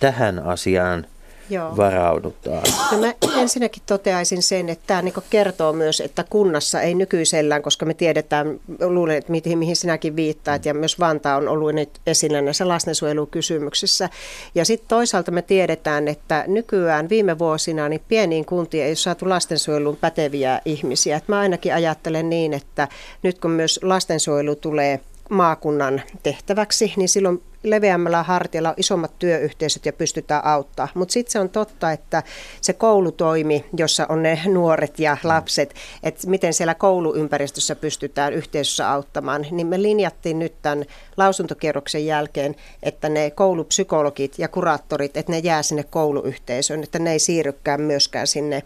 tähän 0.00 0.38
asiaan– 0.38 1.06
Joo. 1.50 1.76
varaudutaan? 1.76 2.62
No 2.92 2.98
mä 2.98 3.14
ensinnäkin 3.40 3.82
toteaisin 3.86 4.42
sen, 4.42 4.68
että 4.68 4.84
tämä 4.86 5.02
niin 5.02 5.14
kertoo 5.30 5.72
myös, 5.72 6.00
että 6.00 6.24
kunnassa 6.30 6.80
ei 6.80 6.94
nykyisellään, 6.94 7.62
koska 7.62 7.86
me 7.86 7.94
tiedetään, 7.94 8.60
luulen, 8.80 9.16
että 9.16 9.32
mihin, 9.32 9.58
mihin 9.58 9.76
sinäkin 9.76 10.16
viittaat, 10.16 10.64
ja 10.64 10.74
myös 10.74 11.00
Vantaa 11.00 11.36
on 11.36 11.48
ollut 11.48 11.74
nyt 11.74 11.90
esillä 12.06 12.40
näissä 12.40 12.68
lastensuojelukysymyksissä. 12.68 14.08
Ja 14.54 14.64
sitten 14.64 14.88
toisaalta 14.88 15.30
me 15.30 15.42
tiedetään, 15.42 16.08
että 16.08 16.44
nykyään 16.46 17.08
viime 17.08 17.38
vuosina 17.38 17.88
niin 17.88 18.02
pieniin 18.08 18.44
kuntiin 18.44 18.84
ei 18.84 18.90
ole 18.90 18.96
saatu 18.96 19.28
lastensuojeluun 19.28 19.96
päteviä 19.96 20.60
ihmisiä. 20.64 21.16
Et 21.16 21.28
mä 21.28 21.38
ainakin 21.38 21.74
ajattelen 21.74 22.30
niin, 22.30 22.52
että 22.52 22.88
nyt 23.22 23.38
kun 23.38 23.50
myös 23.50 23.80
lastensuojelu 23.82 24.56
tulee 24.56 25.00
maakunnan 25.30 26.02
tehtäväksi, 26.22 26.92
niin 26.96 27.08
silloin 27.08 27.42
leveämmällä 27.62 28.22
hartialla 28.22 28.68
on 28.68 28.74
isommat 28.76 29.18
työyhteisöt 29.18 29.86
ja 29.86 29.92
pystytään 29.92 30.44
auttaa. 30.44 30.88
Mutta 30.94 31.12
sitten 31.12 31.32
se 31.32 31.40
on 31.40 31.48
totta, 31.48 31.92
että 31.92 32.22
se 32.60 32.72
koulutoimi, 32.72 33.64
jossa 33.76 34.06
on 34.08 34.22
ne 34.22 34.42
nuoret 34.46 34.98
ja 34.98 35.16
lapset, 35.24 35.74
että 36.02 36.30
miten 36.30 36.54
siellä 36.54 36.74
kouluympäristössä 36.74 37.76
pystytään 37.76 38.32
yhteisössä 38.32 38.90
auttamaan, 38.90 39.46
niin 39.50 39.66
me 39.66 39.82
linjattiin 39.82 40.38
nyt 40.38 40.54
tämän 40.62 40.84
lausuntokierroksen 41.16 42.06
jälkeen, 42.06 42.56
että 42.82 43.08
ne 43.08 43.30
koulupsykologit 43.30 44.38
ja 44.38 44.48
kuraattorit, 44.48 45.16
että 45.16 45.32
ne 45.32 45.38
jää 45.38 45.62
sinne 45.62 45.82
kouluyhteisöön, 45.82 46.82
että 46.82 46.98
ne 46.98 47.12
ei 47.12 47.18
siirrykään 47.18 47.80
myöskään 47.80 48.26
sinne 48.26 48.62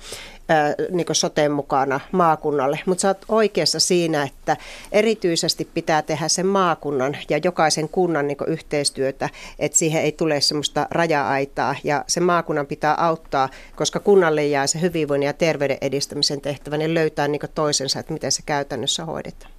niin 0.90 1.07
soteen 1.12 1.52
mukana 1.52 2.00
maakunnalle. 2.12 2.80
Mutta 2.87 3.02
sä 3.02 3.09
oot 3.09 3.24
oikeassa 3.28 3.80
siinä, 3.80 4.22
että 4.22 4.57
erityisesti 4.92 5.68
pitää 5.74 6.02
tehdä 6.02 6.28
sen 6.28 6.46
maakunnan 6.46 7.16
ja 7.28 7.40
jokaisen 7.44 7.88
kunnan 7.88 8.26
niin 8.26 8.38
yhteistyötä, 8.46 9.28
että 9.59 9.78
siihen 9.78 10.02
ei 10.02 10.12
tule 10.12 10.40
semmoista 10.40 10.87
raja-aitaa 10.90 11.74
ja 11.85 12.04
se 12.07 12.20
maakunnan 12.20 12.66
pitää 12.66 12.94
auttaa, 12.94 13.48
koska 13.76 14.00
kunnalle 14.00 14.46
jää 14.46 14.66
se 14.66 14.80
hyvinvoinnin 14.80 15.26
ja 15.26 15.33
terveyden 15.33 15.78
edistämisen 15.80 16.40
tehtävä, 16.40 16.76
niin 16.76 16.94
löytää 16.94 17.28
niin 17.28 17.40
toisensa, 17.54 18.00
että 18.00 18.12
miten 18.12 18.33
se 18.33 18.42
käytännössä 18.46 19.04
hoidetaan. 19.04 19.52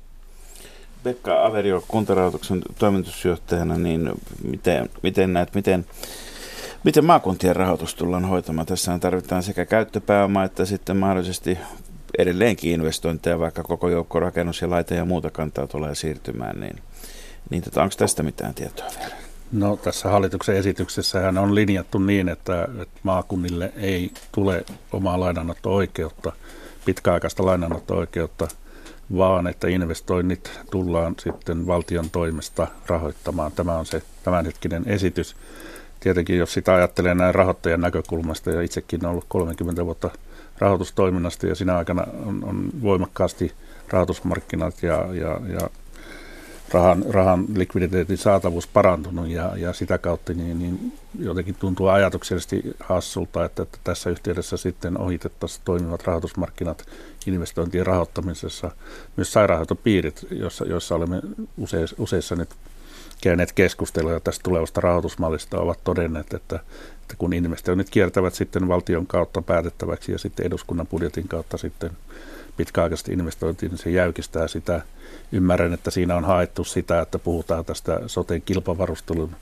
Pekka 1.03 1.45
Averio 1.45 1.83
kuntarahoituksen 1.87 2.61
toimitusjohtajana, 2.79 3.77
niin 3.77 4.11
miten, 4.43 4.89
miten 5.03 5.33
näet, 5.33 5.55
miten 5.55 5.85
Miten 6.85 7.05
maakuntien 7.05 7.55
rahoitus 7.55 7.95
tullaan 7.95 8.25
hoitamaan? 8.25 8.67
Tässä 8.67 8.99
tarvitaan 8.99 9.43
sekä 9.43 9.65
käyttöpääoma 9.65 10.43
että 10.43 10.65
sitten 10.65 10.97
mahdollisesti 10.97 11.57
edelleenkin 12.17 12.71
investointeja, 12.71 13.39
vaikka 13.39 13.63
koko 13.63 13.89
joukko 13.89 14.19
rakennus 14.19 14.61
ja 14.61 14.69
laite 14.69 14.95
ja 14.95 15.05
muuta 15.05 15.31
kantaa 15.31 15.67
tulee 15.67 15.95
siirtymään, 15.95 16.59
niin, 16.59 16.75
niin 17.49 17.63
tota, 17.63 17.83
onko 17.83 17.95
tästä 17.97 18.23
mitään 18.23 18.53
tietoa 18.53 18.87
vielä? 18.99 19.15
No 19.51 19.77
tässä 19.77 20.09
hallituksen 20.09 20.55
esityksessä 20.55 21.33
on 21.41 21.55
linjattu 21.55 21.99
niin, 21.99 22.29
että, 22.29 22.67
että 22.81 22.99
maakunnille 23.03 23.73
ei 23.75 24.11
tule 24.31 24.65
omaa 24.91 25.19
lainanotto-oikeutta, 25.19 26.31
pitkäaikaista 26.85 27.45
lainanotto-oikeutta, 27.45 28.47
vaan 29.17 29.47
että 29.47 29.67
investoinnit 29.67 30.59
tullaan 30.71 31.15
sitten 31.19 31.67
valtion 31.67 32.09
toimesta 32.09 32.67
rahoittamaan. 32.87 33.51
Tämä 33.51 33.77
on 33.77 33.85
se 33.85 34.01
tämänhetkinen 34.23 34.83
esitys. 34.85 35.35
Tietenkin 36.05 36.37
jos 36.37 36.53
sitä 36.53 36.75
ajattelee 36.75 37.15
näin 37.15 37.35
rahoittajan 37.35 37.81
näkökulmasta, 37.81 38.51
ja 38.51 38.61
itsekin 38.61 39.05
on 39.05 39.11
ollut 39.11 39.25
30 39.27 39.85
vuotta 39.85 40.09
rahoitustoiminnasta, 40.59 41.47
ja 41.47 41.55
siinä 41.55 41.77
aikana 41.77 42.07
on, 42.25 42.43
on 42.43 42.69
voimakkaasti 42.81 43.51
rahoitusmarkkinat 43.89 44.83
ja, 44.83 45.13
ja, 45.13 45.39
ja 45.53 45.69
rahan, 46.71 47.05
rahan 47.09 47.45
likviditeetin 47.55 48.17
saatavuus 48.17 48.67
parantunut 48.67 49.27
ja, 49.27 49.51
ja 49.57 49.73
sitä 49.73 49.97
kautta 49.97 50.33
niin, 50.33 50.59
niin 50.59 50.93
jotenkin 51.19 51.55
tuntuu 51.55 51.87
ajatuksellisesti 51.87 52.63
hassulta, 52.79 53.45
että, 53.45 53.63
että 53.63 53.77
tässä 53.83 54.09
yhteydessä 54.09 54.57
sitten 54.57 54.97
ohitettaisiin 54.97 55.61
toimivat 55.65 56.03
rahoitusmarkkinat 56.03 56.85
investointien 57.27 57.85
rahoittamisessa. 57.85 58.71
Myös 59.15 59.33
sairaanhoitopiirit, 59.33 60.27
joissa, 60.31 60.65
joissa 60.65 60.95
olemme 60.95 61.21
useissa, 61.57 61.95
useissa 61.99 62.35
nyt 62.35 62.49
käyneet 63.25 63.51
keskusteluja 63.51 64.19
tästä 64.19 64.43
tulevasta 64.43 64.81
rahoitusmallista, 64.81 65.59
ovat 65.59 65.79
todenneet, 65.83 66.33
että, 66.33 66.55
että 67.01 67.15
kun 67.17 67.33
investoinnit 67.33 67.89
kiertävät 67.89 68.33
sitten 68.33 68.67
valtion 68.67 69.07
kautta 69.07 69.41
päätettäväksi 69.41 70.11
ja 70.11 70.17
sitten 70.17 70.45
eduskunnan 70.45 70.87
budjetin 70.87 71.27
kautta 71.27 71.57
sitten 71.57 71.91
pitkäaikaisesti 72.57 73.11
investointiin, 73.13 73.69
niin 73.69 73.79
se 73.79 73.89
jäykistää 73.89 74.47
sitä. 74.47 74.81
Ymmärrän, 75.31 75.73
että 75.73 75.91
siinä 75.91 76.15
on 76.15 76.25
haettu 76.25 76.63
sitä, 76.63 77.01
että 77.01 77.19
puhutaan 77.19 77.65
tästä 77.65 77.99
soteen 78.07 78.41
kilpavarustelun 78.41 79.35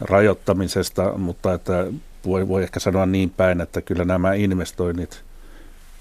rajoittamisesta, 0.00 1.18
mutta 1.18 1.54
että 1.54 1.86
voi, 2.26 2.48
voi 2.48 2.62
ehkä 2.62 2.80
sanoa 2.80 3.06
niin 3.06 3.30
päin, 3.30 3.60
että 3.60 3.82
kyllä 3.82 4.04
nämä 4.04 4.34
investoinnit 4.34 5.22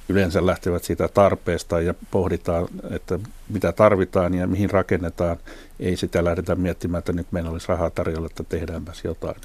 yleensä 0.09 0.45
lähtevät 0.45 0.83
siitä 0.83 1.07
tarpeesta 1.07 1.81
ja 1.81 1.93
pohditaan, 2.11 2.67
että 2.91 3.19
mitä 3.49 3.71
tarvitaan 3.71 4.33
ja 4.33 4.47
mihin 4.47 4.69
rakennetaan. 4.69 5.37
Ei 5.83 5.97
sitä 5.97 6.23
lähdetä 6.23 6.55
miettimään, 6.55 6.99
että 6.99 7.13
nyt 7.13 7.27
meillä 7.31 7.49
olisi 7.49 7.67
rahaa 7.67 7.89
tarjolla, 7.89 8.25
että 8.25 8.43
tehdäänpäs 8.43 9.03
jotain. 9.03 9.35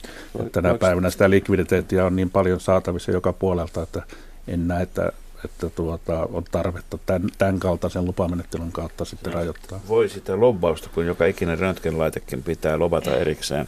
Tänä 0.52 0.74
päivänä 0.74 1.10
sitä 1.10 1.30
likviditeettiä 1.30 2.04
on 2.04 2.16
niin 2.16 2.30
paljon 2.30 2.60
saatavissa 2.60 3.12
joka 3.12 3.32
puolelta, 3.32 3.82
että 3.82 4.02
en 4.48 4.68
näe, 4.68 4.82
että 4.82 5.12
että 5.44 5.70
tuota, 5.70 6.28
on 6.32 6.44
tarvetta 6.50 6.98
tämän, 7.06 7.28
tämän 7.38 7.58
kaltaisen 7.58 8.04
lupamenettelyn 8.04 8.72
kautta 8.72 9.04
sitten 9.04 9.32
rajoittaa. 9.32 9.80
Voi 9.88 10.08
sitä 10.08 10.40
lobbausta, 10.40 10.88
kun 10.94 11.06
joka 11.06 11.26
ikinen 11.26 11.58
röntgenlaitekin 11.58 12.42
pitää 12.42 12.78
lobata 12.78 13.16
erikseen 13.16 13.66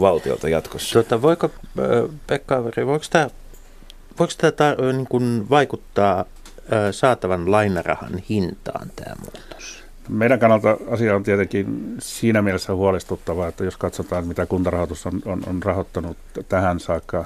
valtiolta 0.00 0.48
jatkossa. 0.48 0.92
Tuota, 0.92 1.22
voiko, 1.22 1.50
Pekka 2.26 2.64
voiko 2.64 3.04
tämä, 3.10 3.30
voiko 4.18 4.32
tämä 4.38 4.50
tar- 4.50 4.92
niin 4.92 5.06
kuin 5.06 5.50
vaikuttaa 5.50 6.24
saatavan 6.90 7.50
lainarahan 7.50 8.18
hintaan 8.28 8.90
tämä 8.96 9.14
muutos? 9.20 9.81
Meidän 10.08 10.38
kannalta 10.38 10.76
asia 10.90 11.16
on 11.16 11.22
tietenkin 11.22 11.96
siinä 11.98 12.42
mielessä 12.42 12.74
huolestuttava, 12.74 13.48
että 13.48 13.64
jos 13.64 13.76
katsotaan, 13.76 14.26
mitä 14.26 14.46
kuntarahoitus 14.46 15.06
on, 15.06 15.22
on, 15.24 15.42
on 15.46 15.62
rahoittanut 15.62 16.16
tähän 16.48 16.80
saakka 16.80 17.24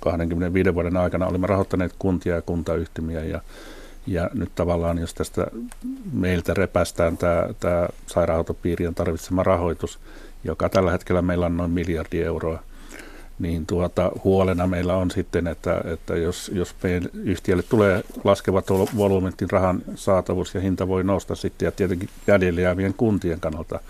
25 0.00 0.74
vuoden 0.74 0.96
aikana 0.96 1.26
olimme 1.26 1.46
rahoittaneet 1.46 1.94
kuntia 1.98 2.34
ja 2.34 2.42
kuntayhtymiä 2.42 3.24
ja, 3.24 3.40
ja 4.06 4.30
nyt 4.34 4.50
tavallaan 4.54 4.98
jos 4.98 5.14
tästä 5.14 5.46
meiltä 6.12 6.54
repästään 6.54 7.16
tämä, 7.16 7.48
tämä 7.60 7.88
sairaanhoitopiirien 8.06 8.94
tarvitsema 8.94 9.42
rahoitus, 9.42 9.98
joka 10.44 10.68
tällä 10.68 10.90
hetkellä 10.90 11.22
meillä 11.22 11.46
on 11.46 11.56
noin 11.56 11.70
miljardi 11.70 12.22
euroa, 12.22 12.62
niin 13.38 13.66
tuota, 13.66 14.12
huolena 14.24 14.66
meillä 14.66 14.96
on 14.96 15.10
sitten, 15.10 15.46
että, 15.46 15.80
että 15.92 16.16
jos, 16.16 16.50
jos 16.54 16.74
meidän 16.82 17.08
yhtiölle 17.14 17.62
tulee 17.62 18.02
laskevat 18.24 18.70
volyymentin 18.96 19.50
rahan 19.50 19.82
saatavuus 19.94 20.54
ja 20.54 20.60
hinta 20.60 20.88
voi 20.88 21.04
nousta 21.04 21.34
sitten, 21.34 21.66
ja 21.66 21.72
tietenkin 21.72 22.08
jäljellä 22.26 22.60
jäävien 22.60 22.94
kuntien 22.94 23.40
kannalta 23.40 23.80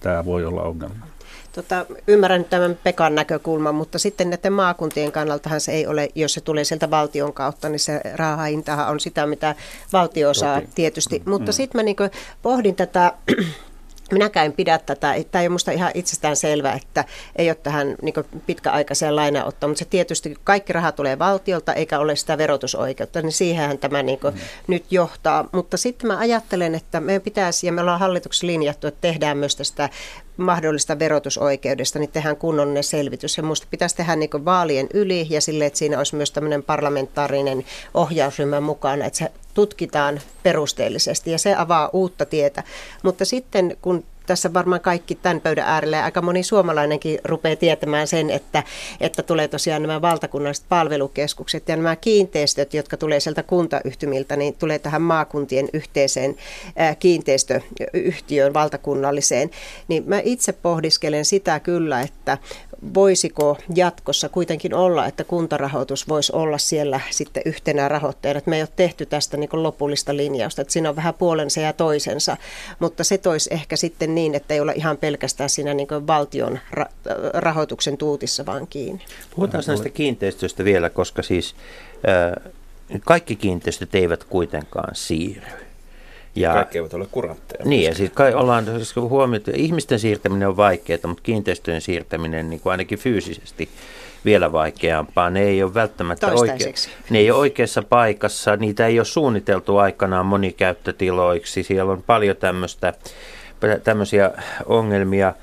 tämä 0.00 0.24
voi 0.24 0.44
olla 0.44 0.62
ongelma. 0.62 1.06
Tota, 1.52 1.86
ymmärrän 2.06 2.44
tämän 2.44 2.78
Pekan 2.82 3.14
näkökulman, 3.14 3.74
mutta 3.74 3.98
sitten 3.98 4.30
näiden 4.30 4.52
maakuntien 4.52 5.12
kannaltahan 5.12 5.60
se 5.60 5.72
ei 5.72 5.86
ole, 5.86 6.08
jos 6.14 6.32
se 6.32 6.40
tulee 6.40 6.64
sieltä 6.64 6.90
valtion 6.90 7.32
kautta, 7.32 7.68
niin 7.68 7.80
se 7.80 8.00
rahahintahan 8.14 8.88
on 8.88 9.00
sitä, 9.00 9.26
mitä 9.26 9.54
valtio 9.92 10.34
saa 10.34 10.60
Toki. 10.60 10.72
tietysti. 10.74 11.18
Mm. 11.18 11.30
Mutta 11.30 11.52
sitten 11.52 11.78
mä 11.78 11.82
niin 11.82 11.96
pohdin 12.42 12.76
tätä 12.76 13.12
Minäkään 14.12 14.46
en 14.46 14.52
pidä 14.52 14.78
tätä, 14.78 15.14
tämä 15.30 15.42
ei 15.42 15.46
ole 15.46 15.48
minusta 15.48 15.72
ihan 15.72 15.90
itsestään 15.94 16.36
selvää, 16.36 16.74
että 16.82 17.04
ei 17.36 17.50
ole 17.50 17.54
tähän 17.62 17.96
niin 18.02 18.14
pitkäaikaiseen 18.46 19.16
lainaottoon, 19.16 19.70
mutta 19.70 19.78
se 19.78 19.84
tietysti 19.84 20.36
kaikki 20.44 20.72
raha 20.72 20.92
tulee 20.92 21.18
valtiolta 21.18 21.74
eikä 21.74 21.98
ole 21.98 22.16
sitä 22.16 22.38
verotusoikeutta, 22.38 23.22
niin 23.22 23.32
siihenhän 23.32 23.78
tämä 23.78 24.02
niin 24.02 24.18
mm. 24.24 24.38
nyt 24.66 24.84
johtaa. 24.90 25.48
Mutta 25.52 25.76
sitten 25.76 26.06
mä 26.06 26.18
ajattelen, 26.18 26.74
että 26.74 27.00
meidän 27.00 27.22
pitäisi, 27.22 27.66
ja 27.66 27.72
me 27.72 27.80
ollaan 27.80 28.00
hallituksessa 28.00 28.46
linjattu, 28.46 28.86
että 28.86 29.00
tehdään 29.00 29.38
myös 29.38 29.56
tästä 29.56 29.88
mahdollista 30.36 30.98
verotusoikeudesta, 30.98 31.98
niin 31.98 32.12
tehdään 32.12 32.36
kunnollinen 32.36 32.84
selvitys. 32.84 33.36
Ja 33.36 33.42
minusta 33.42 33.66
pitäisi 33.70 33.96
tehdä 33.96 34.16
niin 34.16 34.44
vaalien 34.44 34.86
yli 34.94 35.26
ja 35.30 35.40
sille, 35.40 35.66
että 35.66 35.78
siinä 35.78 35.98
olisi 35.98 36.16
myös 36.16 36.30
tämmöinen 36.30 36.62
parlamentaarinen 36.62 37.64
ohjausryhmä 37.94 38.60
mukana, 38.60 39.04
että 39.04 39.18
se 39.18 39.32
tutkitaan 39.54 40.20
perusteellisesti 40.42 41.30
ja 41.30 41.38
se 41.38 41.54
avaa 41.54 41.90
uutta 41.92 42.26
tietä. 42.26 42.62
Mutta 43.02 43.24
sitten 43.24 43.76
kun 43.82 44.04
tässä 44.26 44.52
varmaan 44.52 44.80
kaikki 44.80 45.14
tämän 45.14 45.40
pöydän 45.40 45.68
äärellä 45.68 45.96
ja 45.96 46.04
aika 46.04 46.22
moni 46.22 46.42
suomalainenkin 46.42 47.18
rupeaa 47.24 47.56
tietämään 47.56 48.06
sen, 48.06 48.30
että, 48.30 48.62
että 49.00 49.22
tulee 49.22 49.48
tosiaan 49.48 49.82
nämä 49.82 50.02
valtakunnalliset 50.02 50.64
palvelukeskukset 50.68 51.68
ja 51.68 51.76
nämä 51.76 51.96
kiinteistöt, 51.96 52.74
jotka 52.74 52.96
tulee 52.96 53.20
sieltä 53.20 53.42
kuntayhtymiltä, 53.42 54.36
niin 54.36 54.54
tulee 54.54 54.78
tähän 54.78 55.02
maakuntien 55.02 55.68
yhteiseen 55.72 56.36
kiinteistöyhtiöön 56.98 58.54
valtakunnalliseen. 58.54 59.50
Niin 59.88 60.04
mä 60.06 60.20
itse 60.24 60.52
pohdiskelen 60.52 61.24
sitä 61.24 61.60
kyllä, 61.60 62.00
että 62.00 62.38
voisiko 62.94 63.58
jatkossa 63.74 64.28
kuitenkin 64.28 64.74
olla, 64.74 65.06
että 65.06 65.24
kuntarahoitus 65.24 66.08
voisi 66.08 66.32
olla 66.32 66.58
siellä 66.58 67.00
sitten 67.10 67.42
yhtenä 67.46 67.88
rahoittajana. 67.88 68.38
Että 68.38 68.50
me 68.50 68.56
ei 68.56 68.62
ole 68.62 68.68
tehty 68.76 69.06
tästä 69.06 69.36
niin 69.36 69.50
lopullista 69.52 70.16
linjausta, 70.16 70.62
että 70.62 70.72
siinä 70.72 70.88
on 70.88 70.96
vähän 70.96 71.14
puolensa 71.14 71.60
ja 71.60 71.72
toisensa, 71.72 72.36
mutta 72.78 73.04
se 73.04 73.18
toisi 73.18 73.54
ehkä 73.54 73.76
sitten 73.76 74.14
niin, 74.14 74.34
että 74.34 74.54
ei 74.54 74.60
ole 74.60 74.72
ihan 74.72 74.96
pelkästään 74.96 75.50
siinä 75.50 75.74
niin 75.74 75.88
valtion 76.06 76.58
ra- 76.74 76.90
rahoituksen 77.34 77.96
tuutissa 77.96 78.46
vaan 78.46 78.66
kiinni. 78.66 79.02
Puhutaan 79.34 79.64
näistä 79.66 79.88
kiinteistöistä 79.88 80.64
vielä, 80.64 80.90
koska 80.90 81.22
siis 81.22 81.54
äh, 82.08 82.52
kaikki 83.04 83.36
kiinteistöt 83.36 83.94
eivät 83.94 84.24
kuitenkaan 84.24 84.94
siirry. 84.94 85.71
Ja, 86.34 86.52
Kaikki 86.52 86.78
eivät 86.78 86.94
ole 86.94 87.06
kurantteja. 87.10 87.64
Niin, 87.64 87.84
ja 87.84 87.94
siis 87.94 88.10
kai 88.14 88.34
ollaan 88.34 88.64
siis 88.64 88.96
huomioitu, 88.96 89.50
ihmisten 89.54 89.98
siirtäminen 89.98 90.48
on 90.48 90.56
vaikeaa, 90.56 90.98
mutta 91.06 91.22
kiinteistöjen 91.22 91.80
siirtäminen 91.80 92.50
niin 92.50 92.60
kuin 92.60 92.70
ainakin 92.70 92.98
fyysisesti 92.98 93.68
vielä 94.24 94.52
vaikeampaa. 94.52 95.30
Ne 95.30 95.42
ei 95.42 95.62
ole 95.62 95.74
välttämättä 95.74 96.26
oike- 96.26 96.90
ne 97.10 97.18
ei 97.18 97.30
ole 97.30 97.38
oikeassa 97.38 97.82
paikassa, 97.82 98.56
niitä 98.56 98.86
ei 98.86 98.98
ole 98.98 99.04
suunniteltu 99.04 99.76
aikanaan 99.76 100.26
monikäyttötiloiksi. 100.26 101.62
Siellä 101.62 101.92
on 101.92 102.02
paljon 102.06 102.36
tämmöistä, 102.36 102.92
tämmöisiä 103.84 104.30
ongelmia. 104.66 105.34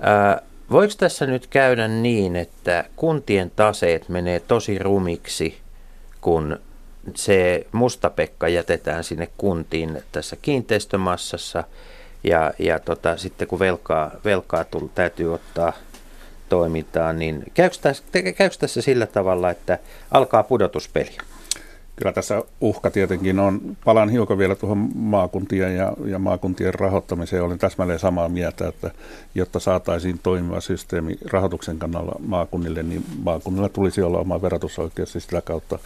Ää, 0.00 0.42
voiko 0.70 0.94
tässä 0.98 1.26
nyt 1.26 1.46
käydä 1.46 1.88
niin, 1.88 2.36
että 2.36 2.84
kuntien 2.96 3.52
taseet 3.56 4.08
menee 4.08 4.40
tosi 4.40 4.78
rumiksi, 4.78 5.58
kun 6.20 6.58
se 7.16 7.66
mustapekka 7.72 8.48
jätetään 8.48 9.04
sinne 9.04 9.28
kuntiin 9.36 10.02
tässä 10.12 10.36
kiinteistömassassa 10.42 11.64
ja, 12.24 12.52
ja 12.58 12.78
tota, 12.78 13.16
sitten 13.16 13.48
kun 13.48 13.58
velkaa, 13.58 14.10
velkaa 14.24 14.64
tull, 14.64 14.86
täytyy 14.94 15.34
ottaa 15.34 15.72
toimintaan, 16.48 17.18
niin 17.18 17.44
käykö 17.54 17.76
tässä, 17.82 18.02
käykö 18.12 18.56
tässä 18.58 18.82
sillä 18.82 19.06
tavalla, 19.06 19.50
että 19.50 19.78
alkaa 20.10 20.42
pudotuspeli? 20.42 21.10
Kyllä 21.98 22.12
tässä 22.12 22.42
uhka 22.60 22.90
tietenkin 22.90 23.38
on. 23.38 23.76
Palaan 23.84 24.08
hiukan 24.08 24.38
vielä 24.38 24.54
tuohon 24.54 24.90
maakuntien 24.94 25.76
ja, 25.76 25.92
ja 26.04 26.18
maakuntien 26.18 26.74
rahoittamiseen. 26.74 27.42
Olen 27.42 27.58
täsmälleen 27.58 27.98
samaa 27.98 28.28
mieltä, 28.28 28.68
että 28.68 28.90
jotta 29.34 29.60
saataisiin 29.60 30.20
toimiva 30.22 30.60
systeemi 30.60 31.18
rahoituksen 31.30 31.78
kannalla 31.78 32.12
maakunnille, 32.26 32.82
niin 32.82 33.04
maakunnilla 33.24 33.68
tulisi 33.68 34.02
olla 34.02 34.18
oma 34.18 34.42
verotusoikeus 34.42 35.14
ja 35.14 35.20
sitä 35.20 35.40
kautta 35.40 35.78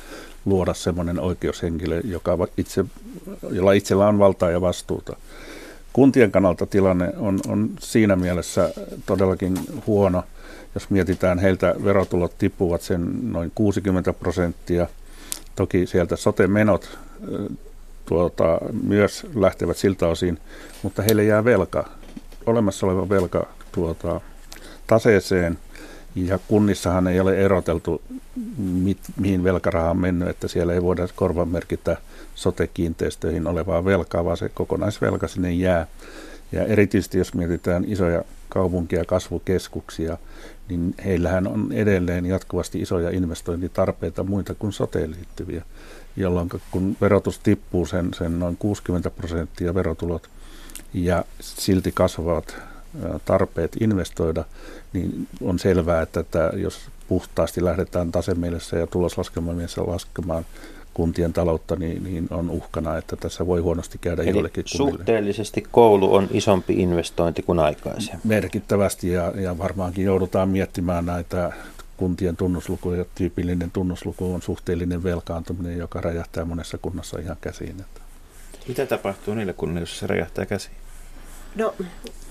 luoda 0.44 0.74
semmoinen 0.74 1.20
oikeushenkilö, 1.20 2.00
joka 2.04 2.38
itse, 2.56 2.84
jolla 3.50 3.72
itsellä 3.72 4.08
on 4.08 4.18
valtaa 4.18 4.50
ja 4.50 4.60
vastuuta. 4.60 5.16
Kuntien 5.92 6.30
kannalta 6.30 6.66
tilanne 6.66 7.12
on, 7.16 7.40
on 7.48 7.70
siinä 7.80 8.16
mielessä 8.16 8.70
todellakin 9.06 9.58
huono. 9.86 10.22
Jos 10.74 10.90
mietitään, 10.90 11.38
heiltä 11.38 11.74
verotulot 11.84 12.38
tippuvat 12.38 12.82
sen 12.82 13.32
noin 13.32 13.52
60 13.54 14.12
prosenttia– 14.12 14.86
Toki 15.56 15.86
sieltä 15.86 16.16
sote-menot 16.16 16.98
tuota, 18.06 18.58
myös 18.82 19.26
lähtevät 19.34 19.76
siltä 19.76 20.08
osin, 20.08 20.38
mutta 20.82 21.02
heille 21.02 21.24
jää 21.24 21.44
velka, 21.44 21.88
olemassa 22.46 22.86
oleva 22.86 23.08
velka 23.08 23.46
tuota, 23.72 24.20
taseeseen. 24.86 25.58
Ja 26.14 26.38
kunnissahan 26.48 27.06
ei 27.06 27.20
ole 27.20 27.38
eroteltu, 27.38 28.02
mit, 28.58 28.98
mihin 29.20 29.44
velkaraha 29.44 29.90
on 29.90 29.98
mennyt, 29.98 30.28
että 30.28 30.48
siellä 30.48 30.74
ei 30.74 30.82
voida 30.82 31.08
korvamerkitä 31.16 31.96
sote-kiinteistöihin 32.34 33.46
olevaa 33.46 33.84
velkaa, 33.84 34.24
vaan 34.24 34.36
se 34.36 34.48
kokonaisvelka 34.48 35.28
sinne 35.28 35.52
jää. 35.52 35.86
Ja 36.52 36.64
erityisesti 36.64 37.18
jos 37.18 37.34
mietitään 37.34 37.84
isoja 37.88 38.24
kaupunkia 38.52 39.04
kasvukeskuksia, 39.04 40.18
niin 40.68 40.94
heillähän 41.04 41.46
on 41.46 41.72
edelleen 41.72 42.26
jatkuvasti 42.26 42.80
isoja 42.80 43.10
investointitarpeita 43.10 44.24
muita 44.24 44.54
kuin 44.54 44.72
soteen 44.72 45.10
liittyviä, 45.10 45.62
jolloin 46.16 46.48
kun 46.70 46.96
verotus 47.00 47.38
tippuu 47.38 47.86
sen, 47.86 48.14
sen 48.14 48.38
noin 48.38 48.56
60 48.56 49.10
prosenttia 49.10 49.74
verotulot 49.74 50.28
ja 50.94 51.24
silti 51.40 51.92
kasvavat 51.94 52.56
tarpeet 53.24 53.76
investoida, 53.80 54.44
niin 54.92 55.28
on 55.40 55.58
selvää, 55.58 56.02
että, 56.02 56.20
että 56.20 56.50
jos 56.54 56.80
puhtaasti 57.08 57.64
lähdetään 57.64 58.12
tasemielessä 58.12 58.76
ja 58.76 58.86
tuloslaskelmamielessä 58.86 59.82
laskemaan 59.86 60.44
kuntien 60.94 61.32
taloutta, 61.32 61.76
niin, 61.76 62.04
niin 62.04 62.26
on 62.30 62.50
uhkana, 62.50 62.96
että 62.96 63.16
tässä 63.16 63.46
voi 63.46 63.60
huonosti 63.60 63.98
käydä 63.98 64.22
Eli 64.22 64.30
jollekin 64.30 64.64
kunnille. 64.76 64.98
suhteellisesti 64.98 65.64
koulu 65.70 66.14
on 66.14 66.28
isompi 66.30 66.74
investointi 66.74 67.42
kuin 67.42 67.58
aikaisemmin. 67.58 68.20
Merkittävästi 68.24 69.08
ja, 69.08 69.32
ja 69.36 69.58
varmaankin 69.58 70.04
joudutaan 70.04 70.48
miettimään 70.48 71.06
näitä 71.06 71.52
kuntien 71.96 72.36
tunnuslukuja. 72.36 73.04
Tyypillinen 73.14 73.70
tunnusluku 73.70 74.34
on 74.34 74.42
suhteellinen 74.42 75.02
velkaantuminen, 75.02 75.78
joka 75.78 76.00
räjähtää 76.00 76.44
monessa 76.44 76.78
kunnassa 76.78 77.18
ihan 77.18 77.36
käsiin. 77.40 77.76
Mitä 78.68 78.86
tapahtuu 78.86 79.34
niille 79.34 79.52
kunnille, 79.52 79.80
jos 79.80 79.98
se 79.98 80.06
räjähtää 80.06 80.46
käsiin? 80.46 80.76
No 81.54 81.74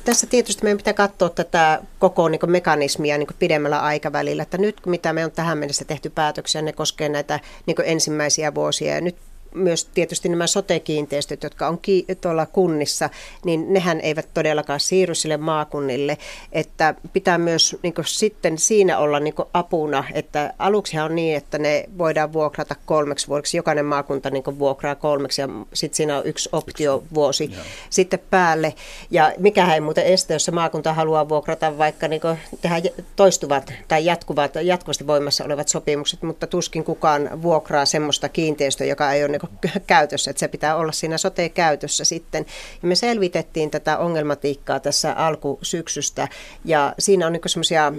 tässä 0.06 0.28
tietysti 0.28 0.64
meidän 0.64 0.78
pitää 0.78 0.93
katsoa 0.93 1.30
tätä 1.30 1.82
koko 1.99 2.30
niin 2.30 2.39
kuin 2.39 2.52
mekanismia 2.52 3.18
niin 3.18 3.28
kuin 3.28 3.38
pidemmällä 3.39 3.80
aikavälillä, 3.80 4.43
että 4.43 4.58
nyt 4.58 4.86
mitä 4.86 5.14
me 5.14 5.26
on 5.26 5.32
tähän 5.32 5.58
mennessä 5.58 5.86
tehty 5.86 6.10
päätöksiä, 6.10 6.62
ne 6.62 6.74
koskee 6.74 7.10
näitä 7.10 7.39
niin 7.66 7.76
kuin 7.76 7.88
ensimmäisiä 7.88 8.56
vuosia. 8.56 8.95
Ja 8.95 9.02
nyt 9.02 9.16
myös 9.56 9.86
tietysti 9.86 10.30
nämä 10.30 10.47
sote-kiinteistöt, 10.47 11.43
jotka 11.43 11.68
on 11.68 11.80
ki- 11.82 12.06
tuolla 12.22 12.45
kunnissa, 12.45 13.10
niin 13.45 13.74
nehän 13.74 14.02
eivät 14.02 14.28
todellakaan 14.34 14.80
siirry 14.80 15.16
sille 15.16 15.38
maakunnille. 15.38 16.18
Että 16.52 16.95
pitää 17.14 17.38
myös 17.38 17.78
niin 17.84 17.93
sitten 18.06 18.58
siinä 18.58 18.97
olla 18.97 19.20
niin 19.20 19.34
apuna, 19.54 20.04
että 20.14 20.54
aluksi 20.60 20.99
on 20.99 21.16
niin, 21.16 21.38
että 21.38 21.58
ne 21.58 21.86
voidaan 21.97 22.34
vuokrata 22.34 22.76
kolmeksi 22.86 23.28
vuodeksi. 23.28 23.58
Jokainen 23.58 23.86
maakunta 23.86 24.30
niin 24.30 24.60
vuokraa 24.60 24.95
kolmeksi 24.95 25.41
ja 25.41 25.49
sitten 25.74 25.97
siinä 25.97 26.18
on 26.18 26.26
yksi 26.26 26.49
optiovuosi 26.52 27.49
Joo. 27.54 27.64
sitten 27.89 28.20
päälle. 28.30 28.74
Ja 29.12 29.34
mikä 29.38 29.74
ei 29.74 29.82
muuten 29.82 30.06
este, 30.06 30.34
jos 30.34 30.45
se 30.45 30.52
maakunta 30.52 30.93
haluaa 30.93 31.30
vuokrata 31.30 31.78
vaikka 31.78 32.08
niin 32.08 32.22
tehdä 32.62 32.82
toistuvat 33.16 33.74
tai 33.88 34.06
jatkuvat, 34.06 34.52
jatkuvasti 34.64 35.08
voimassa 35.08 35.43
olevat 35.43 35.68
sopimukset, 35.68 36.22
mutta 36.22 36.47
tuskin 36.47 36.84
kukaan 36.84 37.41
vuokraa 37.41 37.86
semmoista 37.86 38.30
kiinteistöä, 38.30 38.88
joka 38.88 39.12
ei 39.12 39.24
ole 39.24 39.32
niin 39.32 39.41
käytössä, 39.88 40.32
että 40.32 40.39
se 40.39 40.48
pitää 40.48 40.76
olla 40.76 40.92
siinä 40.92 41.18
sote-käytössä 41.18 42.06
sitten. 42.06 42.46
Ja 42.82 42.88
me 42.88 42.96
selvitettiin 42.96 43.72
tätä 43.72 43.98
ongelmatiikkaa 43.98 44.80
tässä 44.80 45.14
alkusyksystä 45.14 46.28
ja 46.66 46.94
siinä 47.00 47.28
on 47.28 47.34
niin 47.34 47.42
semmoisia, 47.46 47.94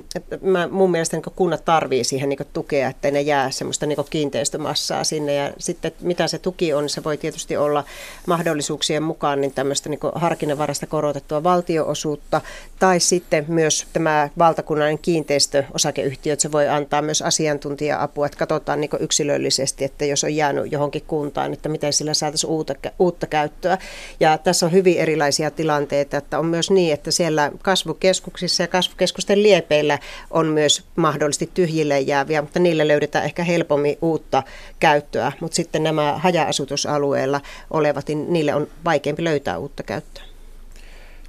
mun 0.70 0.90
mielestä 0.90 1.16
niin 1.16 1.34
kunnat 1.36 1.64
tarvii 1.64 2.05
siihen 2.05 2.28
niin 2.28 2.38
tukea, 2.53 2.88
että 2.88 3.11
ne 3.11 3.20
jää 3.20 3.51
semmoista 3.51 3.86
niin 3.86 3.99
kiinteistömassaa 4.11 5.05
sinne 5.05 5.34
ja 5.34 5.53
sitten 5.59 5.93
mitä 6.01 6.26
se 6.26 6.38
tuki 6.38 6.72
on, 6.74 6.88
se 6.88 7.05
voi 7.05 7.16
tietysti 7.16 7.57
olla 7.57 7.84
mahdollisuuksien 8.26 9.03
mukaan 9.03 9.40
niin 9.40 9.55
tämmöistä 9.55 9.88
niin 9.88 10.01
harkinnanvarasta 10.14 10.86
korotettua 10.86 11.43
valtioosuutta 11.43 12.40
tai 12.78 13.01
sitten 13.01 13.45
myös 13.49 13.86
tämä 13.93 14.28
valtakunnallinen 14.38 14.99
kiinteistöosakeyhtiö, 14.99 16.32
että 16.32 16.43
se 16.43 16.53
voi 16.53 16.68
antaa 16.68 17.03
myös 17.03 17.22
asiantuntija-apua, 17.22 18.26
että 18.26 18.38
katsotaan 18.38 18.80
niin 18.80 18.90
yksilöllisesti, 19.01 19.84
että 19.84 20.05
jos 20.05 20.24
on 20.24 20.36
jäänyt 20.36 20.72
johonkin 20.72 21.03
kuntaan, 21.07 21.31
suuntaan, 21.32 21.52
että 21.52 21.68
miten 21.68 21.92
sillä 21.92 22.14
saataisiin 22.14 22.50
uutta, 22.50 22.74
uutta 22.98 23.26
käyttöä. 23.26 23.78
Ja 24.20 24.38
tässä 24.38 24.66
on 24.66 24.72
hyvin 24.72 24.98
erilaisia 24.98 25.50
tilanteita, 25.50 26.16
että 26.16 26.38
on 26.38 26.46
myös 26.46 26.70
niin, 26.70 26.92
että 26.92 27.10
siellä 27.10 27.52
kasvukeskuksissa 27.62 28.62
ja 28.62 28.68
kasvukeskusten 28.68 29.42
liepeillä 29.42 29.98
on 30.30 30.46
myös 30.46 30.84
mahdollisesti 30.96 31.50
tyhjille 31.54 32.00
jääviä, 32.00 32.42
mutta 32.42 32.58
niille 32.58 32.88
löydetään 32.88 33.24
ehkä 33.24 33.44
helpommin 33.44 33.98
uutta 34.02 34.42
käyttöä, 34.80 35.32
mutta 35.40 35.56
sitten 35.56 35.82
nämä 35.82 36.18
haja-asutusalueilla 36.18 37.40
olevat, 37.70 38.08
niin 38.08 38.32
niille 38.32 38.54
on 38.54 38.66
vaikeampi 38.84 39.24
löytää 39.24 39.58
uutta 39.58 39.82
käyttöä. 39.82 40.24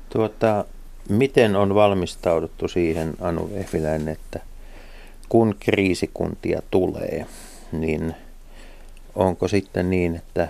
Tuota, 0.09 0.65
miten 1.09 1.55
on 1.55 1.75
valmistauduttu 1.75 2.67
siihen, 2.67 3.13
Anu 3.21 3.49
Vehviläinen, 3.55 4.09
että 4.09 4.39
kun 5.29 5.55
kriisikuntia 5.59 6.61
tulee, 6.71 7.25
niin 7.71 8.15
onko 9.16 9.47
sitten 9.47 9.89
niin, 9.89 10.16
että, 10.16 10.47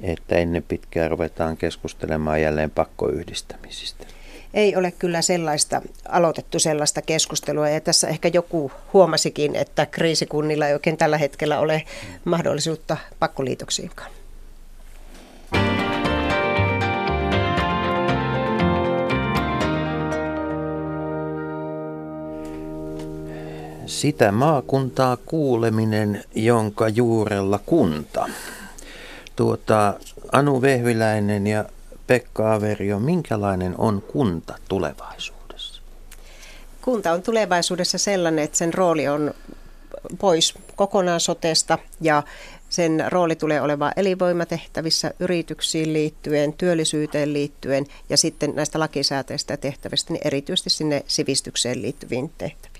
että 0.00 0.36
ennen 0.36 0.62
pitkään 0.62 1.10
ruvetaan 1.10 1.56
keskustelemaan 1.56 2.42
jälleen 2.42 2.70
pakkoyhdistämisistä? 2.70 4.06
Ei 4.54 4.76
ole 4.76 4.90
kyllä 4.90 5.22
sellaista 5.22 5.82
aloitettu 6.08 6.58
sellaista 6.58 7.02
keskustelua 7.02 7.68
ja 7.68 7.80
tässä 7.80 8.08
ehkä 8.08 8.30
joku 8.34 8.72
huomasikin, 8.92 9.56
että 9.56 9.86
kriisikunnilla 9.86 10.66
ei 10.66 10.72
oikein 10.72 10.96
tällä 10.96 11.18
hetkellä 11.18 11.60
ole 11.60 11.82
mahdollisuutta 12.24 12.96
pakkoliitoksiinkaan. 13.18 14.17
Sitä 23.88 24.32
maakuntaa 24.32 25.16
kuuleminen, 25.16 26.24
jonka 26.34 26.88
juurella 26.88 27.60
kunta. 27.66 28.28
Tuota, 29.36 29.94
Anu 30.32 30.62
Vehviläinen 30.62 31.46
ja 31.46 31.64
Pekka 32.06 32.54
Averio, 32.54 32.98
minkälainen 32.98 33.74
on 33.78 34.02
kunta 34.02 34.54
tulevaisuudessa? 34.68 35.82
Kunta 36.82 37.12
on 37.12 37.22
tulevaisuudessa 37.22 37.98
sellainen, 37.98 38.44
että 38.44 38.58
sen 38.58 38.74
rooli 38.74 39.08
on 39.08 39.34
pois 40.18 40.54
kokonaan 40.76 41.20
sotesta 41.20 41.78
ja 42.00 42.22
sen 42.68 43.04
rooli 43.08 43.36
tulee 43.36 43.60
olemaan 43.60 43.92
elinvoimatehtävissä 43.96 45.10
yrityksiin 45.20 45.92
liittyen, 45.92 46.52
työllisyyteen 46.52 47.32
liittyen 47.32 47.86
ja 48.08 48.16
sitten 48.16 48.52
näistä 48.54 48.78
lakisääteistä 48.78 49.56
tehtävistä, 49.56 50.12
niin 50.12 50.26
erityisesti 50.26 50.70
sinne 50.70 51.04
sivistykseen 51.06 51.82
liittyviin 51.82 52.30
tehtäviin. 52.38 52.77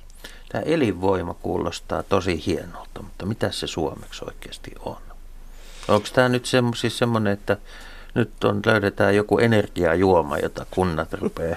Tämä 0.49 0.63
elinvoima 0.63 1.35
kuulostaa 1.35 2.03
tosi 2.03 2.47
hienolta, 2.47 3.03
mutta 3.03 3.27
mitä 3.27 3.51
se 3.51 3.67
suomeksi 3.67 4.25
oikeasti 4.25 4.71
on? 4.85 4.97
Onko 5.89 6.09
tämä 6.13 6.29
nyt 6.29 6.47
siis 6.77 6.99
semmoinen, 6.99 7.33
että 7.33 7.57
nyt 8.15 8.45
on, 8.45 8.61
löydetään 8.67 9.17
joku 9.17 9.39
energiajuoma, 9.39 10.39
jota 10.39 10.67
kunnat 10.71 11.13
rupeaa 11.13 11.57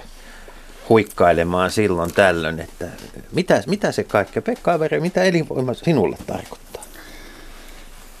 huikkailemaan 0.88 1.70
silloin 1.70 2.14
tällöin, 2.14 2.60
että 2.60 2.88
mitä, 3.32 3.62
mitä 3.66 3.92
se 3.92 4.04
kaikki, 4.04 4.40
Pekka 4.40 4.72
Averi, 4.72 5.00
mitä 5.00 5.24
elinvoima 5.24 5.74
sinulle 5.74 6.16
tarkoittaa? 6.26 6.82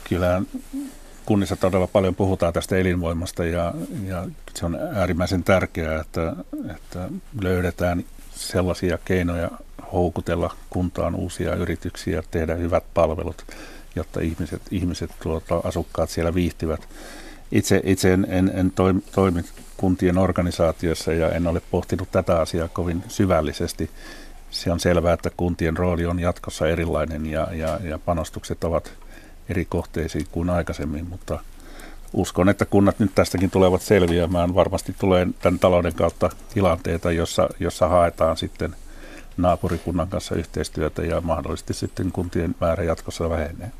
Kyllä 0.08 0.42
kunnissa 1.26 1.56
todella 1.56 1.86
paljon 1.86 2.14
puhutaan 2.14 2.52
tästä 2.52 2.76
elinvoimasta 2.76 3.44
ja, 3.44 3.74
ja 4.06 4.26
se 4.54 4.66
on 4.66 4.78
äärimmäisen 4.94 5.44
tärkeää, 5.44 6.00
että, 6.00 6.36
että 6.74 7.08
löydetään 7.40 8.04
sellaisia 8.34 8.98
keinoja 9.04 9.50
houkutella 9.92 10.56
kuntaan 10.70 11.14
uusia 11.14 11.54
yrityksiä, 11.54 12.22
tehdä 12.30 12.54
hyvät 12.54 12.84
palvelut, 12.94 13.44
jotta 13.96 14.20
ihmiset, 14.20 14.62
ihmiset 14.70 15.10
tuota, 15.22 15.60
asukkaat 15.64 16.10
siellä 16.10 16.34
viihtyvät. 16.34 16.88
Itse, 17.52 17.80
itse 17.84 18.12
en, 18.12 18.26
en, 18.30 18.52
en 18.54 18.70
toimi, 18.70 19.00
toimi 19.12 19.42
kuntien 19.76 20.18
organisaatiossa 20.18 21.12
ja 21.12 21.30
en 21.30 21.46
ole 21.46 21.62
pohtinut 21.70 22.10
tätä 22.10 22.40
asiaa 22.40 22.68
kovin 22.68 23.04
syvällisesti. 23.08 23.90
Se 24.50 24.72
on 24.72 24.80
selvää, 24.80 25.12
että 25.12 25.30
kuntien 25.36 25.76
rooli 25.76 26.06
on 26.06 26.20
jatkossa 26.20 26.68
erilainen 26.68 27.26
ja, 27.26 27.48
ja, 27.52 27.80
ja 27.84 27.98
panostukset 27.98 28.64
ovat 28.64 28.92
eri 29.48 29.64
kohteisiin 29.64 30.26
kuin 30.32 30.50
aikaisemmin, 30.50 31.06
mutta 31.06 31.38
uskon, 32.12 32.48
että 32.48 32.64
kunnat 32.64 32.98
nyt 32.98 33.14
tästäkin 33.14 33.50
tulevat 33.50 33.82
selviämään. 33.82 34.54
Varmasti 34.54 34.94
tulee 34.98 35.26
tämän 35.42 35.58
talouden 35.58 35.94
kautta 35.94 36.30
tilanteita, 36.54 37.12
jossa, 37.12 37.48
jossa 37.60 37.88
haetaan 37.88 38.36
sitten 38.36 38.76
naapurikunnan 39.36 40.08
kanssa 40.08 40.34
yhteistyötä 40.34 41.02
ja 41.02 41.20
mahdollisesti 41.20 41.74
sitten 41.74 42.12
kuntien 42.12 42.54
määrä 42.60 42.84
jatkossa 42.84 43.30
vähenee. 43.30 43.70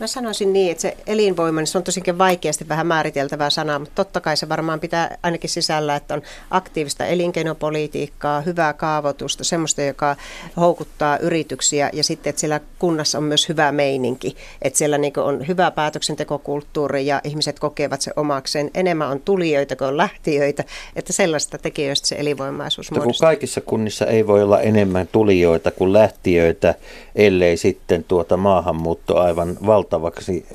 Mä 0.00 0.06
sanoisin 0.06 0.52
niin, 0.52 0.70
että 0.70 0.82
se 0.82 0.96
elinvoima, 1.06 1.60
niin 1.60 1.66
se 1.66 1.78
on 1.78 1.84
tosinkin 1.84 2.18
vaikeasti 2.18 2.68
vähän 2.68 2.86
määriteltävää 2.86 3.50
sanaa, 3.50 3.78
mutta 3.78 3.94
totta 3.94 4.20
kai 4.20 4.36
se 4.36 4.48
varmaan 4.48 4.80
pitää 4.80 5.18
ainakin 5.22 5.50
sisällä, 5.50 5.96
että 5.96 6.14
on 6.14 6.22
aktiivista 6.50 7.06
elinkeinopolitiikkaa, 7.06 8.40
hyvää 8.40 8.72
kaavoitusta, 8.72 9.44
semmoista, 9.44 9.82
joka 9.82 10.16
houkuttaa 10.56 11.18
yrityksiä 11.18 11.90
ja 11.92 12.04
sitten, 12.04 12.30
että 12.30 12.40
siellä 12.40 12.60
kunnassa 12.78 13.18
on 13.18 13.24
myös 13.24 13.48
hyvä 13.48 13.72
meininki, 13.72 14.36
että 14.62 14.78
siellä 14.78 14.98
niin 14.98 15.12
on 15.16 15.48
hyvä 15.48 15.70
päätöksentekokulttuuri 15.70 17.06
ja 17.06 17.20
ihmiset 17.24 17.58
kokevat 17.58 18.00
se 18.00 18.12
omakseen. 18.16 18.70
Enemmän 18.74 19.08
on 19.08 19.20
tulijoita 19.20 19.76
kuin 19.76 19.88
on 19.88 19.96
lähtiöitä, 19.96 20.64
että 20.96 21.12
sellaista 21.12 21.58
tekijöistä 21.58 22.08
se 22.08 22.16
elinvoimaisuus 22.18 22.90
muodostuu. 22.90 23.26
kaikissa 23.26 23.60
kunnissa 23.60 24.06
ei 24.06 24.26
voi 24.26 24.42
olla 24.42 24.60
enemmän 24.60 25.08
tulijoita 25.12 25.70
kuin 25.70 25.92
lähtiöitä, 25.92 26.74
ellei 27.14 27.56
sitten 27.56 28.04
tuota 28.04 28.36
maahanmuutto 28.36 29.18
aivan 29.18 29.56
valta 29.66 29.93
valvottavaksi 30.02 30.46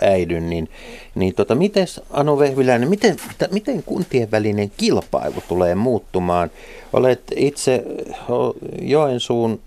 äidyn, 0.00 0.50
niin, 0.50 0.68
niin 1.14 1.34
tota, 1.34 1.54
miten 1.54 1.86
Anu 2.10 2.38
Vehviläinen, 2.38 2.88
miten, 2.88 3.16
miten 3.50 3.82
kuntien 3.82 4.30
välinen 4.30 4.72
kilpailu 4.76 5.42
tulee 5.48 5.74
muuttumaan? 5.74 6.50
Olet 6.92 7.22
itse 7.36 7.84
Joensuun, 8.80 9.60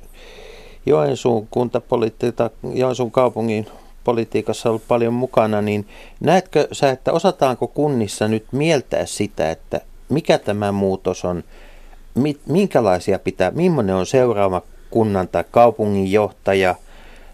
Joensuun 0.85 1.47
kuntapolitiikka, 1.51 2.49
Joensuun 2.73 3.11
kaupungin 3.11 3.67
politiikassa 4.03 4.69
ollut 4.69 4.87
paljon 4.87 5.13
mukana, 5.13 5.61
niin 5.61 5.87
näetkö 6.19 6.67
sä, 6.71 6.89
että 6.89 7.13
osataanko 7.13 7.67
kunnissa 7.67 8.27
nyt 8.27 8.45
mieltää 8.51 9.05
sitä, 9.05 9.51
että 9.51 9.81
mikä 10.09 10.37
tämä 10.37 10.71
muutos 10.71 11.25
on, 11.25 11.43
minkälaisia 12.45 13.19
pitää, 13.19 13.51
millainen 13.51 13.95
on 13.95 14.05
seuraava 14.05 14.61
kunnan 14.89 15.27
tai 15.27 15.43
kaupungin 15.51 16.11
johtaja, 16.11 16.75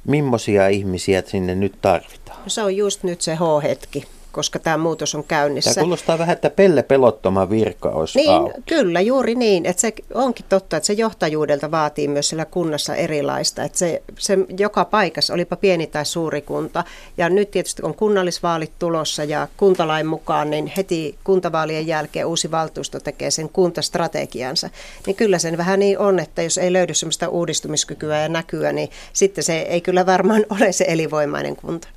millaisia 0.08 0.68
ihmisiä 0.68 1.24
sinne 1.26 1.56
nyt 1.56 1.74
tarvitaan? 1.82 2.43
No 2.43 2.49
se 2.49 2.62
on 2.62 2.78
just 2.78 3.03
nyt 3.03 3.22
se 3.22 3.36
H-hetki 3.36 4.03
koska 4.36 4.60
tämä 4.60 4.78
muutos 4.78 5.16
on 5.16 5.24
käynnissä. 5.24 5.74
Tämä 5.74 5.84
kuulostaa 5.84 6.18
vähän, 6.18 6.34
että 6.34 6.50
Pelle 6.50 6.84
pelottoma 6.84 7.50
virka 7.50 7.90
olisi 7.90 8.20
niin, 8.20 8.30
auki. 8.30 8.62
Kyllä, 8.66 9.02
juuri 9.02 9.36
niin. 9.36 9.66
Että 9.66 9.82
se 9.82 9.94
onkin 10.14 10.46
totta, 10.50 10.78
että 10.78 10.88
se 10.88 10.94
johtajuudelta 10.94 11.72
vaatii 11.72 12.08
myös 12.08 12.30
siellä 12.30 12.46
kunnassa 12.46 12.96
erilaista. 12.96 13.64
Että 13.64 13.78
se, 13.78 14.02
se 14.20 14.38
joka 14.58 14.86
paikassa, 14.86 15.34
olipa 15.34 15.56
pieni 15.56 15.88
tai 15.88 16.06
suuri 16.06 16.42
kunta. 16.42 16.84
Ja 17.18 17.30
nyt 17.30 17.52
tietysti 17.52 17.82
on 17.86 17.96
kunnallisvaalit 17.96 18.72
tulossa 18.80 19.24
ja 19.24 19.48
kuntalain 19.58 20.08
mukaan, 20.08 20.50
niin 20.50 20.72
heti 20.78 21.16
kuntavaalien 21.24 21.88
jälkeen 21.88 22.26
uusi 22.26 22.52
valtuusto 22.52 23.00
tekee 23.00 23.32
sen 23.32 23.50
kuntastrategiansa. 23.50 24.70
Niin 25.08 25.16
kyllä 25.16 25.40
sen 25.40 25.58
vähän 25.58 25.80
niin 25.80 26.00
on, 26.00 26.20
että 26.20 26.42
jos 26.42 26.58
ei 26.58 26.74
löydy 26.74 26.94
sellaista 26.94 27.30
uudistumiskykyä 27.30 28.22
ja 28.22 28.30
näkyä, 28.30 28.72
niin 28.72 28.90
sitten 29.14 29.44
se 29.44 29.60
ei 29.60 29.82
kyllä 29.82 30.06
varmaan 30.06 30.46
ole 30.60 30.72
se 30.72 30.86
elinvoimainen 30.88 31.56
kunta. 31.56 31.88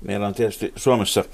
Meillä 0.00 0.26
on 0.26 0.34
tietysti 0.34 0.72
Suomessa 0.76 1.24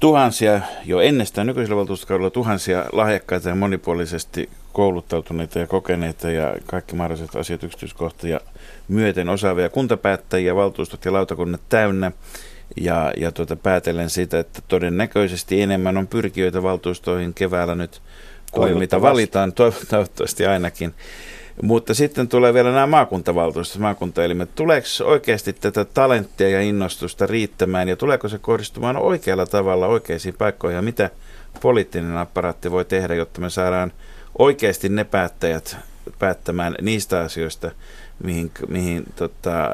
tuhansia, 0.00 0.60
jo 0.84 1.00
ennestään 1.00 1.46
nykyisellä 1.46 1.76
valtuustokaudella 1.76 2.30
tuhansia 2.30 2.84
lahjakkaita 2.92 3.48
ja 3.48 3.54
monipuolisesti 3.54 4.48
kouluttautuneita 4.72 5.58
ja 5.58 5.66
kokeneita 5.66 6.30
ja 6.30 6.56
kaikki 6.66 6.96
mahdolliset 6.96 7.36
asiat 7.36 7.62
yksityiskohtia 7.62 8.40
myöten 8.88 9.28
osaavia 9.28 9.68
kuntapäättäjiä, 9.68 10.54
valtuustot 10.54 11.04
ja 11.04 11.12
lautakunnat 11.12 11.60
täynnä. 11.68 12.12
Ja, 12.80 13.12
ja 13.16 13.32
tuota, 13.32 13.56
päätellen 13.56 14.10
siitä, 14.10 14.38
että 14.38 14.62
todennäköisesti 14.68 15.62
enemmän 15.62 15.96
on 15.96 16.06
pyrkijöitä 16.06 16.62
valtuustoihin 16.62 17.34
keväällä 17.34 17.74
nyt 17.74 18.02
kuin 18.52 18.78
mitä 18.78 19.02
valitaan, 19.02 19.52
toivottavasti 19.52 20.46
ainakin. 20.46 20.94
Mutta 21.62 21.94
sitten 21.94 22.28
tulee 22.28 22.54
vielä 22.54 22.72
nämä 22.72 22.86
maakuntavaltuustot, 22.86 23.80
maakuntaelimet. 23.80 24.54
Tuleeko 24.54 24.86
oikeasti 25.04 25.52
tätä 25.52 25.84
talenttia 25.84 26.48
ja 26.48 26.60
innostusta 26.60 27.26
riittämään 27.26 27.88
ja 27.88 27.96
tuleeko 27.96 28.28
se 28.28 28.38
kohdistumaan 28.38 28.96
oikealla 28.96 29.46
tavalla 29.46 29.86
oikeisiin 29.86 30.34
paikkoihin 30.38 30.76
ja 30.76 30.82
mitä 30.82 31.10
poliittinen 31.60 32.16
apparaatti 32.16 32.70
voi 32.70 32.84
tehdä, 32.84 33.14
jotta 33.14 33.40
me 33.40 33.50
saadaan 33.50 33.92
oikeasti 34.38 34.88
ne 34.88 35.04
päättäjät 35.04 35.76
päättämään 36.18 36.74
niistä 36.82 37.20
asioista, 37.20 37.70
mihin, 38.24 38.50
mihin 38.68 39.04
tota, 39.16 39.70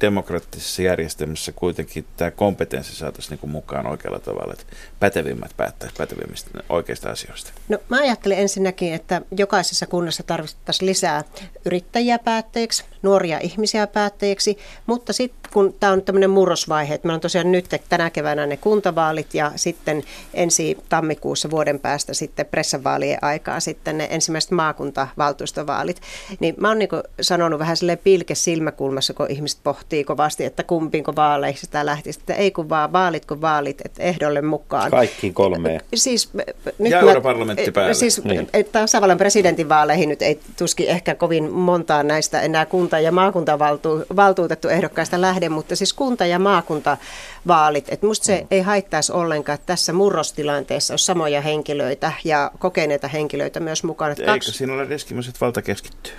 demokraattisessa 0.00 0.82
järjestelmässä 0.82 1.52
kuitenkin 1.52 2.04
tämä 2.16 2.30
kompetenssi 2.30 2.96
saataisiin 2.96 3.38
niin 3.42 3.50
mukaan 3.50 3.86
oikealla 3.86 4.18
tavalla, 4.18 4.52
että 4.52 4.76
pätevimmät 5.00 5.50
päättäisivät 5.56 5.98
pätevimmistä 5.98 6.50
oikeista 6.68 7.10
asioista. 7.10 7.52
No 7.68 7.78
mä 7.88 7.96
ajattelen 7.96 8.38
ensinnäkin, 8.38 8.94
että 8.94 9.22
jokaisessa 9.36 9.86
kunnassa 9.86 10.22
tarvittaisiin 10.22 10.86
lisää 10.86 11.24
yrittäjiä 11.64 12.18
päättäjiksi, 12.18 12.84
nuoria 13.02 13.38
ihmisiä 13.38 13.86
päättäjiksi, 13.86 14.58
mutta 14.86 15.12
sitten 15.12 15.52
kun 15.52 15.74
tämä 15.80 15.92
on 15.92 16.02
tämmöinen 16.02 16.30
murrosvaihe, 16.30 16.94
että 16.94 17.06
meillä 17.06 17.16
on 17.16 17.20
tosiaan 17.20 17.52
nyt 17.52 17.68
tänä 17.88 18.10
keväänä 18.10 18.46
ne 18.46 18.56
kuntavaalit 18.56 19.34
ja 19.34 19.52
sitten 19.56 20.02
ensi 20.34 20.78
tammikuussa 20.88 21.50
vuoden 21.50 21.80
päästä 21.80 22.14
sitten 22.14 22.46
pressavaalien 22.46 23.18
aikaa 23.22 23.60
sitten 23.60 23.98
ne 23.98 24.08
ensimmäiset 24.10 24.50
maakuntavaltuustovaalit, 24.50 26.00
niin 26.40 26.54
mä 26.58 26.68
oon 26.68 26.78
niin 26.78 26.88
sanonut 27.20 27.61
vähän 27.62 27.76
sille 27.76 27.96
pilke 27.96 28.34
silmäkulmassa, 28.34 29.14
kun 29.14 29.30
ihmiset 29.30 29.60
pohtii 29.62 30.04
kovasti, 30.04 30.44
että 30.44 30.62
kumpiinko 30.62 31.16
vaaleihin 31.16 31.60
sitä 31.60 31.86
lähtisi, 31.86 32.20
että 32.20 32.34
ei 32.34 32.50
kun 32.50 32.68
vaan 32.68 32.92
vaalit 32.92 33.26
kun 33.26 33.40
vaalit, 33.40 33.80
että 33.84 34.02
ehdolle 34.02 34.42
mukaan. 34.42 34.90
Kaikki 34.90 35.32
kolme. 35.32 35.80
Siis, 35.94 36.30
nyt 36.78 36.90
ja 36.90 37.00
europarlamentti 37.00 37.72
päälle. 37.72 37.94
Siis 37.94 38.24
niin. 38.24 38.48
tasavallan 38.72 39.18
presidentinvaaleihin 39.18 40.08
nyt 40.08 40.22
ei 40.22 40.40
tuski 40.58 40.88
ehkä 40.88 41.14
kovin 41.14 41.52
montaa 41.52 42.02
näistä 42.02 42.40
enää 42.40 42.66
kunta- 42.66 43.00
ja 43.00 43.12
maakuntavaltuutettu 43.12 44.68
ehdokkaista 44.68 45.20
lähde, 45.20 45.48
mutta 45.48 45.76
siis 45.76 45.92
kunta- 45.92 46.26
ja 46.26 46.38
maakuntavaalit, 46.38 47.84
että 47.88 48.06
musta 48.06 48.26
se 48.26 48.46
ei 48.50 48.60
haittaisi 48.60 49.12
ollenkaan, 49.12 49.54
että 49.54 49.66
tässä 49.66 49.92
murrostilanteessa 49.92 50.94
on 50.94 50.98
samoja 50.98 51.40
henkilöitä 51.40 52.12
ja 52.24 52.50
kokeneita 52.58 53.08
henkilöitä 53.08 53.60
myös 53.60 53.84
mukana. 53.84 54.10
Eikö 54.10 54.24
kaksi... 54.24 54.52
siinä 54.52 54.72
ole 54.72 54.84
riski 54.84 55.14
myös, 55.14 55.28
että 55.28 55.40
valta 55.40 55.62
keskittyy? 55.62 56.12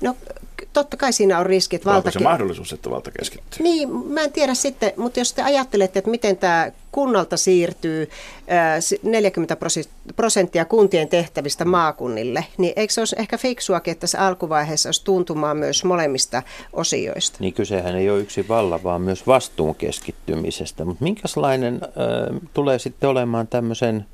No 0.00 0.16
totta 0.72 0.96
kai 0.96 1.12
siinä 1.12 1.38
on 1.38 1.46
riski, 1.46 1.76
että 1.76 1.90
valta... 1.90 2.10
se 2.10 2.18
mahdollisuus, 2.18 2.72
että 2.72 2.90
valta 2.90 3.10
keskittyy? 3.10 3.62
Niin, 3.62 3.90
mä 3.90 4.20
en 4.20 4.32
tiedä 4.32 4.54
sitten, 4.54 4.92
mutta 4.96 5.20
jos 5.20 5.32
te 5.32 5.42
ajattelette, 5.42 5.98
että 5.98 6.10
miten 6.10 6.36
tämä 6.36 6.72
kunnalta 6.92 7.36
siirtyy 7.36 8.10
40 9.02 9.56
prosenttia 10.16 10.64
kuntien 10.64 11.08
tehtävistä 11.08 11.64
maakunnille, 11.64 12.44
niin 12.58 12.72
eikö 12.76 12.92
se 12.92 13.00
olisi 13.00 13.16
ehkä 13.18 13.38
fiksuakin, 13.38 13.92
että 13.92 14.06
se 14.06 14.18
alkuvaiheessa 14.18 14.88
olisi 14.88 15.04
tuntumaan 15.04 15.56
myös 15.56 15.84
molemmista 15.84 16.42
osioista? 16.72 17.36
Niin 17.40 17.54
kysehän 17.54 17.96
ei 17.96 18.10
ole 18.10 18.20
yksi 18.20 18.48
valla, 18.48 18.82
vaan 18.82 19.02
myös 19.02 19.26
vastuun 19.26 19.74
keskittymisestä. 19.74 20.84
Mutta 20.84 21.04
minkälainen 21.04 21.80
äh, 21.82 22.40
tulee 22.54 22.78
sitten 22.78 23.08
olemaan 23.08 23.48
tämmöisen 23.48 24.06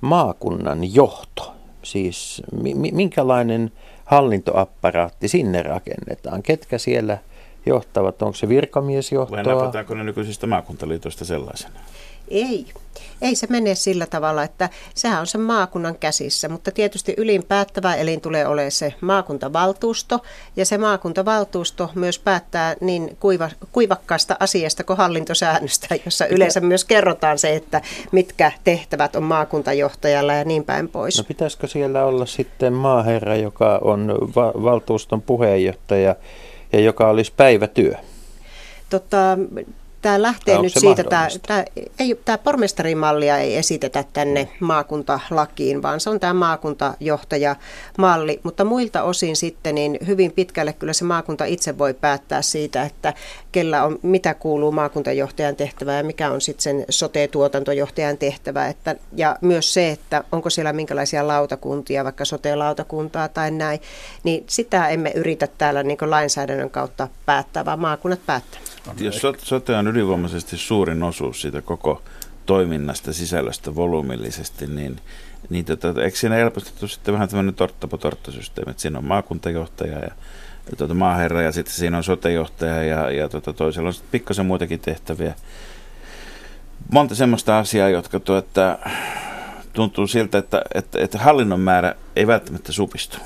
maakunnan 0.00 0.94
johto? 0.94 1.52
Siis 1.82 2.42
mi- 2.62 2.92
minkälainen 2.92 3.72
hallintoapparaatti 4.06 5.28
sinne 5.28 5.62
rakennetaan. 5.62 6.42
Ketkä 6.42 6.78
siellä 6.78 7.18
johtavat? 7.66 8.22
Onko 8.22 8.34
se 8.34 8.48
virkamiesjohtoa? 8.48 9.36
Vai 9.36 9.54
napataanko 9.54 9.94
ne 9.94 10.04
nykyisistä 10.04 10.46
maakuntaliitoista 10.46 11.24
sellaisena? 11.24 11.80
Ei. 12.28 12.66
Ei 13.22 13.34
se 13.34 13.46
mene 13.50 13.74
sillä 13.74 14.06
tavalla, 14.06 14.42
että 14.42 14.70
sehän 14.94 15.20
on 15.20 15.26
se 15.26 15.38
maakunnan 15.38 15.98
käsissä, 15.98 16.48
mutta 16.48 16.70
tietysti 16.70 17.14
ylin 17.16 17.42
päättävä 17.44 17.94
elin 17.94 18.20
tulee 18.20 18.46
olemaan 18.46 18.70
se 18.70 18.94
maakuntavaltuusto, 19.00 20.22
ja 20.56 20.66
se 20.66 20.78
maakuntavaltuusto 20.78 21.90
myös 21.94 22.18
päättää 22.18 22.74
niin 22.80 23.16
kuiva, 23.20 23.50
kuivakkaasta 23.72 24.36
asiasta 24.40 24.84
kuin 24.84 24.96
hallintosäännöstä, 24.96 25.94
jossa 26.04 26.26
yleensä 26.26 26.60
myös 26.60 26.84
kerrotaan 26.84 27.38
se, 27.38 27.56
että 27.56 27.80
mitkä 28.12 28.52
tehtävät 28.64 29.16
on 29.16 29.22
maakuntajohtajalla 29.22 30.34
ja 30.34 30.44
niin 30.44 30.64
päin 30.64 30.88
pois. 30.88 31.18
No 31.18 31.24
pitäisikö 31.24 31.66
siellä 31.66 32.04
olla 32.04 32.26
sitten 32.26 32.72
maaherra, 32.72 33.36
joka 33.36 33.78
on 33.82 34.18
va- 34.36 34.62
valtuuston 34.62 35.22
puheenjohtaja 35.22 36.16
ja 36.72 36.80
joka 36.80 37.08
olisi 37.08 37.32
päivätyö? 37.36 37.94
Tota, 38.90 39.38
tämä 40.06 40.22
lähtee 40.22 40.62
nyt 40.62 40.72
siitä, 40.78 41.04
tämä, 41.04 41.28
tämä, 41.46 41.64
ei, 41.98 42.20
tämä 42.24 42.38
pormestarimallia 42.38 43.38
ei 43.38 43.56
esitetä 43.56 44.04
tänne 44.12 44.48
maakuntalakiin, 44.60 45.82
vaan 45.82 46.00
se 46.00 46.10
on 46.10 46.20
tämä 46.20 46.34
maakuntajohtajamalli, 46.34 48.40
mutta 48.42 48.64
muilta 48.64 49.02
osin 49.02 49.36
sitten 49.36 49.74
niin 49.74 49.98
hyvin 50.06 50.32
pitkälle 50.32 50.72
kyllä 50.72 50.92
se 50.92 51.04
maakunta 51.04 51.44
itse 51.44 51.78
voi 51.78 51.94
päättää 51.94 52.42
siitä, 52.42 52.82
että 52.82 53.14
kellä 53.56 53.84
on, 53.84 53.98
mitä 54.02 54.34
kuuluu 54.34 54.72
maakuntajohtajan 54.72 55.56
tehtävään 55.56 55.98
ja 55.98 56.04
mikä 56.04 56.30
on 56.30 56.40
sitten 56.40 56.62
sen 56.62 56.84
sote-tuotantojohtajan 56.90 58.18
tehtävä, 58.18 58.68
että, 58.68 58.96
ja 59.12 59.36
myös 59.40 59.74
se, 59.74 59.90
että 59.90 60.24
onko 60.32 60.50
siellä 60.50 60.72
minkälaisia 60.72 61.26
lautakuntia, 61.26 62.04
vaikka 62.04 62.24
sote-lautakuntaa 62.24 63.28
tai 63.28 63.50
näin, 63.50 63.80
niin 64.24 64.44
sitä 64.46 64.88
emme 64.88 65.12
yritä 65.14 65.48
täällä 65.58 65.82
niin 65.82 65.98
lainsäädännön 66.00 66.70
kautta 66.70 67.08
päättää, 67.26 67.64
vaan 67.64 67.80
maakunnat 67.80 68.20
päättää. 68.26 68.60
Jos 68.98 69.22
sote 69.42 69.76
on 69.76 69.88
ylivoimaisesti 69.88 70.56
suurin 70.56 71.02
osuus 71.02 71.42
siitä 71.42 71.62
koko 71.62 72.02
toiminnasta, 72.46 73.12
sisällöstä 73.12 73.74
volyymillisesti, 73.74 74.66
niin, 74.66 75.00
niin 75.50 75.64
tota, 75.64 76.02
eikö 76.02 76.16
siinä 76.16 76.36
helpostettu 76.36 76.88
sitten 76.88 77.14
vähän 77.14 77.28
tämmöinen 77.28 77.54
torttapo 77.54 77.96
torttasysteemi, 77.96 78.70
että 78.70 78.82
siinä 78.82 78.98
on 78.98 79.04
maakuntajohtaja 79.04 79.92
ja, 79.92 79.98
ja 79.98 80.14
tuota, 80.78 80.94
maaherra 80.94 81.42
ja 81.42 81.52
sitten 81.52 81.74
siinä 81.74 81.96
on 81.96 82.04
sotejohtaja 82.04 82.82
ja, 82.82 83.10
ja 83.10 83.28
tuota, 83.28 83.52
toisella 83.52 83.88
on 83.88 83.94
sitten 83.94 84.10
pikkasen 84.10 84.46
muitakin 84.46 84.80
tehtäviä. 84.80 85.34
Monta 86.92 87.14
semmoista 87.14 87.58
asiaa, 87.58 87.88
jotka 87.88 88.20
tuota, 88.20 88.78
tuntuu 89.72 90.06
siltä, 90.06 90.38
että, 90.38 90.62
että, 90.74 91.00
että 91.00 91.18
hallinnon 91.18 91.60
määrä 91.60 91.94
ei 92.16 92.26
välttämättä 92.26 92.72
supistu. 92.72 93.18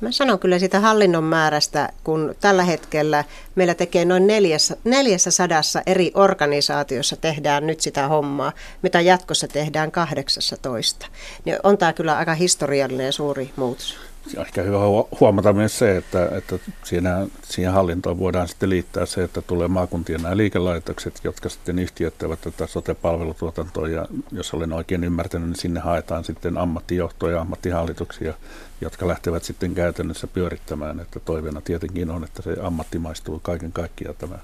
Mä 0.00 0.12
sanon 0.12 0.38
kyllä 0.38 0.58
sitä 0.58 0.80
hallinnon 0.80 1.24
määrästä, 1.24 1.92
kun 2.04 2.34
tällä 2.40 2.64
hetkellä 2.64 3.24
meillä 3.54 3.74
tekee 3.74 4.04
noin 4.04 4.26
neljässä, 4.26 4.76
neljässä 4.84 5.30
sadassa 5.30 5.82
eri 5.86 6.12
organisaatiossa 6.14 7.16
tehdään 7.16 7.66
nyt 7.66 7.80
sitä 7.80 8.08
hommaa, 8.08 8.52
mitä 8.82 9.00
jatkossa 9.00 9.48
tehdään 9.48 9.90
18. 9.90 11.06
Niin 11.44 11.56
on 11.62 11.78
tämä 11.78 11.92
kyllä 11.92 12.16
aika 12.16 12.34
historiallinen 12.34 13.12
suuri 13.12 13.50
muutos. 13.56 13.96
Ehkä 14.36 14.62
hyvä 14.62 14.78
huomata 15.20 15.52
myös 15.52 15.78
se, 15.78 15.96
että, 15.96 16.28
että 16.36 16.58
siinä, 16.84 17.26
siihen 17.42 17.72
hallintoon 17.72 18.18
voidaan 18.18 18.48
sitten 18.48 18.70
liittää 18.70 19.06
se, 19.06 19.24
että 19.24 19.42
tulee 19.42 19.68
maakuntien 19.68 20.22
nämä 20.22 20.36
liikelaitokset, 20.36 21.20
jotka 21.24 21.48
sitten 21.48 21.78
yhtiöittävät 21.78 22.40
tätä 22.40 22.66
sote-palvelutuotantoa. 22.66 23.88
Ja 23.88 24.06
jos 24.32 24.54
olen 24.54 24.72
oikein 24.72 25.04
ymmärtänyt, 25.04 25.48
niin 25.48 25.56
sinne 25.56 25.80
haetaan 25.80 26.24
sitten 26.24 26.58
ammattijohtoja 26.58 27.34
ja 27.34 27.40
ammattihallituksia, 27.40 28.34
jotka 28.80 29.08
lähtevät 29.08 29.44
sitten 29.44 29.74
käytännössä 29.74 30.26
pyörittämään. 30.26 31.00
Että 31.00 31.20
toiveena 31.20 31.60
tietenkin 31.60 32.10
on, 32.10 32.24
että 32.24 32.42
se 32.42 32.56
ammattimaistuu 32.62 33.38
kaiken 33.38 33.72
kaikkiaan 33.72 34.16
tämä 34.18 34.38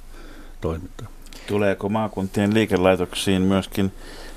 toiminta. 0.60 1.04
Tuleeko 1.46 1.88
maakuntien 1.88 2.54
liikelaitoksiin 2.54 3.42
myöskin 3.42 3.92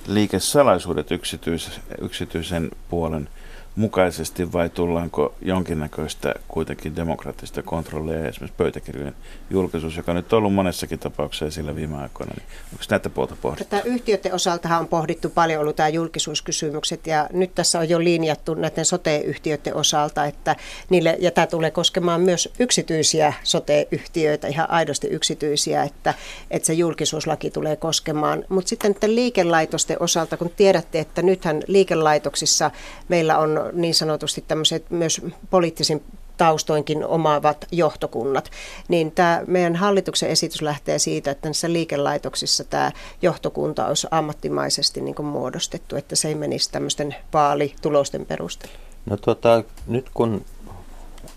liikesalaisuudet 0.08 1.12
yksityis, 1.12 1.82
yksityisen 2.02 2.72
puolen 2.90 3.30
mukaisesti 3.78 4.54
vai 4.54 4.70
tullaanko 4.70 5.36
jonkinnäköistä 5.42 6.34
kuitenkin 6.48 6.96
demokraattista 6.96 7.64
kontrollia 7.64 8.28
esimerkiksi 8.28 8.58
pöytäkirjojen 8.58 9.16
julkisuus, 9.50 9.98
joka 9.98 10.14
nyt 10.14 10.34
on 10.34 10.38
ollut 10.38 10.54
monessakin 10.54 11.00
tapauksessa 11.00 11.46
esillä 11.46 11.76
viime 11.76 11.98
aikoina, 11.98 12.34
niin 12.36 12.46
onko 12.74 12.84
näitä 12.90 13.10
puolta 13.10 13.36
pohdittu? 13.42 13.64
Tätä 13.64 13.90
yhtiöiden 13.90 14.34
osaltahan 14.34 14.80
on 14.80 14.88
pohdittu 14.88 15.30
paljon 15.30 15.62
ollut 15.62 15.76
tämä 15.76 15.90
julkisuuskysymykset 15.90 17.08
ja 17.08 17.30
nyt 17.34 17.56
tässä 17.56 17.80
on 17.80 17.90
jo 17.90 18.00
linjattu 18.00 18.54
näiden 18.54 18.86
sote-yhtiöiden 18.86 19.76
osalta, 19.76 20.26
että 20.26 20.56
niille, 20.90 21.18
ja 21.20 21.32
tämä 21.32 21.48
tulee 21.48 21.72
koskemaan 21.72 22.22
myös 22.22 22.50
yksityisiä 22.60 23.34
sote-yhtiöitä, 23.44 24.48
ihan 24.48 24.72
aidosti 24.72 25.08
yksityisiä, 25.08 25.84
että, 25.84 26.14
että 26.52 26.66
se 26.66 26.74
julkisuuslaki 26.74 27.52
tulee 27.52 27.76
koskemaan. 27.76 28.46
Mutta 28.50 28.70
sitten 28.70 28.96
liikelaitosten 29.16 29.98
osalta, 30.00 30.38
kun 30.38 30.52
tiedätte, 30.56 31.00
että 31.00 31.22
nythän 31.22 31.62
liikelaitoksissa 31.68 32.72
meillä 33.08 33.38
on 33.38 33.67
niin 33.74 33.96
sanotusti 33.96 34.44
tämmöiset 34.48 34.90
myös 34.90 35.22
poliittisin 35.50 36.04
taustoinkin 36.38 37.06
omaavat 37.06 37.66
johtokunnat, 37.72 38.52
niin 38.88 39.12
tämä 39.12 39.42
meidän 39.48 39.76
hallituksen 39.76 40.30
esitys 40.30 40.62
lähtee 40.62 41.00
siitä, 41.00 41.32
että 41.32 41.48
näissä 41.48 41.74
liikelaitoksissa 41.74 42.64
tämä 42.64 42.92
johtokunta 43.22 43.88
olisi 43.88 44.08
ammattimaisesti 44.12 45.02
niin 45.02 45.16
kuin 45.16 45.26
muodostettu, 45.26 45.96
että 45.96 46.16
se 46.16 46.28
ei 46.28 46.36
menisi 46.36 46.72
tämmöisten 46.72 47.16
vaalitulosten 47.34 48.26
perusteella. 48.26 48.78
No 49.06 49.18
tota, 49.18 49.64
nyt 49.88 50.06
kun 50.14 50.46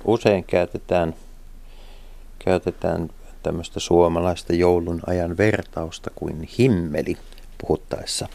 usein 0.05 0.45
käytetään, 0.45 1.15
käytetään 2.45 3.11
tämmöistä 3.43 3.81
suomalaista 3.81 4.53
joulun 4.53 5.01
ajan 5.07 5.37
vertausta 5.37 6.11
kuin 6.15 6.49
himmeli 6.59 7.17
puhuttaessa 7.59 8.29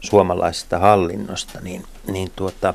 suomalaisesta 0.00 0.78
hallinnosta, 0.78 1.60
niin, 1.60 1.84
niin 2.06 2.32
tuota, 2.36 2.74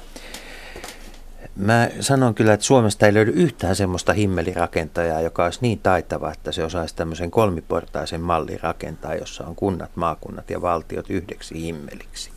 Mä 1.57 1.89
sanon 1.99 2.35
kyllä, 2.35 2.53
että 2.53 2.65
Suomesta 2.65 3.05
ei 3.05 3.13
löydy 3.13 3.31
yhtään 3.31 3.75
semmoista 3.75 4.13
himmelirakentajaa, 4.13 5.21
joka 5.21 5.43
olisi 5.43 5.59
niin 5.61 5.79
taitava, 5.79 6.31
että 6.31 6.51
se 6.51 6.63
osaisi 6.63 6.95
tämmöisen 6.95 7.31
kolmiportaisen 7.31 8.21
mallin 8.21 8.59
rakentaa, 8.61 9.15
jossa 9.15 9.43
on 9.45 9.55
kunnat, 9.55 9.91
maakunnat 9.95 10.49
ja 10.49 10.61
valtiot 10.61 11.09
yhdeksi 11.09 11.61
himmeliksi. 11.61 12.31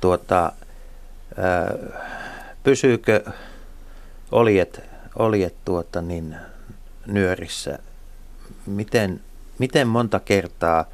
Tuota, 0.00 0.52
pysyykö 2.62 3.24
oljet, 4.32 4.80
oljet 5.18 5.54
tuota 5.64 6.02
niin, 6.02 6.36
nyörissä? 7.06 7.78
Miten, 8.66 9.20
miten 9.58 9.88
monta 9.88 10.20
kertaa 10.20 10.84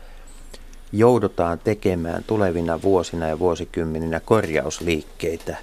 joudutaan 0.93 1.59
tekemään 1.59 2.25
tulevina 2.27 2.83
vuosina 2.83 3.29
ja 3.29 3.39
vuosikymmeninä 3.39 4.21
korjausliikkeitä 4.21 5.57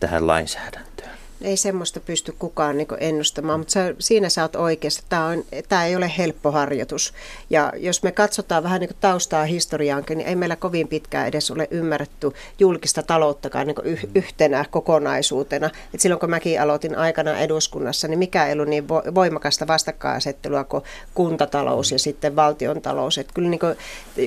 tähän 0.00 0.26
lainsäädäntöön? 0.26 1.16
Ei 1.40 1.56
semmoista 1.56 2.00
pysty 2.00 2.34
kukaan 2.38 2.76
niin 2.76 2.88
ennustamaan, 2.98 3.60
mutta 3.60 3.72
sä, 3.72 3.94
siinä 3.98 4.28
sä 4.28 4.42
oot 4.42 4.56
oikeassa. 4.56 5.02
Tämä, 5.08 5.26
on, 5.26 5.44
tämä 5.68 5.86
ei 5.86 5.96
ole 5.96 6.12
helppo 6.18 6.50
harjoitus. 6.50 7.14
Ja 7.50 7.72
jos 7.76 8.02
me 8.02 8.12
katsotaan 8.12 8.62
vähän 8.62 8.80
niin 8.80 8.90
taustaa 9.00 9.44
historiaankin, 9.44 10.18
niin 10.18 10.28
ei 10.28 10.36
meillä 10.36 10.56
kovin 10.56 10.88
pitkään 10.88 11.26
edes 11.28 11.50
ole 11.50 11.68
ymmärretty 11.70 12.32
julkista 12.58 13.02
talouttakaan 13.02 13.66
niin 13.66 13.76
yh, 13.84 14.06
yhtenä 14.14 14.64
kokonaisuutena. 14.70 15.70
Et 15.94 16.00
silloin 16.00 16.20
kun 16.20 16.30
mäkin 16.30 16.60
aloitin 16.60 16.98
aikana 16.98 17.38
eduskunnassa, 17.38 18.08
niin 18.08 18.18
mikä 18.18 18.46
ei 18.46 18.52
ollut 18.52 18.68
niin 18.68 18.88
voimakasta 18.88 19.66
vastakkainasettelua 19.66 20.64
kuin 20.64 20.82
kuntatalous 21.14 21.92
ja 21.92 21.98
sitten 21.98 22.36
valtion 22.36 22.82
talous. 22.82 23.18
Et 23.18 23.32
kyllä 23.34 23.48
niin 23.48 23.60
kuin, 23.60 23.76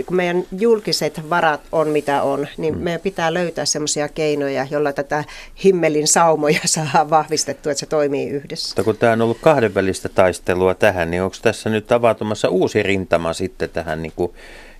kun 0.05 0.17
meidän 0.17 0.43
julkiset 0.59 1.29
varat 1.29 1.61
on 1.71 1.87
mitä 1.87 2.23
on, 2.23 2.47
niin 2.57 2.75
mm. 2.75 2.83
meidän 2.83 3.01
pitää 3.01 3.33
löytää 3.33 3.65
semmoisia 3.65 4.09
keinoja, 4.09 4.67
joilla 4.71 4.93
tätä 4.93 5.23
himmelin 5.63 6.07
saumoja 6.07 6.59
saa 6.65 6.98
saadaan 6.99 7.09
vahvistettu, 7.09 7.69
että 7.69 7.79
se 7.79 7.85
toimii 7.85 8.29
yhdessä. 8.29 8.69
Mutta 8.69 8.83
kun 8.83 8.97
tämä 8.97 9.13
on 9.13 9.21
ollut 9.21 9.37
kahdenvälistä 9.41 10.09
taistelua 10.09 10.73
tähän, 10.73 11.11
niin 11.11 11.23
onko 11.23 11.35
tässä 11.41 11.69
nyt 11.69 11.91
avautumassa 11.91 12.49
uusi 12.49 12.83
rintama 12.83 13.33
sitten 13.33 13.69
tähän 13.69 14.01
niin 14.01 14.13
kuin 14.15 14.33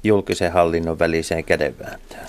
julkisen 0.04 0.52
hallinnon 0.52 1.00
väliseen 1.00 1.44
kädenvääntöön? 1.44 2.28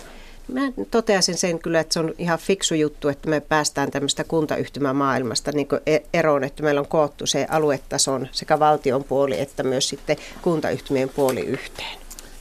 Mä 0.52 0.60
toteaisin 0.90 1.36
sen 1.36 1.58
kyllä, 1.58 1.80
että 1.80 1.92
se 1.94 2.00
on 2.00 2.14
ihan 2.18 2.38
fiksu 2.38 2.74
juttu, 2.74 3.08
että 3.08 3.28
me 3.28 3.40
päästään 3.40 3.90
tämmöistä 3.90 4.24
kuntayhtymämaailmasta 4.24 5.52
niin 5.52 5.68
eroon, 6.14 6.44
että 6.44 6.62
meillä 6.62 6.80
on 6.80 6.88
koottu 6.88 7.26
se 7.26 7.46
aluetason 7.50 8.28
sekä 8.32 8.58
valtion 8.58 9.04
puoli 9.04 9.40
että 9.40 9.62
myös 9.62 9.88
sitten 9.88 10.16
kuntayhtymien 10.42 11.08
puoli 11.08 11.40
yhteen. 11.40 11.98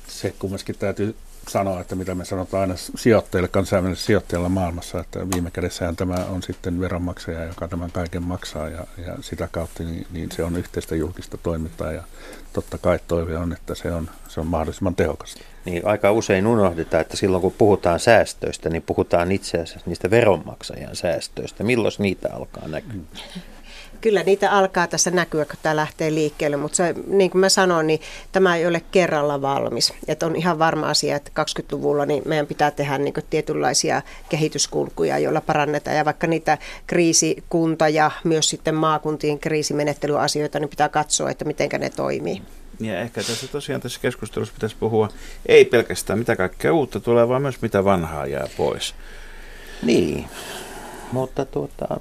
Se 0.07 0.33
kumminkin 0.39 0.75
täytyy 0.79 1.15
sanoa, 1.49 1.81
että 1.81 1.95
mitä 1.95 2.15
me 2.15 2.25
sanotaan 2.25 2.61
aina 2.61 2.75
sijoittajille, 2.77 3.47
kansainvälisille 3.47 4.05
sijoittajille 4.05 4.49
maailmassa, 4.49 4.99
että 4.99 5.29
viime 5.33 5.51
kädessähän 5.51 5.95
tämä 5.95 6.15
on 6.29 6.43
sitten 6.43 6.79
veronmaksaja, 6.79 7.43
joka 7.45 7.67
tämän 7.67 7.91
kaiken 7.91 8.23
maksaa 8.23 8.69
ja, 8.69 8.87
ja 8.97 9.15
sitä 9.21 9.47
kautta 9.51 9.83
niin, 9.83 10.07
niin 10.11 10.31
se 10.31 10.43
on 10.43 10.55
yhteistä 10.55 10.95
julkista 10.95 11.37
toimintaa 11.37 11.91
ja 11.91 12.03
totta 12.53 12.77
kai 12.77 12.99
toive 13.07 13.37
on, 13.37 13.53
että 13.53 13.75
se 13.75 13.91
on, 13.91 14.09
se 14.27 14.39
on 14.39 14.47
mahdollisimman 14.47 14.95
tehokasta. 14.95 15.41
Niin 15.65 15.87
aika 15.87 16.11
usein 16.11 16.47
unohdetaan, 16.47 17.01
että 17.01 17.17
silloin 17.17 17.41
kun 17.41 17.55
puhutaan 17.57 17.99
säästöistä, 17.99 18.69
niin 18.69 18.81
puhutaan 18.81 19.31
itse 19.31 19.57
asiassa 19.57 19.89
niistä 19.89 20.09
veronmaksajan 20.09 20.95
säästöistä. 20.95 21.63
Milloin 21.63 21.93
niitä 21.99 22.29
alkaa 22.33 22.67
näkyä? 22.67 23.01
Kyllä 24.01 24.23
niitä 24.23 24.51
alkaa 24.51 24.87
tässä 24.87 25.11
näkyä, 25.11 25.45
kun 25.45 25.55
tämä 25.63 25.75
lähtee 25.75 26.13
liikkeelle, 26.13 26.57
mutta 26.57 26.75
se, 26.75 26.95
niin 27.07 27.31
kuin 27.31 27.39
mä 27.39 27.49
sanoin, 27.49 27.87
niin 27.87 28.01
tämä 28.31 28.55
ei 28.55 28.67
ole 28.67 28.81
kerralla 28.91 29.41
valmis. 29.41 29.93
Että 30.07 30.25
on 30.25 30.35
ihan 30.35 30.59
varma 30.59 30.89
asia, 30.89 31.15
että 31.15 31.31
20-luvulla 31.43 32.05
niin 32.05 32.23
meidän 32.25 32.47
pitää 32.47 32.71
tehdä 32.71 32.97
niin 32.97 33.13
tietynlaisia 33.29 34.01
kehityskulkuja, 34.29 35.19
joilla 35.19 35.41
parannetaan. 35.41 35.97
Ja 35.97 36.05
vaikka 36.05 36.27
niitä 36.27 36.57
kriisikunta 36.87 37.89
ja 37.89 38.11
myös 38.23 38.49
sitten 38.49 38.75
maakuntien 38.75 39.39
kriisimenettelyasioita, 39.39 40.59
niin 40.59 40.69
pitää 40.69 40.89
katsoa, 40.89 41.29
että 41.29 41.45
miten 41.45 41.69
ne 41.79 41.89
toimii. 41.89 42.41
Ja 42.79 42.99
ehkä 42.99 43.23
tässä 43.23 43.47
tosiaan 43.47 43.81
tässä 43.81 43.99
keskustelussa 44.01 44.53
pitäisi 44.53 44.75
puhua 44.79 45.09
ei 45.45 45.65
pelkästään 45.65 46.19
mitä 46.19 46.35
kaikkea 46.35 46.73
uutta 46.73 46.99
tulee, 46.99 47.27
vaan 47.27 47.41
myös 47.41 47.61
mitä 47.61 47.83
vanhaa 47.83 48.25
jää 48.25 48.47
pois. 48.57 48.95
Niin, 49.83 50.25
mutta 51.11 51.45
tuota, 51.45 51.99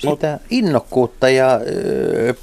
sitä 0.00 0.38
innokkuutta 0.50 1.30
ja 1.30 1.60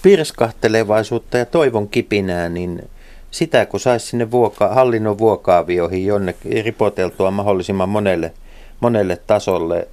pirskahtelevaisuutta 0.02 1.38
ja 1.38 1.46
toivon 1.46 1.90
kipinää, 1.90 2.50
niin 2.50 2.90
sitä 3.32 3.66
kun 3.66 3.80
saisi 3.80 4.08
sinne 4.08 4.32
vuoka, 4.32 4.68
hallinnon 4.68 5.18
vuokaavioihin 5.18 6.06
jonnekin 6.06 6.66
ripoteltua 6.66 7.32
mahdollisimman 7.32 7.90
monelle, 7.90 8.34
monelle 8.80 9.18
tasolle, 9.28 9.88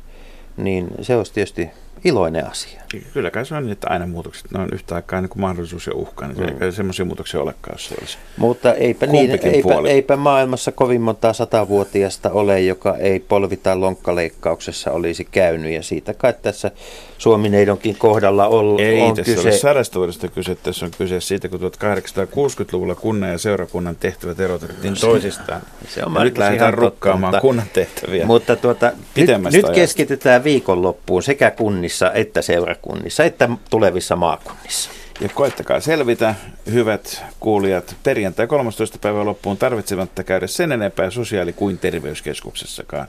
niin 0.56 0.88
se 1.02 1.16
olisi 1.16 1.32
tietysti 1.32 1.70
iloinen 2.04 2.50
asia. 2.50 2.83
Kyllä 3.14 3.30
kai 3.30 3.46
se 3.46 3.54
on 3.54 3.62
niin, 3.62 3.72
että 3.72 3.86
aina 3.90 4.06
muutokset 4.06 4.50
ne 4.50 4.60
on 4.60 4.68
yhtä 4.72 4.94
aikaa 4.94 5.20
niin 5.20 5.28
kuin 5.28 5.40
mahdollisuus 5.40 5.86
ja 5.86 5.94
uhka, 5.94 6.28
niin 6.28 6.54
mm. 6.54 6.62
ei 6.62 6.72
semmoisia 6.72 7.04
muutoksia 7.04 7.40
olekaan, 7.40 7.74
jos 7.74 7.88
se 7.88 7.94
olisi 8.00 8.18
Mutta 8.36 8.74
eipä, 8.74 9.06
niin, 9.06 9.30
eipä, 9.30 9.88
eipä 9.88 10.16
maailmassa 10.16 10.72
kovin 10.72 11.00
monta 11.00 11.32
satavuotiasta 11.32 12.30
ole, 12.30 12.60
joka 12.60 12.96
ei 12.96 13.20
polvi- 13.20 13.56
tai 13.56 13.76
lonkkaleikkauksessa 13.76 14.90
olisi 14.90 15.24
käynyt, 15.24 15.72
ja 15.72 15.82
siitä 15.82 16.14
kai 16.14 16.34
tässä 16.42 16.70
Suomineidonkin 17.18 17.96
kohdalla 17.96 18.46
on, 18.48 18.80
ei, 18.80 19.00
on 19.00 19.14
tässä 19.14 19.34
kyse. 19.34 19.48
Ei 19.48 19.58
sadasta 19.58 19.98
vuodesta 19.98 20.28
kyse, 20.28 20.54
tässä 20.54 20.86
on 20.86 20.92
kyse 20.98 21.20
siitä, 21.20 21.48
kun 21.48 21.60
1860-luvulla 21.60 22.94
kunnan 22.94 23.30
ja 23.30 23.38
seurakunnan 23.38 23.96
tehtävät 23.96 24.40
erotettiin 24.40 24.94
toisistaan. 25.00 25.62
Se 25.88 26.04
on 26.04 26.14
ja 26.14 26.24
nyt 26.24 26.38
lähdetään 26.38 26.74
rukkaamaan 26.74 27.30
totta, 27.30 27.40
kunnan 27.40 27.66
tehtäviä. 27.72 28.26
Mutta 28.26 28.56
tuota, 28.56 28.92
nyt, 29.16 29.52
nyt 29.52 29.70
keskitytään 29.74 30.44
viikonloppuun 30.44 31.22
sekä 31.22 31.50
kunnissa 31.50 32.12
että 32.12 32.42
seurakunnissa 32.42 32.83
kunnissa 32.84 33.24
että 33.24 33.48
tulevissa 33.70 34.16
maakunnissa. 34.16 34.90
Ja 35.20 35.28
koettakaa 35.28 35.80
selvitä, 35.80 36.34
hyvät 36.72 37.24
kuulijat, 37.40 37.96
perjantai 38.02 38.46
13. 38.46 38.98
päivän 38.98 39.26
loppuun 39.26 39.56
tarvitsevatta 39.56 40.24
käydä 40.24 40.46
sen 40.46 40.72
enempää 40.72 41.10
sosiaali- 41.10 41.52
kuin 41.52 41.78
terveyskeskuksessakaan 41.78 43.08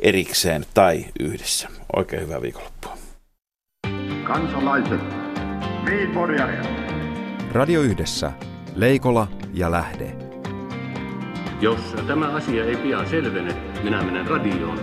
erikseen 0.00 0.66
tai 0.74 1.04
yhdessä. 1.20 1.68
Oikein 1.96 2.22
hyvää 2.22 2.42
viikonloppua. 2.42 2.98
Kansalaiset, 4.24 5.00
Radio 7.52 7.80
Yhdessä, 7.80 8.32
Leikola 8.74 9.28
ja 9.54 9.70
Lähde. 9.70 10.16
Jos 11.60 11.80
tämä 12.06 12.28
asia 12.28 12.64
ei 12.64 12.76
pian 12.76 13.08
selvene, 13.08 13.54
minä 13.82 14.02
menen 14.02 14.26
radioon 14.26 14.78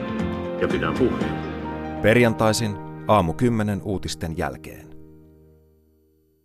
ja 0.62 0.68
pidän 0.68 0.94
puheen. 0.94 1.36
Perjantaisin 2.02 2.85
aamu 3.08 3.34
10 3.34 3.82
uutisten 3.84 4.38
jälkeen. 4.38 4.85